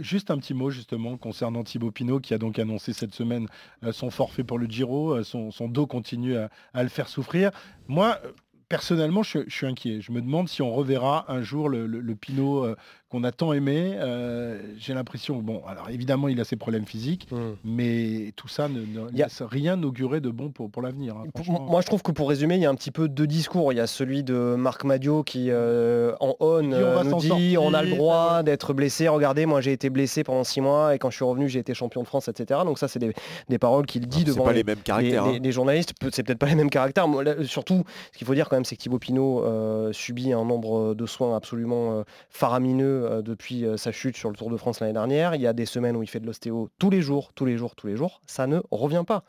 juste 0.01 0.33
un 0.33 0.39
petit 0.39 0.55
mot 0.55 0.71
justement 0.71 1.17
concernant 1.19 1.63
Thibaut 1.63 1.93
Pinot 1.93 2.19
qui 2.19 2.35
a 2.35 2.39
donc 2.39 2.59
annoncé 2.59 2.93
cette 2.93 3.15
semaine 3.15 3.47
son 3.93 4.11
forfait 4.11 4.43
pour 4.43 4.59
le 4.59 4.67
Giro. 4.67 5.23
Son, 5.23 5.69
dos 5.69 5.87
continue 5.87 6.37
à, 6.37 6.51
à, 6.75 6.83
le 6.83 6.89
faire 6.89 7.07
souffrir. 7.07 7.53
Moi, 7.87 8.19
personnellement, 8.69 9.23
je, 9.23 9.49
suis 9.49 9.67
inquiet. 9.67 10.01
Je 10.01 10.13
me 10.13 10.21
demande 10.21 10.49
si 10.49 10.63
on 10.63 10.73
reverra 10.75 11.31
un 11.33 11.43
jour 11.43 11.69
le, 11.69 12.15
Pinot 12.15 12.65
euh, 12.65 12.77
qu'on 13.09 13.23
a 13.23 13.31
tant 13.31 13.53
aimé. 13.53 13.93
Euh, 13.97 14.61
j'ai 14.79 14.93
l'impression, 14.93 15.37
bon, 15.37 15.63
alors 15.67 15.91
évidemment, 15.91 16.29
il 16.29 16.41
a 16.41 16.45
ses 16.45 16.57
problèmes 16.57 16.87
physiques, 16.87 17.29
mmh. 17.31 17.37
mais 17.65 18.33
tout 18.35 18.49
ça 18.49 18.69
ne, 18.69 18.81
laisse 19.13 19.43
rien 19.43 19.81
augurer 19.83 20.21
de 20.21 20.31
bon 20.31 20.51
pour, 20.51 20.71
pour 20.71 20.83
l'avenir. 20.83 21.17
Hein, 21.17 21.27
moi, 21.49 21.81
je 21.81 21.87
trouve 21.87 22.03
que 22.03 22.11
pour 22.11 22.29
résumer, 22.29 22.57
il 22.57 22.63
y 22.63 22.67
a 22.67 22.71
un 22.71 22.75
petit 22.75 22.91
peu 22.91 23.09
deux 23.09 23.27
discours. 23.27 23.73
Il 23.73 23.77
y 23.77 23.81
a 23.81 23.87
celui 23.87 24.25
de 24.25 24.57
Marc 24.57 24.85
Madio 24.85 25.23
qui, 25.23 25.51
euh, 25.51 26.15
en 26.21 26.35
on, 26.41 26.63
nous 26.63 27.21
dit 27.21 27.57
on 27.59 27.75
a 27.75 27.83
le 27.83 27.91
droit 27.91 28.43
d'être 28.43 28.75
blessé. 28.75 29.09
Regardez, 29.09 29.47
moi, 29.47 29.61
j'ai 29.61 29.73
été 29.73 29.89
blessé 29.89 30.25
pendant 30.25 30.45
six 30.45 30.61
mois 30.61 30.95
et 30.95 30.99
quand 30.99 31.11
je 31.11 31.17
suis 31.17 31.25
revenu, 31.25 31.49
j'ai 31.49 31.61
été 31.61 31.75
champion 31.75 32.03
de 32.03 32.07
France, 32.07 32.29
etc. 32.29 32.61
Donc 32.65 32.79
ça, 32.79 32.89
c'est 32.89 32.99
des, 32.99 33.59
paroles 33.59 33.87
qu'il 33.87 34.07
dit 34.07 34.25
devant 34.25 34.51
les, 34.51 34.65
mêmes 34.65 34.77
caractères, 34.79 35.25
hein. 35.25 35.39
les, 35.41 35.53
journalistes. 35.53 35.93
C'est 36.13 36.25
peut-être 36.25 36.39
pas 36.39 36.47
les 36.47 36.55
mêmes 36.55 36.71
caractères. 36.71 37.07
surtout, 37.45 37.85
ce 38.13 38.19
qu'il 38.19 38.27
faut 38.27 38.35
dire 38.35 38.49
quand 38.49 38.57
même, 38.57 38.65
c'est 38.65 38.77
que 38.77 38.83
Thibaut 38.83 38.99
Pinot 38.99 39.45
euh, 39.45 39.93
subit 39.93 40.33
un 40.33 40.45
nombre 40.45 40.95
de 40.95 41.07
soins 41.07 41.37
absolument 41.37 42.05
faramineux 42.31 42.96
depuis 43.23 43.65
sa 43.77 43.93
chute 43.93 44.17
sur 44.17 44.31
le 44.31 44.37
Tour 44.37 44.51
de 44.51 44.57
France 44.57 44.81
l'année 44.81 44.93
dernière. 44.93 45.35
Il 45.35 45.41
y 45.41 45.47
a 45.47 45.53
des 45.53 45.67
semaines 45.67 45.97
où 45.97 46.03
il 46.03 46.09
fait 46.09 46.21
de 46.21 46.27
l'ostéo 46.27 46.69
tous 46.79 46.91
les 46.91 47.03
jours, 47.03 47.33
tous 47.35 47.45
les 47.45 47.57
jours, 47.57 47.75
tous 47.77 47.87
les 47.87 47.97
jours. 47.97 48.23
Ça 48.27 48.47
ne 48.47 48.61
revient 48.71 49.05
pas 49.07 49.25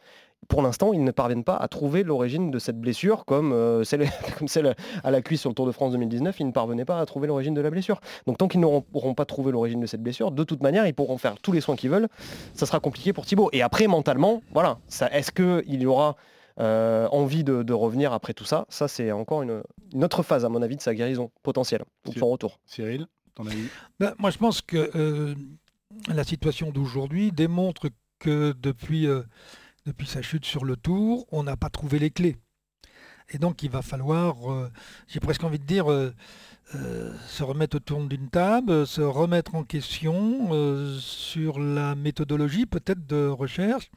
pour 0.48 0.62
l'instant, 0.62 0.94
ils 0.94 1.04
ne 1.04 1.12
parviennent 1.12 1.44
pas 1.44 1.56
à 1.56 1.68
trouver 1.68 2.04
l'origine 2.04 2.52
de 2.52 2.60
cette 2.60 2.80
blessure, 2.80 3.26
comme, 3.26 3.84
celle, 3.84 4.08
comme, 4.38 4.48
celle, 4.48 4.76
à 5.04 5.12
la 5.12 5.22
cuisse 5.22 5.42
sur 5.42 5.50
le 5.50 5.56
Tour 5.56 5.66
de 5.66 5.72
France 5.72 5.92
2019, 5.92 6.40
ils 6.40 6.48
ne 6.48 6.52
parvenaient 6.52 6.86
pas 6.86 7.00
à 7.00 7.06
trouver 7.06 7.28
l'origine 7.28 7.54
de 7.54 7.62
la 7.62 7.70
blessure. 7.70 8.00
Donc 8.26 8.38
tant 8.38 8.48
qu'ils 8.48 8.62
n'auront 8.62 9.14
pas 9.14 9.26
trouvé 9.26 9.52
l'origine 9.52 9.80
de 9.80 9.88
cette 9.88 10.02
blessure, 10.02 10.32
de 10.32 10.44
toute 10.44 10.64
manière, 10.64 10.86
ils 10.88 10.94
pourront 10.94 11.18
faire 11.18 11.36
tous 11.42 11.52
les 11.52 11.62
soins 11.62 11.76
qu'ils 11.76 11.90
veulent. 11.90 12.08
Ça 12.54 12.66
sera 12.66 12.80
compliqué 12.80 13.14
pour 13.14 13.26
Thibaut. 13.26 13.50
Et 13.52 13.62
après, 13.62 13.88
mentalement, 13.88 14.42
voilà, 14.54 14.80
est-ce 15.12 15.32
qu'il 15.32 15.82
y 15.82 15.86
aura 15.86 16.16
euh, 16.60 17.08
envie 17.12 17.44
de, 17.44 17.74
revenir 17.74 18.14
après 18.14 18.34
tout 18.34 18.46
ça? 18.46 18.66
Ça, 18.70 18.88
c'est 18.88 19.12
encore 19.12 19.42
une, 19.42 19.62
autre 20.02 20.24
phase, 20.24 20.46
à 20.46 20.50
mon 20.50 20.62
avis, 20.62 20.78
de 20.78 20.82
sa 20.82 20.96
guérison 20.96 21.32
potentielle, 21.44 21.84
ou 22.08 22.14
son 22.14 22.30
retour. 22.30 22.60
Cyril, 22.66 23.08
ben, 24.00 24.14
Moi, 24.18 24.30
je 24.32 24.38
pense 24.38 24.62
que 24.62 24.92
euh, 24.96 25.36
la 26.08 26.24
situation 26.24 26.72
d'aujourd'hui 26.72 27.32
démontre 27.32 27.90
que 28.20 28.54
depuis, 28.60 29.08
euh, 29.08 29.24
depuis 29.86 30.08
sa 30.08 30.22
chute 30.22 30.46
sur 30.46 30.66
le 30.66 30.76
tour, 30.76 31.26
on 31.32 31.44
n'a 31.44 31.58
pas 31.58 31.70
trouvé 31.70 32.00
les 32.00 32.12
clés. 32.12 32.38
Et 33.30 33.38
donc, 33.40 33.62
il 33.62 33.70
va 33.70 33.82
falloir, 33.82 34.38
j'ai 35.10 35.20
presque 35.20 35.44
envie 35.44 35.60
de 35.60 35.66
dire, 35.66 35.90
euh, 36.76 37.14
se 37.30 37.44
remettre 37.44 37.78
autour 37.78 38.04
d'une 38.08 38.30
table, 38.30 38.86
se 38.86 39.00
remettre 39.00 39.56
en 39.56 39.64
question 39.64 40.50
euh, 40.52 40.98
sur 41.00 41.60
la 41.60 41.96
méthodologie 41.96 42.66
peut-être 42.66 43.08
de 43.08 43.26
recherche. 43.26 43.90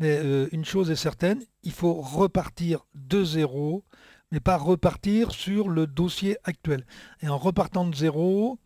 Mais 0.00 0.18
euh, 0.18 0.48
une 0.50 0.64
chose 0.64 0.90
est 0.90 0.96
certaine, 0.96 1.40
il 1.62 1.70
faut 1.70 1.94
repartir 1.94 2.86
de 2.96 3.22
zéro, 3.22 3.84
mais 4.32 4.40
pas 4.40 4.56
repartir 4.56 5.30
sur 5.30 5.68
le 5.68 5.86
dossier 5.86 6.36
actuel. 6.42 6.84
Et 7.22 7.28
en 7.28 7.38
repartant 7.38 7.86
de 7.86 7.94
zéro, 7.94 8.58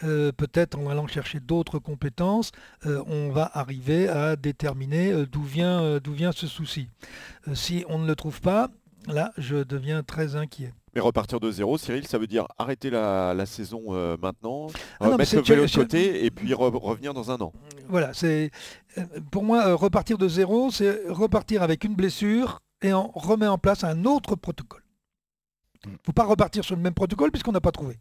peut-être 0.00 0.78
en 0.78 0.88
allant 0.88 1.06
chercher 1.06 1.40
d'autres 1.40 1.78
compétences, 1.78 2.52
on 2.84 3.30
va 3.30 3.50
arriver 3.54 4.08
à 4.08 4.36
déterminer 4.36 5.26
d'où 5.26 5.42
vient, 5.42 5.98
d'où 5.98 6.12
vient 6.12 6.32
ce 6.32 6.46
souci. 6.46 6.88
si 7.54 7.84
on 7.88 7.98
ne 7.98 8.06
le 8.06 8.16
trouve 8.16 8.40
pas, 8.40 8.70
là, 9.06 9.32
je 9.38 9.56
deviens 9.56 10.02
très 10.02 10.36
inquiet. 10.36 10.72
Mais 10.94 11.00
repartir 11.00 11.38
de 11.38 11.50
zéro, 11.52 11.78
Cyril, 11.78 12.06
ça 12.06 12.18
veut 12.18 12.26
dire 12.26 12.46
arrêter 12.58 12.90
la, 12.90 13.46
saison 13.46 13.82
euh, 13.90 14.16
maintenant, 14.20 14.66
ah 14.98 15.16
mettre 15.16 15.36
le 15.36 15.42
vélo 15.42 15.66
de 15.66 15.72
côté 15.72 16.24
et 16.24 16.30
puis 16.30 16.52
revenir 16.52 17.14
dans 17.14 17.30
un 17.30 17.40
an. 17.40 17.52
Voilà, 17.88 18.12
c'est 18.12 18.50
euh, 18.98 19.04
pour 19.30 19.44
moi 19.44 19.66
euh, 19.66 19.76
repartir 19.76 20.18
de 20.18 20.28
zéro, 20.28 20.70
c'est 20.70 21.08
repartir 21.08 21.62
avec 21.62 21.84
une 21.84 21.94
blessure 21.94 22.60
et 22.82 22.92
on 22.92 23.08
remet 23.14 23.46
en 23.46 23.58
place 23.58 23.84
un 23.84 24.04
autre 24.04 24.34
protocole. 24.34 24.82
Il 25.84 25.92
ne 25.92 25.96
faut 26.04 26.12
pas 26.12 26.24
repartir 26.24 26.64
sur 26.64 26.74
le 26.74 26.82
même 26.82 26.94
protocole 26.94 27.30
puisqu'on 27.30 27.52
n'a 27.52 27.60
pas 27.60 27.72
trouvé. 27.72 27.98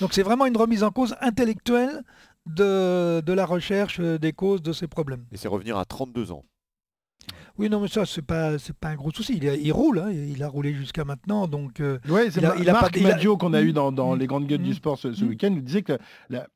Donc 0.00 0.12
c'est 0.12 0.22
vraiment 0.22 0.46
une 0.46 0.56
remise 0.56 0.82
en 0.82 0.90
cause 0.90 1.14
intellectuelle 1.20 2.02
de, 2.46 3.20
de 3.20 3.32
la 3.32 3.46
recherche 3.46 4.00
des 4.00 4.32
causes 4.32 4.62
de 4.62 4.72
ces 4.72 4.86
problèmes. 4.86 5.24
Et 5.32 5.36
c'est 5.36 5.48
revenir 5.48 5.78
à 5.78 5.84
32 5.84 6.32
ans. 6.32 6.44
Oui, 7.56 7.70
non, 7.70 7.80
mais 7.80 7.88
ça, 7.88 8.04
c'est 8.04 8.22
pas, 8.22 8.58
c'est 8.58 8.76
pas 8.76 8.88
un 8.88 8.96
gros 8.96 9.12
souci. 9.12 9.38
Il, 9.40 9.72
roule, 9.72 10.00
hein, 10.00 10.10
il 10.10 10.42
a 10.42 10.48
roulé 10.48 10.74
jusqu'à 10.74 11.04
maintenant. 11.04 11.46
Donc, 11.46 11.80
euh, 11.80 11.98
c'est 12.30 12.40
il, 12.40 12.68
a, 12.68 12.72
Marc 12.72 13.00
Madio 13.00 13.36
qu'on 13.36 13.52
a 13.54 13.62
eu 13.62 13.72
dans, 13.72 13.92
mm. 13.92 14.18
les 14.18 14.26
grandes 14.26 14.46
gueules 14.46 14.62
du 14.62 14.74
sport 14.74 14.98
ce, 14.98 15.24
week-end, 15.24 15.50
nous 15.50 15.60
disait 15.60 15.82
que 15.82 15.96
la, 16.30 16.48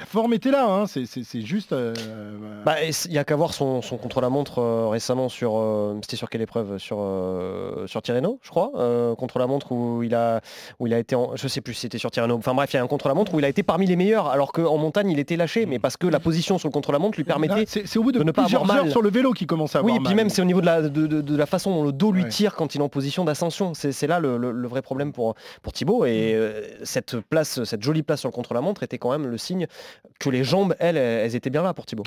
la 0.00 0.06
forme 0.06 0.32
était 0.32 0.50
là, 0.50 0.64
hein, 0.66 0.86
c'est 0.86 1.42
juste... 1.42 1.72
Euh, 1.72 1.92
bah, 2.64 2.76
il 2.82 3.10
n'y 3.10 3.18
a 3.18 3.24
qu'à 3.24 3.36
voir 3.36 3.52
son, 3.52 3.82
contre-la-montre 3.82 4.58
euh, 4.58 4.88
récemment 4.88 5.28
sur... 5.28 5.58
Euh, 5.58 5.98
c'était 6.00 6.16
sur 6.16 6.30
quelle 6.30 6.40
épreuve 6.40 6.78
Sur, 6.78 7.06
sur 7.86 8.00
Tirreno, 8.00 8.38
je 8.42 8.48
crois, 8.48 8.72
contre-la-montre 9.18 9.72
où 9.72 10.02
il 10.02 10.14
a, 10.14 10.40
où 10.78 10.86
il 10.86 10.94
a 10.94 10.98
été... 10.98 11.14
En, 11.14 11.36
je 11.36 11.46
sais 11.48 11.60
plus 11.60 11.74
si 11.74 11.82
c'était 11.82 11.98
sur 11.98 12.10
Tirreno. 12.10 12.34
Enfin 12.34 12.54
bref, 12.54 12.72
il 12.72 12.76
y 12.76 12.80
a 12.80 12.82
un 12.82 12.86
contre-la-montre 12.86 13.34
où 13.34 13.40
il 13.40 13.44
a 13.44 13.48
été 13.48 13.62
parmi 13.62 13.84
les 13.84 13.96
meilleurs, 13.96 14.28
alors 14.28 14.52
qu'en 14.52 14.78
montagne, 14.78 15.10
il 15.10 15.18
était 15.18 15.36
lâché, 15.36 15.66
mais 15.66 15.78
parce 15.78 15.98
que 15.98 16.06
la 16.06 16.18
position 16.18 16.56
sur 16.56 16.68
le 16.68 16.72
contre-la-montre 16.72 17.18
lui 17.18 17.24
permettait 17.24 17.66
c'est 17.66 17.98
au 17.98 18.02
bout 18.02 18.12
de, 18.12 18.22
ne 18.22 18.32
pas 18.32 18.44
avoir 18.44 18.64
mal. 18.64 18.90
sur 18.90 19.02
le 19.02 19.10
vélo 19.10 19.32
qui 19.32 19.46
commence 19.46 19.76
à 19.76 19.80
avoir 19.80 19.94
Oui, 19.94 20.00
puis 20.02 20.14
même 20.14 20.30
c'est 20.30 20.40
au 20.40 20.46
niveau 20.46 20.62
de 20.62 20.66
la, 20.66 20.80
de, 20.80 21.36
la 21.36 21.46
façon 21.46 21.74
dont 21.74 21.84
le 21.84 21.92
dos 21.92 22.10
lui 22.10 22.26
tire 22.26 22.54
quand 22.54 22.74
il 22.74 22.80
est 22.80 22.84
en 22.84 22.88
position 22.88 23.26
d'ascension. 23.26 23.74
C'est 23.74 24.06
là 24.06 24.18
le, 24.18 24.66
vrai 24.66 24.80
problème 24.80 25.12
pour, 25.12 25.34
pour 25.62 25.74
Thibaut. 25.74 26.06
Et 26.06 26.38
cette 26.84 27.20
place, 27.20 27.64
cette 27.64 27.82
jolie 27.82 28.02
place 28.02 28.20
sur 28.20 28.30
le 28.30 28.34
contre-la-montre 28.34 28.82
était 28.82 28.98
quand 28.98 29.10
même 29.10 29.26
le 29.26 29.36
signe 29.36 29.66
que 30.18 30.30
les 30.30 30.44
jambes, 30.44 30.74
elles, 30.78 30.96
elles 30.96 31.34
étaient 31.34 31.50
bien 31.50 31.62
là 31.62 31.74
pour 31.74 31.86
Thibaut. 31.86 32.04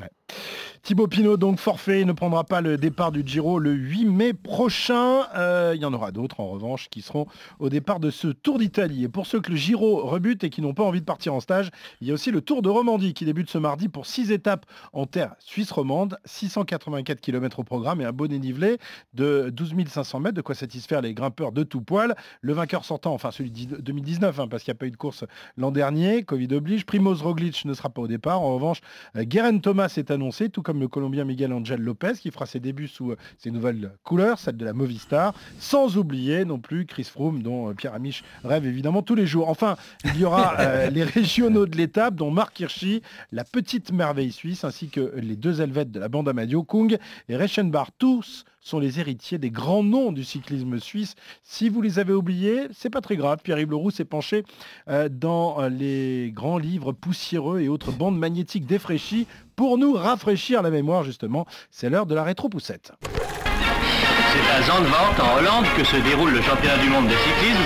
Thibaut 0.84 1.08
Pinot, 1.08 1.38
donc 1.38 1.60
forfait, 1.60 2.04
ne 2.04 2.12
prendra 2.12 2.43
pas 2.43 2.60
le 2.60 2.76
départ 2.76 3.13
du 3.13 3.24
Giro 3.26 3.58
le 3.58 3.72
8 3.72 4.04
mai 4.04 4.34
prochain. 4.34 5.22
Euh, 5.34 5.72
il 5.74 5.82
y 5.82 5.86
en 5.86 5.93
aura 5.93 6.12
d'autres, 6.12 6.41
en 6.41 6.48
revanche, 6.50 6.89
qui 6.89 7.02
seront 7.02 7.26
au 7.60 7.69
départ 7.69 8.02
de 8.02 8.10
ce 8.10 8.28
Tour 8.28 8.60
d'Italie. 8.60 9.06
Et 9.06 9.08
pour 9.08 9.26
ceux 9.26 9.39
que 9.39 9.50
le 9.50 9.56
Giro 9.56 10.06
rebute 10.06 10.43
et 10.43 10.50
qui 10.50 10.62
n'ont 10.62 10.74
pas 10.74 10.84
envie 10.84 11.00
de 11.00 11.06
partir 11.06 11.34
en 11.34 11.39
stage, 11.39 11.72
il 12.02 12.10
y 12.10 12.12
a 12.12 12.13
aussi 12.13 12.32
le 12.32 12.41
Tour 12.41 12.62
de 12.62 12.67
Romandie 12.67 13.13
qui 13.13 13.24
débute 13.24 13.50
ce 13.50 13.58
mardi 13.58 13.88
pour 13.88 14.06
6 14.06 14.34
étapes 14.34 14.65
en 14.91 15.06
terre 15.06 15.36
suisse 15.39 15.72
romande, 15.72 16.17
684 16.26 17.22
km 17.22 17.60
au 17.60 17.63
programme 17.63 18.02
et 18.02 18.06
un 18.06 18.12
beau 18.12 18.28
dénivelé 18.28 18.78
de 19.13 19.50
12 19.54 19.76
500 19.88 20.19
mètres, 20.19 20.36
de 20.36 20.41
quoi 20.41 20.54
satisfaire 20.54 21.00
les 21.00 21.13
grimpeurs 21.13 21.54
de 21.54 21.63
tout 21.63 21.80
poil. 21.80 22.13
Le 22.41 22.52
vainqueur 22.52 22.84
sortant, 22.84 23.13
enfin 23.13 23.32
celui 23.32 23.52
de 23.52 23.78
2019, 23.78 24.38
hein, 24.38 24.48
parce 24.50 24.63
qu'il 24.63 24.74
n'y 24.74 24.78
a 24.78 24.80
pas 24.80 24.88
eu 24.88 24.91
de 24.91 24.98
course 24.98 25.24
l'an 25.56 25.72
dernier, 25.72 26.24
Covid 26.24 26.54
oblige, 26.56 26.86
Primoz 26.86 27.22
Roglic 27.22 27.63
ne 27.63 27.74
sera 27.74 27.88
pas 27.88 28.02
au 28.02 28.08
départ. 28.10 28.41
En 28.41 28.56
revanche, 28.56 28.82
euh, 29.15 29.24
Guerin 29.24 29.60
Thomas 29.60 29.93
est 29.96 30.12
annoncé, 30.12 30.50
tout 30.50 30.62
comme 30.62 30.73
le 30.80 30.88
Colombien 30.88 31.26
Miguel 31.26 31.54
Angel 31.54 31.80
Lopez 31.82 32.14
qui 32.20 32.32
fera 32.32 32.46
ses 32.46 32.60
débuts 32.60 32.88
sous 32.88 33.12
euh, 33.12 33.18
ses 33.38 33.52
nouvelles 33.52 33.92
couleurs, 34.04 34.40
celles 34.40 34.58
de 34.58 34.66
la 34.66 34.74
Movistar, 34.74 35.34
sans 35.60 35.98
oublier 35.98 36.46
non 36.46 36.60
plus 36.60 36.86
Chris 36.86 37.04
Froome 37.04 37.42
dont 37.42 37.70
euh, 37.70 37.74
Pierre 37.74 37.94
Amiche 37.94 38.24
rêve 38.44 38.66
évidemment 38.66 39.02
tous 39.02 39.16
les 39.16 39.28
jours. 39.28 39.50
Enfin, 39.50 39.76
il 40.06 40.20
y 40.20 40.26
aura 40.26 40.60
euh, 40.60 40.90
les 40.92 41.04
régionaux 41.04 41.66
de 41.66 41.76
l'étape 41.76 42.16
dont 42.16 42.32
Marc 42.32 42.60
Hirschi, 42.60 43.02
la 43.32 43.44
petite 43.44 43.92
merveille 43.92 44.32
suisse, 44.32 44.64
ainsi 44.64 44.90
que 44.90 45.14
les 45.16 45.36
deux 45.36 45.62
Helvètes 45.62 45.92
de 45.92 46.00
la 46.00 46.10
bande 46.10 46.30
Amadio, 46.30 46.64
Kung 46.64 46.98
et 47.30 47.36
Reichenbach, 47.36 47.90
tous 47.98 48.46
sont 48.63 48.80
les 48.80 48.99
héritiers 48.99 49.38
des 49.38 49.52
grands 49.52 49.84
noms 49.84 50.12
du 50.12 50.23
cyclisme 50.23 50.80
suisse. 50.80 51.15
Si 51.43 51.69
vous 51.69 51.82
les 51.82 51.99
avez 51.99 52.13
oubliés, 52.13 52.67
c'est 52.73 52.89
pas 52.89 53.02
très 53.02 53.17
grave. 53.17 53.39
Pierre-Yves 53.43 53.69
Leroux 53.69 53.91
s'est 53.91 54.06
penché 54.06 54.43
euh, 54.88 55.10
dans 55.10 55.60
euh, 55.60 55.69
les 55.69 56.32
grands 56.34 56.58
livres 56.58 56.93
poussiéreux 56.93 57.60
et 57.60 57.67
autres 57.67 57.91
bandes 57.91 58.17
magnétiques 58.17 58.65
défraîchies 58.65 59.28
pour 59.56 59.78
nous 59.78 59.93
rafraîchir 59.93 60.62
la 60.62 60.69
mémoire 60.69 61.04
justement. 61.04 61.45
C'est 61.69 61.89
l'heure 61.89 62.06
de 62.06 62.15
la 62.15 62.23
rétro-poussette. 62.23 62.93
C'est 63.02 64.52
à 64.52 64.63
Zandvoort, 64.63 65.13
en 65.21 65.38
Hollande, 65.38 65.65
que 65.78 65.84
se 65.84 65.97
déroule 65.97 66.32
le 66.32 66.41
championnat 66.41 66.78
du 66.78 66.89
monde 66.89 67.06
de 67.06 67.15
cyclisme. 67.15 67.63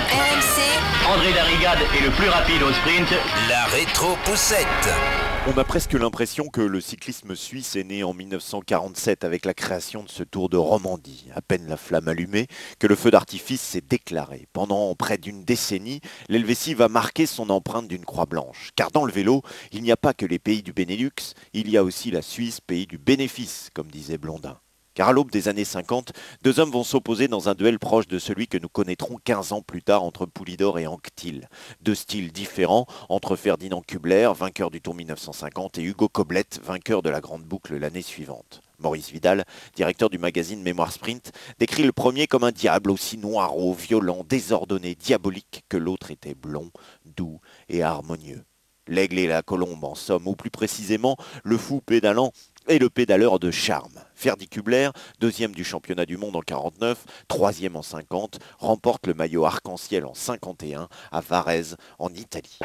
André 1.08 1.32
Darrigade 1.32 1.78
est 1.96 2.04
le 2.04 2.10
plus 2.10 2.28
rapide 2.28 2.62
au 2.62 2.72
sprint. 2.72 3.08
La 3.48 3.64
rétro-poussette. 3.66 5.27
On 5.50 5.56
a 5.56 5.64
presque 5.64 5.94
l'impression 5.94 6.48
que 6.48 6.60
le 6.60 6.78
cyclisme 6.78 7.34
suisse 7.34 7.74
est 7.74 7.82
né 7.82 8.04
en 8.04 8.12
1947 8.12 9.24
avec 9.24 9.46
la 9.46 9.54
création 9.54 10.02
de 10.02 10.08
ce 10.10 10.22
Tour 10.22 10.50
de 10.50 10.58
Romandie. 10.58 11.24
À 11.34 11.40
peine 11.40 11.66
la 11.66 11.78
flamme 11.78 12.06
allumée, 12.06 12.48
que 12.78 12.86
le 12.86 12.94
feu 12.94 13.10
d'artifice 13.10 13.62
s'est 13.62 13.80
déclaré. 13.80 14.46
Pendant 14.52 14.94
près 14.94 15.16
d'une 15.16 15.44
décennie, 15.44 16.02
l'Helvétie 16.28 16.74
va 16.74 16.88
marquer 16.88 17.24
son 17.24 17.48
empreinte 17.48 17.88
d'une 17.88 18.04
croix 18.04 18.26
blanche. 18.26 18.72
Car 18.76 18.90
dans 18.90 19.06
le 19.06 19.12
vélo, 19.12 19.40
il 19.72 19.82
n'y 19.82 19.90
a 19.90 19.96
pas 19.96 20.12
que 20.12 20.26
les 20.26 20.38
pays 20.38 20.62
du 20.62 20.74
Benelux, 20.74 21.32
il 21.54 21.70
y 21.70 21.78
a 21.78 21.82
aussi 21.82 22.10
la 22.10 22.20
Suisse, 22.20 22.60
pays 22.60 22.86
du 22.86 22.98
bénéfice, 22.98 23.70
comme 23.72 23.90
disait 23.90 24.18
Blondin 24.18 24.60
car 24.98 25.10
à 25.10 25.12
l'aube 25.12 25.30
des 25.30 25.46
années 25.46 25.64
50, 25.64 26.12
deux 26.42 26.58
hommes 26.58 26.72
vont 26.72 26.82
s'opposer 26.82 27.28
dans 27.28 27.48
un 27.48 27.54
duel 27.54 27.78
proche 27.78 28.08
de 28.08 28.18
celui 28.18 28.48
que 28.48 28.58
nous 28.58 28.68
connaîtrons 28.68 29.16
15 29.22 29.52
ans 29.52 29.62
plus 29.62 29.80
tard 29.80 30.02
entre 30.02 30.26
Poulidor 30.26 30.76
et 30.80 30.88
Anctil. 30.88 31.48
Deux 31.82 31.94
styles 31.94 32.32
différents 32.32 32.88
entre 33.08 33.36
Ferdinand 33.36 33.80
Kubler, 33.80 34.28
vainqueur 34.36 34.72
du 34.72 34.80
Tour 34.80 34.96
1950, 34.96 35.78
et 35.78 35.84
Hugo 35.84 36.08
Koblet, 36.08 36.48
vainqueur 36.64 37.02
de 37.02 37.10
la 37.10 37.20
Grande 37.20 37.44
Boucle 37.44 37.76
l'année 37.76 38.02
suivante. 38.02 38.60
Maurice 38.80 39.12
Vidal, 39.12 39.44
directeur 39.76 40.10
du 40.10 40.18
magazine 40.18 40.62
Mémoire 40.62 40.90
Sprint, 40.90 41.30
décrit 41.60 41.84
le 41.84 41.92
premier 41.92 42.26
comme 42.26 42.42
un 42.42 42.50
diable 42.50 42.90
aussi 42.90 43.18
noiro, 43.18 43.74
violent, 43.74 44.24
désordonné, 44.28 44.96
diabolique 44.96 45.62
que 45.68 45.76
l'autre 45.76 46.10
était 46.10 46.34
blond, 46.34 46.72
doux 47.04 47.38
et 47.68 47.84
harmonieux. 47.84 48.42
L'aigle 48.88 49.20
et 49.20 49.28
la 49.28 49.42
colombe 49.42 49.84
en 49.84 49.94
somme, 49.94 50.26
ou 50.26 50.34
plus 50.34 50.50
précisément 50.50 51.16
le 51.44 51.56
fou 51.56 51.80
pédalant 51.80 52.32
et 52.66 52.80
le 52.80 52.90
pédaleur 52.90 53.38
de 53.38 53.52
charme. 53.52 53.97
Ferdi 54.18 54.48
Kubler, 54.48 54.90
deuxième 55.20 55.52
du 55.52 55.62
championnat 55.62 56.04
du 56.04 56.16
monde 56.16 56.34
en 56.34 56.40
49, 56.40 57.04
troisième 57.28 57.76
en 57.76 57.82
50, 57.82 58.40
remporte 58.58 59.06
le 59.06 59.14
maillot 59.14 59.46
arc-en-ciel 59.46 60.04
en 60.04 60.12
51 60.12 60.88
à 61.12 61.20
Varese 61.20 61.76
en 62.00 62.08
Italie. 62.08 62.58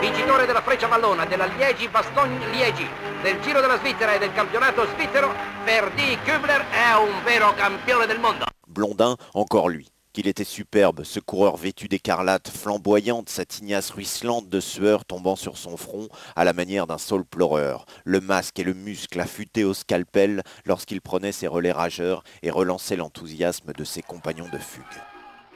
Vincitore 0.00 0.46
della 0.46 0.62
Freccia 0.62 0.86
Vallona, 0.86 1.26
della 1.26 1.46
Liegi-Bastogne-Liegi, 1.46 2.86
del 3.24 3.40
Giro 3.40 3.60
della 3.60 3.78
Svizzera 3.78 4.14
e 4.14 4.20
del 4.20 4.32
campionato 4.32 4.86
svizzero, 4.94 5.34
Ferdi 5.64 6.16
Kubler 6.24 6.64
è 6.70 6.94
un 6.94 7.24
vero 7.24 7.52
campione 7.54 8.06
del 8.06 8.20
mondo. 8.20 8.46
Blondin, 8.64 9.16
encore 9.32 9.72
lui. 9.72 9.97
Il 10.20 10.26
était 10.26 10.42
superbe, 10.42 11.04
ce 11.04 11.20
coureur 11.20 11.56
vêtu 11.56 11.86
d'écarlate, 11.86 12.48
flamboyante, 12.48 13.28
sa 13.28 13.44
tignasse 13.44 13.90
ruisselante 13.90 14.48
de 14.48 14.58
sueur 14.58 15.04
tombant 15.04 15.36
sur 15.36 15.56
son 15.56 15.76
front 15.76 16.08
à 16.34 16.42
la 16.42 16.52
manière 16.52 16.88
d'un 16.88 16.98
saule 16.98 17.24
pleureur, 17.24 17.86
le 18.02 18.20
masque 18.20 18.58
et 18.58 18.64
le 18.64 18.74
muscle 18.74 19.20
affûtés 19.20 19.62
au 19.62 19.74
scalpel 19.74 20.42
lorsqu'il 20.64 21.00
prenait 21.00 21.30
ses 21.30 21.46
relais 21.46 21.70
rageurs 21.70 22.24
et 22.42 22.50
relançait 22.50 22.96
l'enthousiasme 22.96 23.72
de 23.72 23.84
ses 23.84 24.02
compagnons 24.02 24.48
de 24.52 24.58
fugue. 24.58 24.82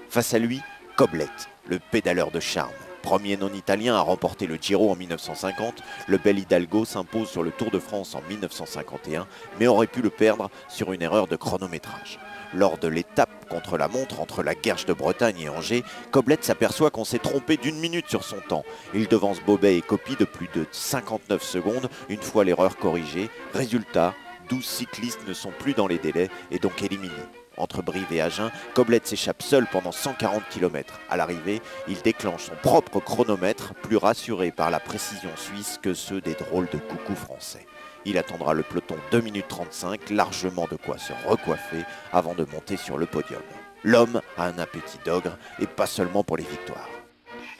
Face 0.08 0.32
à 0.32 0.38
lui, 0.38 0.60
Coblet, 0.96 1.26
le 1.66 1.80
pédaleur 1.90 2.30
de 2.30 2.38
charme. 2.38 2.70
Premier 3.02 3.36
non-italien 3.36 3.96
à 3.96 4.00
remporter 4.00 4.46
le 4.46 4.56
Giro 4.56 4.90
en 4.90 4.96
1950, 4.96 5.82
le 6.06 6.18
bel 6.18 6.38
Hidalgo 6.38 6.84
s'impose 6.84 7.28
sur 7.28 7.42
le 7.42 7.50
Tour 7.50 7.70
de 7.70 7.78
France 7.78 8.14
en 8.14 8.22
1951, 8.28 9.26
mais 9.58 9.66
aurait 9.66 9.86
pu 9.86 10.02
le 10.02 10.10
perdre 10.10 10.50
sur 10.68 10.92
une 10.92 11.02
erreur 11.02 11.26
de 11.26 11.36
chronométrage. 11.36 12.18
Lors 12.54 12.78
de 12.78 12.88
l'étape 12.88 13.48
contre 13.48 13.76
la 13.76 13.88
montre 13.88 14.20
entre 14.20 14.42
la 14.42 14.54
Guerche 14.54 14.86
de 14.86 14.92
Bretagne 14.92 15.40
et 15.40 15.48
Angers, 15.48 15.84
Coblet 16.10 16.38
s'aperçoit 16.40 16.90
qu'on 16.90 17.04
s'est 17.04 17.18
trompé 17.18 17.56
d'une 17.56 17.80
minute 17.80 18.08
sur 18.08 18.24
son 18.24 18.40
temps. 18.48 18.64
Il 18.94 19.08
devance 19.08 19.40
Bobet 19.40 19.78
et 19.78 19.82
copie 19.82 20.16
de 20.16 20.24
plus 20.24 20.48
de 20.54 20.66
59 20.70 21.42
secondes 21.42 21.88
une 22.08 22.22
fois 22.22 22.44
l'erreur 22.44 22.76
corrigée. 22.76 23.30
Résultat, 23.54 24.14
12 24.48 24.64
cyclistes 24.64 25.26
ne 25.26 25.32
sont 25.32 25.52
plus 25.58 25.74
dans 25.74 25.86
les 25.86 25.98
délais 25.98 26.28
et 26.50 26.58
donc 26.58 26.82
éliminés. 26.82 27.41
Entre 27.56 27.82
Brive 27.82 28.12
et 28.12 28.20
Agen, 28.20 28.50
Coblet 28.74 29.00
s'échappe 29.04 29.42
seul 29.42 29.66
pendant 29.66 29.92
140 29.92 30.42
km. 30.50 31.00
À 31.10 31.16
l'arrivée, 31.16 31.60
il 31.88 32.00
déclenche 32.00 32.44
son 32.44 32.54
propre 32.62 33.00
chronomètre, 33.00 33.74
plus 33.74 33.96
rassuré 33.96 34.50
par 34.50 34.70
la 34.70 34.80
précision 34.80 35.30
suisse 35.36 35.78
que 35.82 35.94
ceux 35.94 36.20
des 36.20 36.34
drôles 36.34 36.68
de 36.72 36.78
coucou 36.78 37.14
français. 37.14 37.66
Il 38.04 38.18
attendra 38.18 38.52
le 38.54 38.62
peloton 38.62 38.96
2 39.12 39.20
minutes 39.20 39.48
35, 39.48 40.10
largement 40.10 40.66
de 40.70 40.76
quoi 40.76 40.98
se 40.98 41.12
recoiffer 41.26 41.84
avant 42.12 42.34
de 42.34 42.44
monter 42.44 42.76
sur 42.76 42.98
le 42.98 43.06
podium. 43.06 43.42
L'homme 43.84 44.20
a 44.36 44.44
un 44.44 44.58
appétit 44.58 44.98
d'ogre 45.04 45.36
et 45.60 45.66
pas 45.66 45.86
seulement 45.86 46.24
pour 46.24 46.36
les 46.36 46.44
victoires. 46.44 46.88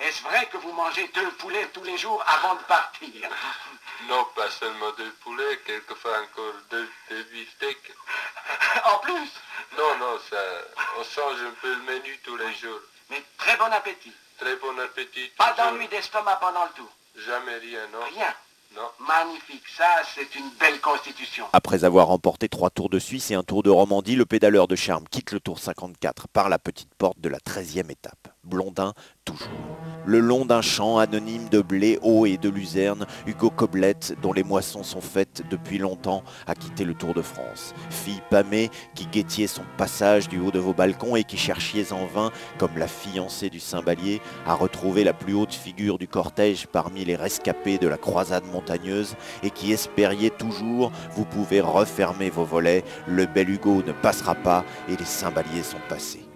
Est-ce 0.01 0.23
vrai 0.23 0.49
que 0.53 0.57
vous 0.57 0.73
mangez 0.73 1.09
deux 1.15 1.31
poulets 1.39 1.69
tous 1.73 1.85
les 1.85 1.97
jours 1.97 2.25
avant 2.27 2.55
de 2.55 2.63
partir? 2.67 3.29
Non, 4.09 4.27
pas 4.35 4.51
seulement 4.51 4.91
deux 4.99 5.13
poulets, 5.23 5.61
quelquefois 5.65 6.19
encore 6.23 6.55
deux, 6.71 6.89
deux 7.11 7.25
beefsteaks. 7.25 7.93
en 8.85 8.99
plus 8.99 9.31
Non, 9.79 9.97
non, 9.99 10.19
ça, 10.29 10.37
on 10.99 11.05
change 11.05 11.41
un 11.43 11.55
peu 11.61 11.75
le 11.75 11.83
menu 11.83 12.19
tous 12.25 12.37
les 12.37 12.53
jours. 12.55 12.81
Mais 13.11 13.23
très 13.39 13.57
bon 13.57 13.73
appétit. 13.73 14.13
Très 14.39 14.57
bon 14.57 14.79
appétit. 14.81 15.31
Pas 15.37 15.55
d'ennui 15.55 15.89
d'estomac 15.89 16.37
pendant 16.37 16.65
le 16.65 16.71
tout. 16.75 16.91
Jamais 17.17 17.57
rien, 17.59 17.87
non 17.93 18.01
Rien. 18.15 18.35
Magnifique, 18.99 19.65
ça 19.77 20.03
c'est 20.15 20.35
une 20.35 20.49
belle 20.59 20.81
constitution. 20.81 21.47
Après 21.53 21.85
avoir 21.85 22.07
remporté 22.07 22.49
trois 22.49 22.71
tours 22.71 22.89
de 22.89 22.99
Suisse 22.99 23.31
et 23.31 23.35
un 23.35 23.43
tour 23.43 23.63
de 23.63 23.71
Romandie, 23.71 24.17
le 24.17 24.25
pédaleur 24.25 24.69
de 24.69 24.77
charme 24.77 25.07
quitte 25.09 25.33
le 25.33 25.41
tour 25.41 25.59
54 25.59 26.29
par 26.29 26.49
la 26.49 26.59
petite 26.59 26.95
porte 26.95 27.21
de 27.21 27.29
la 27.29 27.39
13e 27.39 27.91
étape. 27.91 28.32
Blondin 28.45 28.93
toujours. 29.25 29.49
Le 30.05 30.19
long 30.19 30.45
d'un 30.45 30.63
champ 30.63 30.99
anonyme 30.99 31.49
de 31.49 31.61
blé, 31.61 32.01
haut 32.03 32.27
et 32.27 32.39
de 32.39 32.49
luzerne, 32.49 33.07
Hugo 33.27 33.51
Coblet, 33.51 33.95
dont 34.21 34.33
les 34.33 34.43
moissons 34.43 34.83
sont 34.83 35.01
faites 35.01 35.45
depuis 35.49 35.79
longtemps, 35.79 36.25
a 36.49 36.57
quitté 36.57 36.85
le 36.85 36.95
Tour 36.95 37.15
de 37.15 37.23
France. 37.23 37.73
Fille 37.89 38.21
pâmée 38.31 38.69
qui 38.97 39.07
guettiez 39.07 39.47
son 39.47 39.63
passage 39.77 40.29
du 40.29 40.41
haut 40.41 40.51
de 40.51 40.59
vos 40.59 40.75
balcons 40.75 41.15
et 41.15 41.23
qui 41.23 41.37
cherchiez 41.37 41.93
en 41.93 42.07
vain, 42.07 42.33
comme 42.59 42.77
la 42.77 42.89
fiancée 42.89 43.49
du 43.49 43.61
cymbalier, 43.61 44.21
à 44.45 44.55
retrouver 44.55 45.05
la 45.05 45.13
plus 45.13 45.35
haute 45.35 45.55
figure 45.55 45.99
du 45.99 46.09
cortège 46.09 46.67
parmi 46.67 47.05
les 47.05 47.15
rescapés 47.15 47.79
de 47.79 47.87
la 47.87 47.97
croisade 47.97 48.45
montagneuse 48.53 49.15
et 49.45 49.51
qui 49.51 49.73
espériez 49.73 50.31
toujours, 50.31 50.91
vous 51.15 51.25
pouvez 51.25 51.61
refermer 51.61 52.29
vos 52.29 52.45
volets, 52.45 52.83
le 53.07 53.27
bel 53.27 53.51
Hugo 53.51 53.85
ne 53.87 53.93
passera 53.93 54.35
pas 54.35 54.65
et 54.89 54.97
les 54.97 55.05
cymbaliers 55.05 55.63
sont 55.63 55.79
passés. 55.89 56.27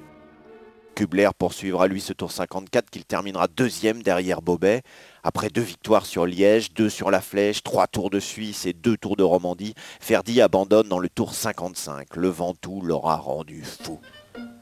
Kubler 0.96 1.28
poursuivra 1.36 1.88
lui 1.88 2.00
ce 2.00 2.14
tour 2.14 2.32
54 2.32 2.88
qu'il 2.88 3.04
terminera 3.04 3.48
deuxième 3.48 4.02
derrière 4.02 4.40
Bobet. 4.40 4.80
Après 5.22 5.50
deux 5.50 5.60
victoires 5.60 6.06
sur 6.06 6.24
Liège, 6.24 6.72
deux 6.72 6.88
sur 6.88 7.10
la 7.10 7.20
Flèche, 7.20 7.62
trois 7.62 7.86
tours 7.86 8.08
de 8.08 8.18
Suisse 8.18 8.64
et 8.64 8.72
deux 8.72 8.96
tours 8.96 9.16
de 9.16 9.22
Romandie, 9.22 9.74
Ferdi 10.00 10.40
abandonne 10.40 10.88
dans 10.88 10.98
le 10.98 11.10
tour 11.10 11.34
55. 11.34 12.16
Le 12.16 12.28
Ventoux 12.28 12.80
l'aura 12.80 13.16
rendu 13.16 13.62
fou. 13.62 14.00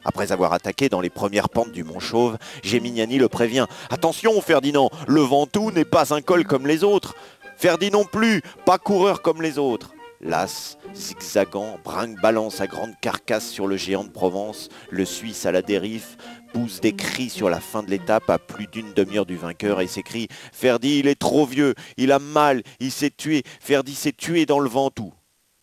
Après 0.03 0.33
avoir 0.33 0.51
attaqué 0.51 0.89
dans 0.89 0.99
les 0.99 1.09
premières 1.09 1.47
pentes 1.47 1.71
du 1.71 1.85
Mont 1.85 2.01
Chauve, 2.01 2.37
Géminiani 2.63 3.17
le 3.17 3.29
prévient. 3.29 3.67
Attention 3.89 4.41
Ferdinand, 4.41 4.89
le 5.07 5.21
Ventoux 5.21 5.71
n'est 5.71 5.85
pas 5.85 6.13
un 6.13 6.21
col 6.21 6.43
comme 6.43 6.67
les 6.67 6.83
autres. 6.83 7.15
Ferdi 7.55 7.91
non 7.91 8.03
plus, 8.03 8.41
pas 8.65 8.77
coureur 8.77 9.21
comme 9.21 9.41
les 9.41 9.57
autres. 9.57 9.94
Las, 10.21 10.77
zigzagant, 10.93 11.79
brinque 11.83 12.21
balance 12.21 12.55
sa 12.55 12.67
grande 12.67 12.93
carcasse 13.01 13.49
sur 13.49 13.67
le 13.67 13.77
géant 13.77 14.03
de 14.03 14.09
Provence, 14.09 14.69
le 14.89 15.05
Suisse 15.05 15.45
à 15.45 15.51
la 15.51 15.61
dérive, 15.61 16.15
pousse 16.53 16.79
des 16.79 16.93
cris 16.93 17.29
sur 17.29 17.49
la 17.49 17.59
fin 17.59 17.83
de 17.83 17.89
l'étape 17.89 18.29
à 18.29 18.37
plus 18.37 18.67
d'une 18.67 18.93
demi-heure 18.93 19.25
du 19.25 19.35
vainqueur 19.35 19.81
et 19.81 19.87
s'écrie 19.87 20.27
Ferdi, 20.53 20.99
il 20.99 21.07
est 21.07 21.19
trop 21.19 21.45
vieux, 21.45 21.75
il 21.97 22.11
a 22.11 22.19
mal, 22.19 22.63
il 22.79 22.91
s'est 22.91 23.11
tué, 23.11 23.43
Ferdi 23.59 23.95
s'est 23.95 24.13
tué 24.13 24.45
dans 24.45 24.59
le 24.59 24.69
Ventoux. 24.69 25.13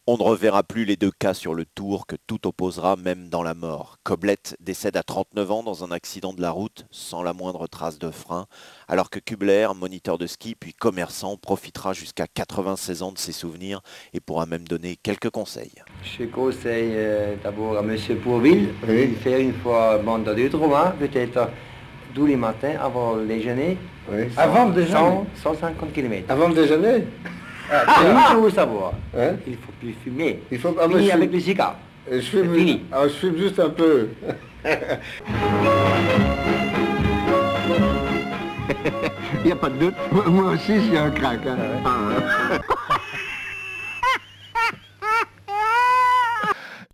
On 0.09 0.17
ne 0.17 0.23
reverra 0.25 0.65
plus 0.65 0.85
les 0.85 0.97
deux 0.97 1.13
cas 1.13 1.33
sur 1.33 1.55
le 1.55 1.65
tour 1.65 2.09
que 2.09 2.17
tout 2.27 2.49
opposera 2.49 2.97
même 2.97 3.29
dans 3.29 3.45
la 3.45 3.55
mort. 3.55 3.99
Coblette 4.03 4.57
décède 4.59 4.97
à 4.97 5.05
39 5.05 5.51
ans 5.53 5.63
dans 5.63 5.85
un 5.85 5.93
accident 5.93 6.33
de 6.33 6.43
la 6.43 6.51
route 6.51 6.87
sans 6.91 7.23
la 7.23 7.33
moindre 7.33 7.69
trace 7.69 8.01
de 8.01 8.11
frein, 8.11 8.47
alors 8.89 9.11
que 9.11 9.21
Kubler, 9.21 9.69
moniteur 9.77 10.19
de 10.19 10.27
ski 10.27 10.57
puis 10.59 10.75
commerçant, 10.75 11.37
profitera 11.37 11.93
jusqu'à 11.93 12.27
96 12.27 13.03
ans 13.05 13.13
de 13.13 13.19
ses 13.19 13.31
souvenirs 13.31 13.81
et 14.13 14.19
pourra 14.19 14.45
même 14.45 14.67
donner 14.67 14.97
quelques 14.97 15.31
conseils. 15.31 15.81
Je 16.03 16.25
conseille 16.25 16.95
euh, 16.97 17.37
d'abord 17.41 17.79
à 17.79 17.83
M. 17.83 17.97
Pourville 18.25 18.71
de 18.85 19.15
faire 19.21 19.39
une 19.39 19.55
fois 19.55 19.99
bande 19.99 20.25
de 20.25 20.57
Romain, 20.57 20.97
peut-être 20.99 21.49
tous 22.13 22.27
les 22.27 22.35
matins 22.35 22.75
avant 22.81 23.15
le 23.15 23.25
déjeuner. 23.25 23.79
Avant 24.37 24.67
le 24.67 24.75
déjeuner 24.75 24.99
100, 24.99 25.27
150 25.45 25.93
km. 25.93 26.29
Avant 26.29 26.49
le 26.49 26.55
déjeuner? 26.55 27.05
Ah, 27.73 28.31
il 28.31 28.37
faut 28.37 28.51
savoir. 28.51 28.93
Il 29.47 29.55
faut 29.57 29.73
plus 29.81 29.95
fumer. 30.05 30.41
Il 30.51 30.59
faut 30.59 30.75
Fini 30.89 31.11
avec 31.11 31.33
le 31.33 31.41
cigare. 31.41 31.77
Je 32.11 32.21
fume, 32.21 32.55
fini. 32.55 32.83
ah, 32.93 33.03
je 33.05 33.13
fume 33.13 33.37
juste 33.39 33.59
un 33.61 33.71
peu. 33.71 34.09
Il 39.45 39.47
n'y 39.47 39.53
a 39.53 39.57
pas 39.57 39.69
de 39.71 39.77
doute. 39.79 39.95
Moi- 40.27 40.53
aussi, 40.53 40.75
j'ai 40.91 40.99
un 40.99 41.11
crack. 41.11 41.41
hein. 41.47 41.57
Ah, 41.85 42.59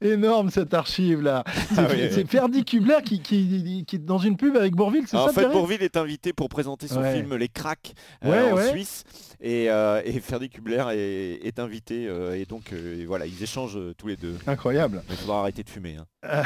Énorme 0.00 0.50
cette 0.50 0.74
archive 0.74 1.20
là. 1.22 1.44
C'est 1.74 1.78
Ah 1.78 1.86
oui, 1.90 2.08
c'est 2.12 2.28
Ferdi 2.28 2.64
Kubler 2.64 2.98
qui, 3.04 3.20
qui, 3.20 3.84
qui 3.86 3.96
est 3.96 3.98
dans 3.98 4.18
une 4.18 4.36
pub 4.36 4.56
avec 4.56 4.74
Bourville, 4.74 5.04
c'est 5.06 5.16
En 5.16 5.26
ça 5.26 5.32
fait, 5.32 5.40
Pierre 5.40 5.52
Bourville 5.52 5.82
est 5.82 5.96
invité 5.96 6.32
pour 6.32 6.48
présenter 6.48 6.86
son 6.88 7.00
Ouais. 7.00 7.14
film 7.14 7.34
Les 7.36 7.48
Cracks 7.48 7.94
euh, 8.24 8.52
en 8.52 8.56
ouais. 8.56 8.70
Suisse. 8.70 9.04
Et, 9.40 9.70
euh, 9.70 10.02
et 10.04 10.18
Ferdi 10.20 10.48
Kubler 10.50 10.84
est, 10.92 11.46
est 11.46 11.58
invité. 11.60 12.06
euh, 12.08 12.34
et 12.34 12.44
donc, 12.44 12.72
et 12.72 13.04
voilà, 13.06 13.26
ils 13.26 13.40
échangent 13.42 13.78
tous 13.96 14.08
les 14.08 14.16
deux. 14.16 14.34
Incroyable. 14.46 15.02
Il 15.10 15.16
faudra 15.16 15.40
arrêter 15.40 15.62
de 15.62 15.68
fumer. 15.70 15.96
hein. 15.96 16.06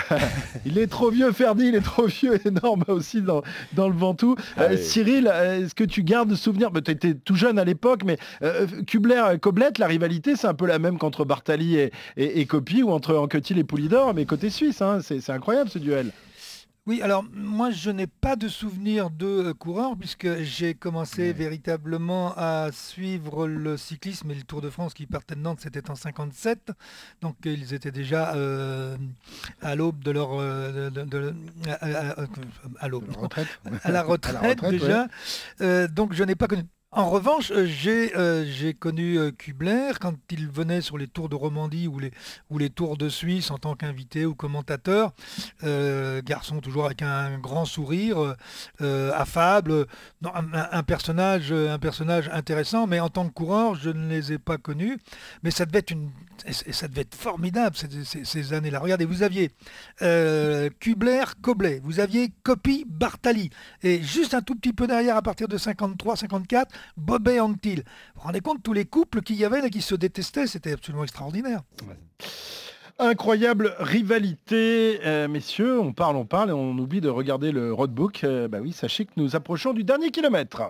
il 0.66 0.76
est 0.78 0.86
trop 0.86 1.10
vieux, 1.10 1.32
Ferdi, 1.32 1.68
il 1.68 1.74
est 1.74 1.80
trop 1.80 2.06
vieux, 2.06 2.38
énorme 2.46 2.84
aussi 2.88 3.22
dans, 3.22 3.42
dans 3.72 3.88
le 3.88 3.94
Ventoux. 3.94 4.36
Ah. 4.58 4.76
Cyril, 4.76 5.26
est-ce 5.26 5.74
que 5.74 5.84
tu 5.84 6.02
gardes 6.02 6.34
souvenir 6.34 6.70
bah, 6.70 6.80
Tu 6.82 6.90
étais 6.90 7.14
tout 7.14 7.34
jeune 7.36 7.58
à 7.58 7.64
l'époque, 7.64 8.02
mais 8.04 8.18
euh, 8.42 8.66
Kubler, 8.86 9.22
Coblette, 9.40 9.78
la 9.78 9.86
rivalité, 9.86 10.36
c'est 10.36 10.46
un 10.46 10.54
peu 10.54 10.66
la 10.66 10.78
même 10.78 10.98
qu'entre 10.98 11.24
Bartali 11.24 11.76
et, 11.76 11.90
et, 12.18 12.40
et 12.40 12.46
Coppi 12.46 12.82
ou 12.82 12.90
entre 12.90 13.14
Anquetil 13.42 13.58
et 13.58 13.64
Poulidor, 13.64 14.14
mais 14.14 14.24
côté 14.24 14.50
suisse. 14.50 14.80
hein, 14.82 15.00
c'est 15.02 15.28
incroyable 15.30 15.68
ce 15.68 15.80
duel. 15.80 16.12
Oui, 16.86 17.00
alors 17.02 17.24
moi 17.32 17.70
je 17.70 17.90
n'ai 17.90 18.06
pas 18.08 18.34
de 18.36 18.48
souvenir 18.48 19.08
de 19.10 19.26
euh, 19.26 19.54
coureur 19.54 19.96
puisque 19.96 20.40
j'ai 20.42 20.74
commencé 20.74 21.32
véritablement 21.32 22.34
à 22.36 22.70
suivre 22.72 23.46
le 23.46 23.76
cyclisme 23.76 24.32
et 24.32 24.34
le 24.34 24.42
Tour 24.42 24.60
de 24.60 24.68
France 24.70 24.92
qui 24.94 25.06
partait 25.06 25.36
de 25.36 25.40
Nantes, 25.40 25.60
c'était 25.62 25.90
en 25.90 25.94
57. 25.94 26.72
Donc 27.20 27.36
ils 27.44 27.72
étaient 27.74 27.92
déjà 27.92 28.34
euh, 28.34 28.96
à 29.60 29.74
l'aube 29.76 30.02
de 30.02 30.10
leur... 30.12 30.30
euh, 30.40 30.90
de- 30.90 31.02
de- 31.02 31.04
de- 31.04 31.34
à, 31.68 31.74
à- 31.74 32.22
à- 32.22 32.26
à 32.80 32.88
l'aube, 32.88 33.06
non. 33.12 33.28
à 33.84 33.90
la 33.92 34.02
retraite, 34.02 34.36
retraite, 34.42 34.70
déjà. 34.70 35.02
ouais. 35.02 35.08
Euh, 35.60 35.88
donc 35.88 36.14
je 36.14 36.24
n'ai 36.24 36.34
pas 36.34 36.48
connu. 36.48 36.62
En 36.94 37.08
revanche, 37.08 37.50
euh, 37.52 37.64
j'ai 37.64 38.14
euh, 38.16 38.44
j'ai 38.44 38.74
connu 38.74 39.18
euh, 39.18 39.30
Kubler 39.30 39.92
quand 39.98 40.12
il 40.30 40.46
venait 40.46 40.82
sur 40.82 40.98
les 40.98 41.08
tours 41.08 41.30
de 41.30 41.34
Romandie 41.34 41.88
ou 41.88 41.98
les, 41.98 42.10
ou 42.50 42.58
les 42.58 42.68
tours 42.68 42.98
de 42.98 43.08
Suisse 43.08 43.50
en 43.50 43.56
tant 43.56 43.74
qu'invité 43.74 44.26
ou 44.26 44.34
commentateur. 44.34 45.12
Garçon 45.62 46.60
toujours 46.60 46.84
avec 46.84 47.00
un 47.00 47.38
grand 47.38 47.64
sourire, 47.64 48.36
affable, 48.80 49.86
un, 50.22 50.82
personnage, 50.82 51.52
intéressant, 52.30 52.86
mais 52.86 53.00
en 53.00 53.08
tant 53.08 53.26
que 53.28 53.32
coureur, 53.32 53.74
je 53.74 53.90
ne 53.90 54.08
les 54.08 54.32
ai 54.32 54.38
pas 54.38 54.58
connus. 54.58 54.98
Mais 55.42 55.50
ça 55.50 55.64
devait 55.64 55.78
être, 55.78 57.14
formidable 57.14 57.76
ces, 58.04 58.52
années-là. 58.52 58.80
Regardez, 58.80 59.04
vous 59.04 59.22
aviez 59.22 59.50
Kubler, 60.80 61.24
Koblet, 61.40 61.80
vous 61.82 62.00
aviez 62.00 62.32
Copy, 62.42 62.84
Bartali, 62.86 63.50
et 63.82 64.02
juste 64.02 64.34
un 64.34 64.42
tout 64.42 64.56
petit 64.56 64.72
peu 64.72 64.86
derrière, 64.86 65.16
à 65.16 65.22
partir 65.22 65.48
de 65.48 65.56
53-54, 65.56 66.66
Bobet, 66.96 67.40
Antil. 67.40 67.76
Vous 67.76 67.82
vous 68.16 68.20
rendez 68.22 68.40
compte 68.40 68.62
tous 68.62 68.72
les 68.72 68.84
couples 68.84 69.22
qu'il 69.22 69.36
y 69.36 69.44
avait 69.44 69.60
là 69.60 69.68
qui 69.68 69.82
se 69.82 69.94
détestaient, 69.94 70.46
c'était 70.46 70.72
absolument 70.72 71.04
extraordinaire. 71.04 71.62
Incroyable 72.98 73.74
rivalité, 73.78 75.00
euh, 75.04 75.26
messieurs, 75.26 75.80
on 75.80 75.92
parle, 75.92 76.16
on 76.16 76.26
parle 76.26 76.50
et 76.50 76.52
on 76.52 76.72
oublie 76.78 77.00
de 77.00 77.08
regarder 77.08 77.50
le 77.50 77.72
roadbook. 77.72 78.22
Euh, 78.24 78.48
bah 78.48 78.58
oui, 78.60 78.72
sachez 78.72 79.06
que 79.06 79.12
nous 79.16 79.34
approchons 79.34 79.72
du 79.72 79.82
dernier 79.82 80.10
kilomètre. 80.10 80.62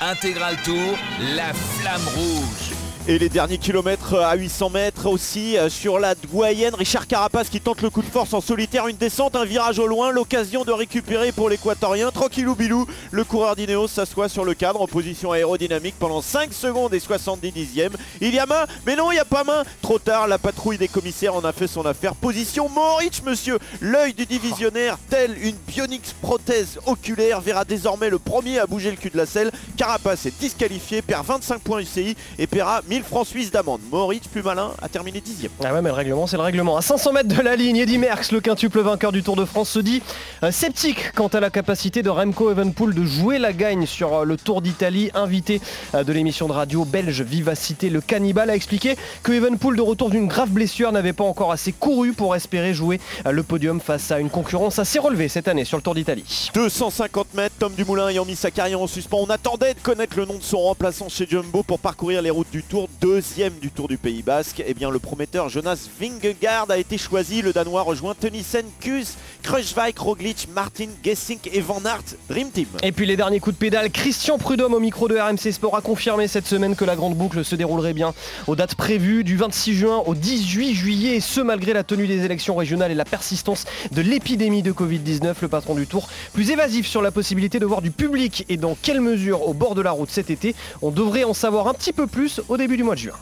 Intégral 0.00 0.56
Tour, 0.64 0.96
la 1.34 1.52
flamme 1.52 2.06
rouge. 2.14 2.95
Et 3.08 3.20
les 3.20 3.28
derniers 3.28 3.58
kilomètres 3.58 4.14
à 4.16 4.34
800 4.34 4.70
mètres 4.70 5.06
aussi 5.06 5.56
euh, 5.56 5.68
sur 5.68 6.00
la 6.00 6.16
doyenne. 6.16 6.74
Richard 6.74 7.06
Carapace 7.06 7.48
qui 7.48 7.60
tente 7.60 7.80
le 7.80 7.88
coup 7.88 8.02
de 8.02 8.08
force 8.08 8.34
en 8.34 8.40
solitaire. 8.40 8.88
Une 8.88 8.96
descente, 8.96 9.36
un 9.36 9.44
virage 9.44 9.78
au 9.78 9.86
loin. 9.86 10.10
L'occasion 10.10 10.64
de 10.64 10.72
récupérer 10.72 11.30
pour 11.30 11.48
l'équatorien. 11.48 12.10
Tranquillou 12.10 12.56
bilou. 12.56 12.84
Le 13.12 13.22
coureur 13.22 13.54
d'Ineos 13.54 13.86
s'assoit 13.86 14.28
sur 14.28 14.44
le 14.44 14.54
cadre 14.54 14.82
en 14.82 14.88
position 14.88 15.30
aérodynamique 15.30 15.94
pendant 16.00 16.20
5 16.20 16.52
secondes 16.52 16.94
et 16.94 16.98
70 16.98 17.52
dixièmes. 17.52 17.92
Il 18.20 18.34
y 18.34 18.40
a 18.40 18.46
main, 18.46 18.66
mais 18.86 18.96
non, 18.96 19.12
il 19.12 19.14
n'y 19.14 19.20
a 19.20 19.24
pas 19.24 19.44
main. 19.44 19.62
Trop 19.82 20.00
tard, 20.00 20.26
la 20.26 20.38
patrouille 20.38 20.78
des 20.78 20.88
commissaires 20.88 21.36
en 21.36 21.44
a 21.44 21.52
fait 21.52 21.68
son 21.68 21.86
affaire. 21.86 22.16
Position 22.16 22.68
Moritz, 22.68 23.22
monsieur. 23.22 23.60
L'œil 23.80 24.14
du 24.14 24.26
divisionnaire, 24.26 24.98
tel 25.08 25.38
une 25.40 25.54
Bionix 25.68 26.12
prothèse 26.20 26.80
oculaire, 26.86 27.40
verra 27.40 27.64
désormais 27.64 28.10
le 28.10 28.18
premier 28.18 28.58
à 28.58 28.66
bouger 28.66 28.90
le 28.90 28.96
cul 28.96 29.10
de 29.10 29.16
la 29.16 29.26
selle. 29.26 29.52
Carapace 29.76 30.26
est 30.26 30.36
disqualifié, 30.40 31.02
perd 31.02 31.24
25 31.24 31.60
points 31.60 31.78
UCI 31.78 32.16
et 32.40 32.48
paiera 32.48 32.82
1000 32.88 32.95
francs 33.02 33.26
suisses 33.26 33.50
d'amende. 33.50 33.80
Moritz, 33.90 34.26
plus 34.28 34.42
malin, 34.42 34.72
a 34.80 34.88
terminé 34.88 35.20
dixième. 35.20 35.50
Ah 35.64 35.72
ouais 35.72 35.82
mais 35.82 35.90
le 35.90 35.94
règlement 35.94 36.26
c'est 36.26 36.36
le 36.36 36.42
règlement. 36.42 36.76
À 36.76 36.82
500 36.82 37.12
mètres 37.12 37.28
de 37.28 37.40
la 37.40 37.56
ligne, 37.56 37.76
Eddy 37.76 37.98
Merckx, 37.98 38.32
le 38.32 38.40
quintuple 38.40 38.80
vainqueur 38.80 39.12
du 39.12 39.22
Tour 39.22 39.36
de 39.36 39.44
France, 39.44 39.70
se 39.70 39.78
dit 39.78 40.02
euh, 40.42 40.50
sceptique 40.50 41.12
quant 41.14 41.28
à 41.28 41.40
la 41.40 41.50
capacité 41.50 42.02
de 42.02 42.10
Remco 42.10 42.50
Evenepoel 42.50 42.94
de 42.94 43.04
jouer 43.04 43.38
la 43.38 43.52
gagne 43.52 43.86
sur 43.86 44.14
euh, 44.14 44.24
le 44.24 44.36
Tour 44.36 44.62
d'Italie. 44.62 45.10
Invité 45.14 45.60
euh, 45.94 46.04
de 46.04 46.12
l'émission 46.12 46.48
de 46.48 46.52
radio 46.52 46.84
belge 46.84 47.22
Vivacité, 47.22 47.90
le 47.90 48.00
cannibale 48.00 48.50
a 48.50 48.54
expliqué 48.56 48.96
que 49.22 49.32
Evenepoel 49.32 49.76
de 49.76 49.82
retour 49.82 50.10
d'une 50.10 50.28
grave 50.28 50.50
blessure 50.50 50.92
n'avait 50.92 51.12
pas 51.12 51.24
encore 51.24 51.52
assez 51.52 51.72
couru 51.72 52.12
pour 52.12 52.36
espérer 52.36 52.74
jouer 52.74 53.00
le 53.24 53.42
podium 53.42 53.80
face 53.80 54.10
à 54.10 54.20
une 54.20 54.30
concurrence 54.30 54.78
assez 54.78 54.98
relevée 54.98 55.28
cette 55.28 55.48
année 55.48 55.64
sur 55.64 55.76
le 55.76 55.82
Tour 55.82 55.94
d'Italie. 55.94 56.50
250 56.54 57.34
mètres, 57.34 57.54
Tom 57.58 57.72
Dumoulin 57.74 58.08
ayant 58.08 58.24
mis 58.24 58.36
sa 58.36 58.50
carrière 58.50 58.80
en 58.80 58.86
suspens. 58.86 59.18
On 59.20 59.30
attendait 59.30 59.74
de 59.74 59.80
connaître 59.80 60.16
le 60.16 60.24
nom 60.24 60.38
de 60.38 60.42
son 60.42 60.58
remplaçant 60.58 61.08
chez 61.08 61.26
Jumbo 61.28 61.62
pour 61.62 61.78
parcourir 61.78 62.22
les 62.22 62.30
routes 62.30 62.50
du 62.50 62.62
Tour. 62.62 62.85
Deuxième 63.00 63.54
du 63.60 63.70
Tour 63.70 63.88
du 63.88 63.98
Pays 63.98 64.22
Basque. 64.22 64.62
Eh 64.66 64.74
bien, 64.74 64.90
le 64.90 64.98
prometteur 64.98 65.48
Jonas 65.48 65.88
Vingegaard 66.00 66.70
a 66.70 66.78
été 66.78 66.98
choisi. 66.98 67.42
Le 67.42 67.52
Danois 67.52 67.82
rejoint 67.82 68.14
Tenissen, 68.14 68.64
Kuss, 68.80 69.14
Kruijswijk, 69.42 69.98
Roglic, 69.98 70.48
Martin, 70.54 70.88
Gessink 71.04 71.48
et 71.52 71.60
Van 71.60 71.80
Aert. 71.84 72.16
Dream 72.28 72.50
Team. 72.50 72.66
Et 72.82 72.92
puis 72.92 73.06
les 73.06 73.16
derniers 73.16 73.40
coups 73.40 73.56
de 73.56 73.60
pédale, 73.60 73.90
Christian 73.90 74.38
Prudhomme 74.38 74.74
au 74.74 74.80
micro 74.80 75.08
de 75.08 75.16
RMC 75.16 75.52
Sport 75.52 75.76
a 75.76 75.80
confirmé 75.80 76.28
cette 76.28 76.46
semaine 76.46 76.76
que 76.76 76.84
la 76.84 76.96
grande 76.96 77.14
boucle 77.14 77.44
se 77.44 77.54
déroulerait 77.54 77.92
bien 77.92 78.14
aux 78.46 78.56
dates 78.56 78.74
prévues 78.74 79.24
du 79.24 79.36
26 79.36 79.74
juin 79.74 80.02
au 80.06 80.14
18 80.14 80.74
juillet, 80.74 81.16
et 81.16 81.20
ce 81.20 81.40
malgré 81.40 81.72
la 81.72 81.84
tenue 81.84 82.06
des 82.06 82.24
élections 82.24 82.56
régionales 82.56 82.92
et 82.92 82.94
la 82.94 83.04
persistance 83.04 83.64
de 83.92 84.02
l'épidémie 84.02 84.62
de 84.62 84.72
Covid-19. 84.72 85.34
Le 85.42 85.48
patron 85.48 85.74
du 85.74 85.86
Tour, 85.86 86.08
plus 86.32 86.50
évasif 86.50 86.86
sur 86.86 87.02
la 87.02 87.10
possibilité 87.10 87.58
de 87.58 87.66
voir 87.66 87.82
du 87.82 87.90
public 87.90 88.44
et 88.48 88.56
dans 88.56 88.76
quelle 88.80 89.00
mesure 89.00 89.46
au 89.48 89.54
bord 89.54 89.74
de 89.74 89.82
la 89.82 89.90
route 89.90 90.10
cet 90.10 90.30
été, 90.30 90.54
on 90.82 90.90
devrait 90.90 91.24
en 91.24 91.34
savoir 91.34 91.68
un 91.68 91.74
petit 91.74 91.92
peu 91.92 92.06
plus 92.06 92.40
au 92.48 92.56
début 92.56 92.75
du 92.76 92.84
mois 92.84 92.94
de 92.94 93.00
juin. 93.00 93.14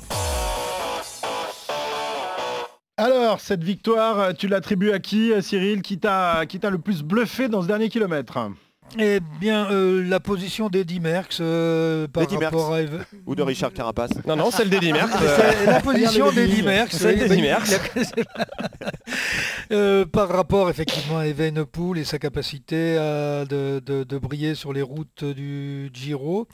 Alors, 2.96 3.40
cette 3.40 3.64
victoire, 3.64 4.34
tu 4.34 4.46
l'attribues 4.46 4.92
à 4.92 5.00
qui, 5.00 5.32
euh, 5.32 5.40
Cyril 5.40 5.82
Qui 5.82 5.98
t'a 5.98 6.46
qui 6.46 6.60
t'a 6.60 6.70
le 6.70 6.78
plus 6.78 7.02
bluffé 7.02 7.48
dans 7.48 7.62
ce 7.62 7.66
dernier 7.66 7.88
kilomètre? 7.88 8.38
Eh 8.98 9.18
bien, 9.40 9.70
euh, 9.70 10.04
la 10.08 10.20
position 10.20 10.68
d'Eddie 10.68 11.00
Merckx 11.00 11.38
euh, 11.40 12.06
par 12.06 12.22
Eddie 12.22 12.36
rapport 12.36 12.70
Merckx. 12.70 12.92
à... 12.94 13.16
Ou 13.26 13.34
de 13.34 13.42
Richard 13.42 13.72
Carapace. 13.72 14.10
Non, 14.26 14.36
non, 14.36 14.50
celle 14.52 14.70
d'Eddie 14.70 14.92
Merckx. 14.92 15.12
C'est 15.18 15.66
la 15.66 15.80
position 15.80 16.30
d'Eddie 16.30 16.62
Merckx. 16.62 16.96
Celle 16.96 17.14
oui, 17.14 17.28
d'Eddie 17.28 17.42
oui, 17.42 17.48
Merckx. 17.48 18.12
Euh, 19.72 20.04
par 20.04 20.28
rapport 20.28 20.68
effectivement 20.68 21.18
à 21.18 21.26
Evenepoel 21.26 21.98
et 21.98 22.04
sa 22.04 22.18
capacité 22.18 22.98
à- 22.98 23.44
de, 23.46 23.80
de- 23.84 24.04
de 24.04 24.18
briller 24.18 24.54
sur 24.54 24.72
les 24.74 24.82
routes 24.82 25.24
du 25.24 25.90
Giro. 25.94 26.46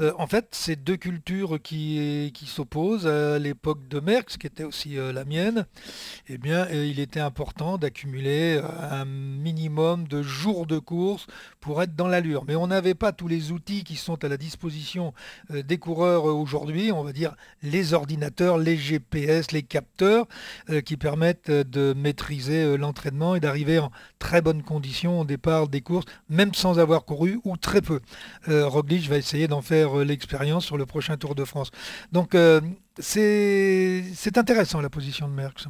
Euh, 0.00 0.12
en 0.18 0.26
fait, 0.26 0.46
c'est 0.52 0.82
deux 0.82 0.96
cultures 0.96 1.58
qui, 1.62 2.30
qui 2.34 2.46
s'opposent. 2.46 3.06
À 3.06 3.38
l'époque 3.38 3.86
de 3.88 4.00
Merckx, 4.00 4.38
qui 4.38 4.46
était 4.46 4.64
aussi 4.64 4.96
euh, 4.98 5.12
la 5.12 5.24
mienne, 5.26 5.66
eh 6.28 6.38
bien, 6.38 6.66
euh, 6.72 6.86
il 6.86 7.00
était 7.00 7.20
important 7.20 7.76
d'accumuler 7.76 8.56
euh, 8.56 8.62
un 8.90 9.04
minimum 9.04 10.08
de 10.08 10.22
jours 10.22 10.66
de 10.66 10.78
course 10.78 11.26
pour 11.60 11.82
être 11.82 11.83
dans 11.86 12.08
l'allure. 12.08 12.44
Mais 12.46 12.56
on 12.56 12.66
n'avait 12.66 12.94
pas 12.94 13.12
tous 13.12 13.28
les 13.28 13.52
outils 13.52 13.84
qui 13.84 13.96
sont 13.96 14.24
à 14.24 14.28
la 14.28 14.36
disposition 14.36 15.12
euh, 15.50 15.62
des 15.62 15.78
coureurs 15.78 16.28
euh, 16.28 16.32
aujourd'hui, 16.32 16.92
on 16.92 17.02
va 17.02 17.12
dire 17.12 17.34
les 17.62 17.94
ordinateurs, 17.94 18.58
les 18.58 18.76
GPS, 18.76 19.52
les 19.52 19.62
capteurs, 19.62 20.26
euh, 20.70 20.80
qui 20.80 20.96
permettent 20.96 21.50
de 21.50 21.94
maîtriser 21.96 22.76
l'entraînement 22.76 23.34
et 23.34 23.40
d'arriver 23.40 23.78
en 23.78 23.90
très 24.18 24.40
bonnes 24.42 24.62
conditions 24.62 25.20
au 25.20 25.24
départ 25.24 25.68
des 25.68 25.80
courses, 25.80 26.06
même 26.28 26.54
sans 26.54 26.78
avoir 26.78 27.04
couru 27.04 27.40
ou 27.44 27.56
très 27.56 27.82
peu. 27.82 28.00
Roglic 28.46 29.08
va 29.08 29.16
essayer 29.16 29.48
d'en 29.48 29.62
faire 29.62 29.96
l'expérience 29.96 30.64
sur 30.64 30.76
le 30.76 30.86
prochain 30.86 31.16
Tour 31.16 31.34
de 31.34 31.44
France. 31.44 31.70
Donc 32.12 32.36
c'est 32.98 34.04
c'est 34.14 34.38
intéressant 34.38 34.80
la 34.80 34.90
position 34.90 35.28
de 35.28 35.34
Merckx. 35.34 35.66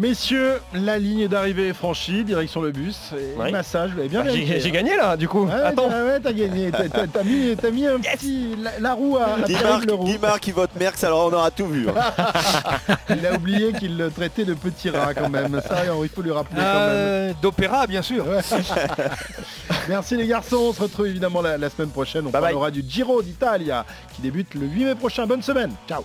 Messieurs, 0.00 0.60
la 0.74 0.96
ligne 0.96 1.26
d'arrivée 1.26 1.68
est 1.70 1.72
franchie, 1.72 2.22
direction 2.22 2.62
le 2.62 2.70
bus. 2.70 3.10
Et 3.18 3.50
massage, 3.50 3.90
vous 3.90 3.98
avez 3.98 4.08
bien 4.08 4.22
Bah, 4.22 4.30
j'ai- 4.32 4.64
hein. 4.64 4.70
gagné, 4.70 4.96
là, 4.96 5.16
du 5.16 5.26
coup. 5.26 5.44
Ouais, 5.46 5.52
Attends. 5.52 5.88
t'as- 5.88 6.04
ouais, 6.04 6.20
t'as 6.20 6.32
gagné. 6.32 6.70
T'as- 6.70 7.70
mis, 7.72 7.84
un 7.84 7.98
petit. 7.98 8.54
La, 8.62 8.78
la 8.78 8.94
roue 8.94 9.16
à, 9.16 9.24
à 9.34 9.36
Marc, 9.38 9.90
Marc, 10.22 10.46
il 10.46 10.54
vote 10.54 10.70
Merckx, 10.78 11.02
alors 11.04 11.26
on 11.26 11.32
aura 11.32 11.50
tout 11.50 11.66
vu. 11.66 11.88
hein. 11.88 12.94
Il 13.18 13.26
a 13.26 13.32
oublié 13.34 13.72
qu'il 13.72 13.96
le 13.96 14.08
traitait 14.12 14.44
de 14.44 14.54
petit 14.54 14.88
rat 14.90 15.14
quand 15.14 15.28
même. 15.30 15.60
Ça, 15.66 15.78
il 16.00 16.08
faut 16.08 16.22
lui 16.22 16.30
rappeler 16.30 16.58
quand 16.58 16.62
même. 16.62 16.88
Euh, 16.92 17.32
D'opéra, 17.42 17.88
bien 17.88 18.02
sûr. 18.02 18.24
Merci 19.88 20.16
les 20.16 20.28
garçons, 20.28 20.58
on 20.68 20.72
se 20.72 20.80
retrouve 20.82 21.08
évidemment 21.08 21.42
la, 21.42 21.58
la 21.58 21.70
semaine 21.70 21.90
prochaine. 21.90 22.24
On 22.26 22.30
parlera 22.30 22.70
du 22.70 22.84
Giro 22.88 23.20
d'Italia 23.20 23.84
qui 24.14 24.22
débute 24.22 24.54
le 24.54 24.66
8 24.66 24.84
mai 24.84 24.94
prochain. 24.94 25.26
Bonne 25.26 25.42
semaine, 25.42 25.72
ciao 25.88 26.04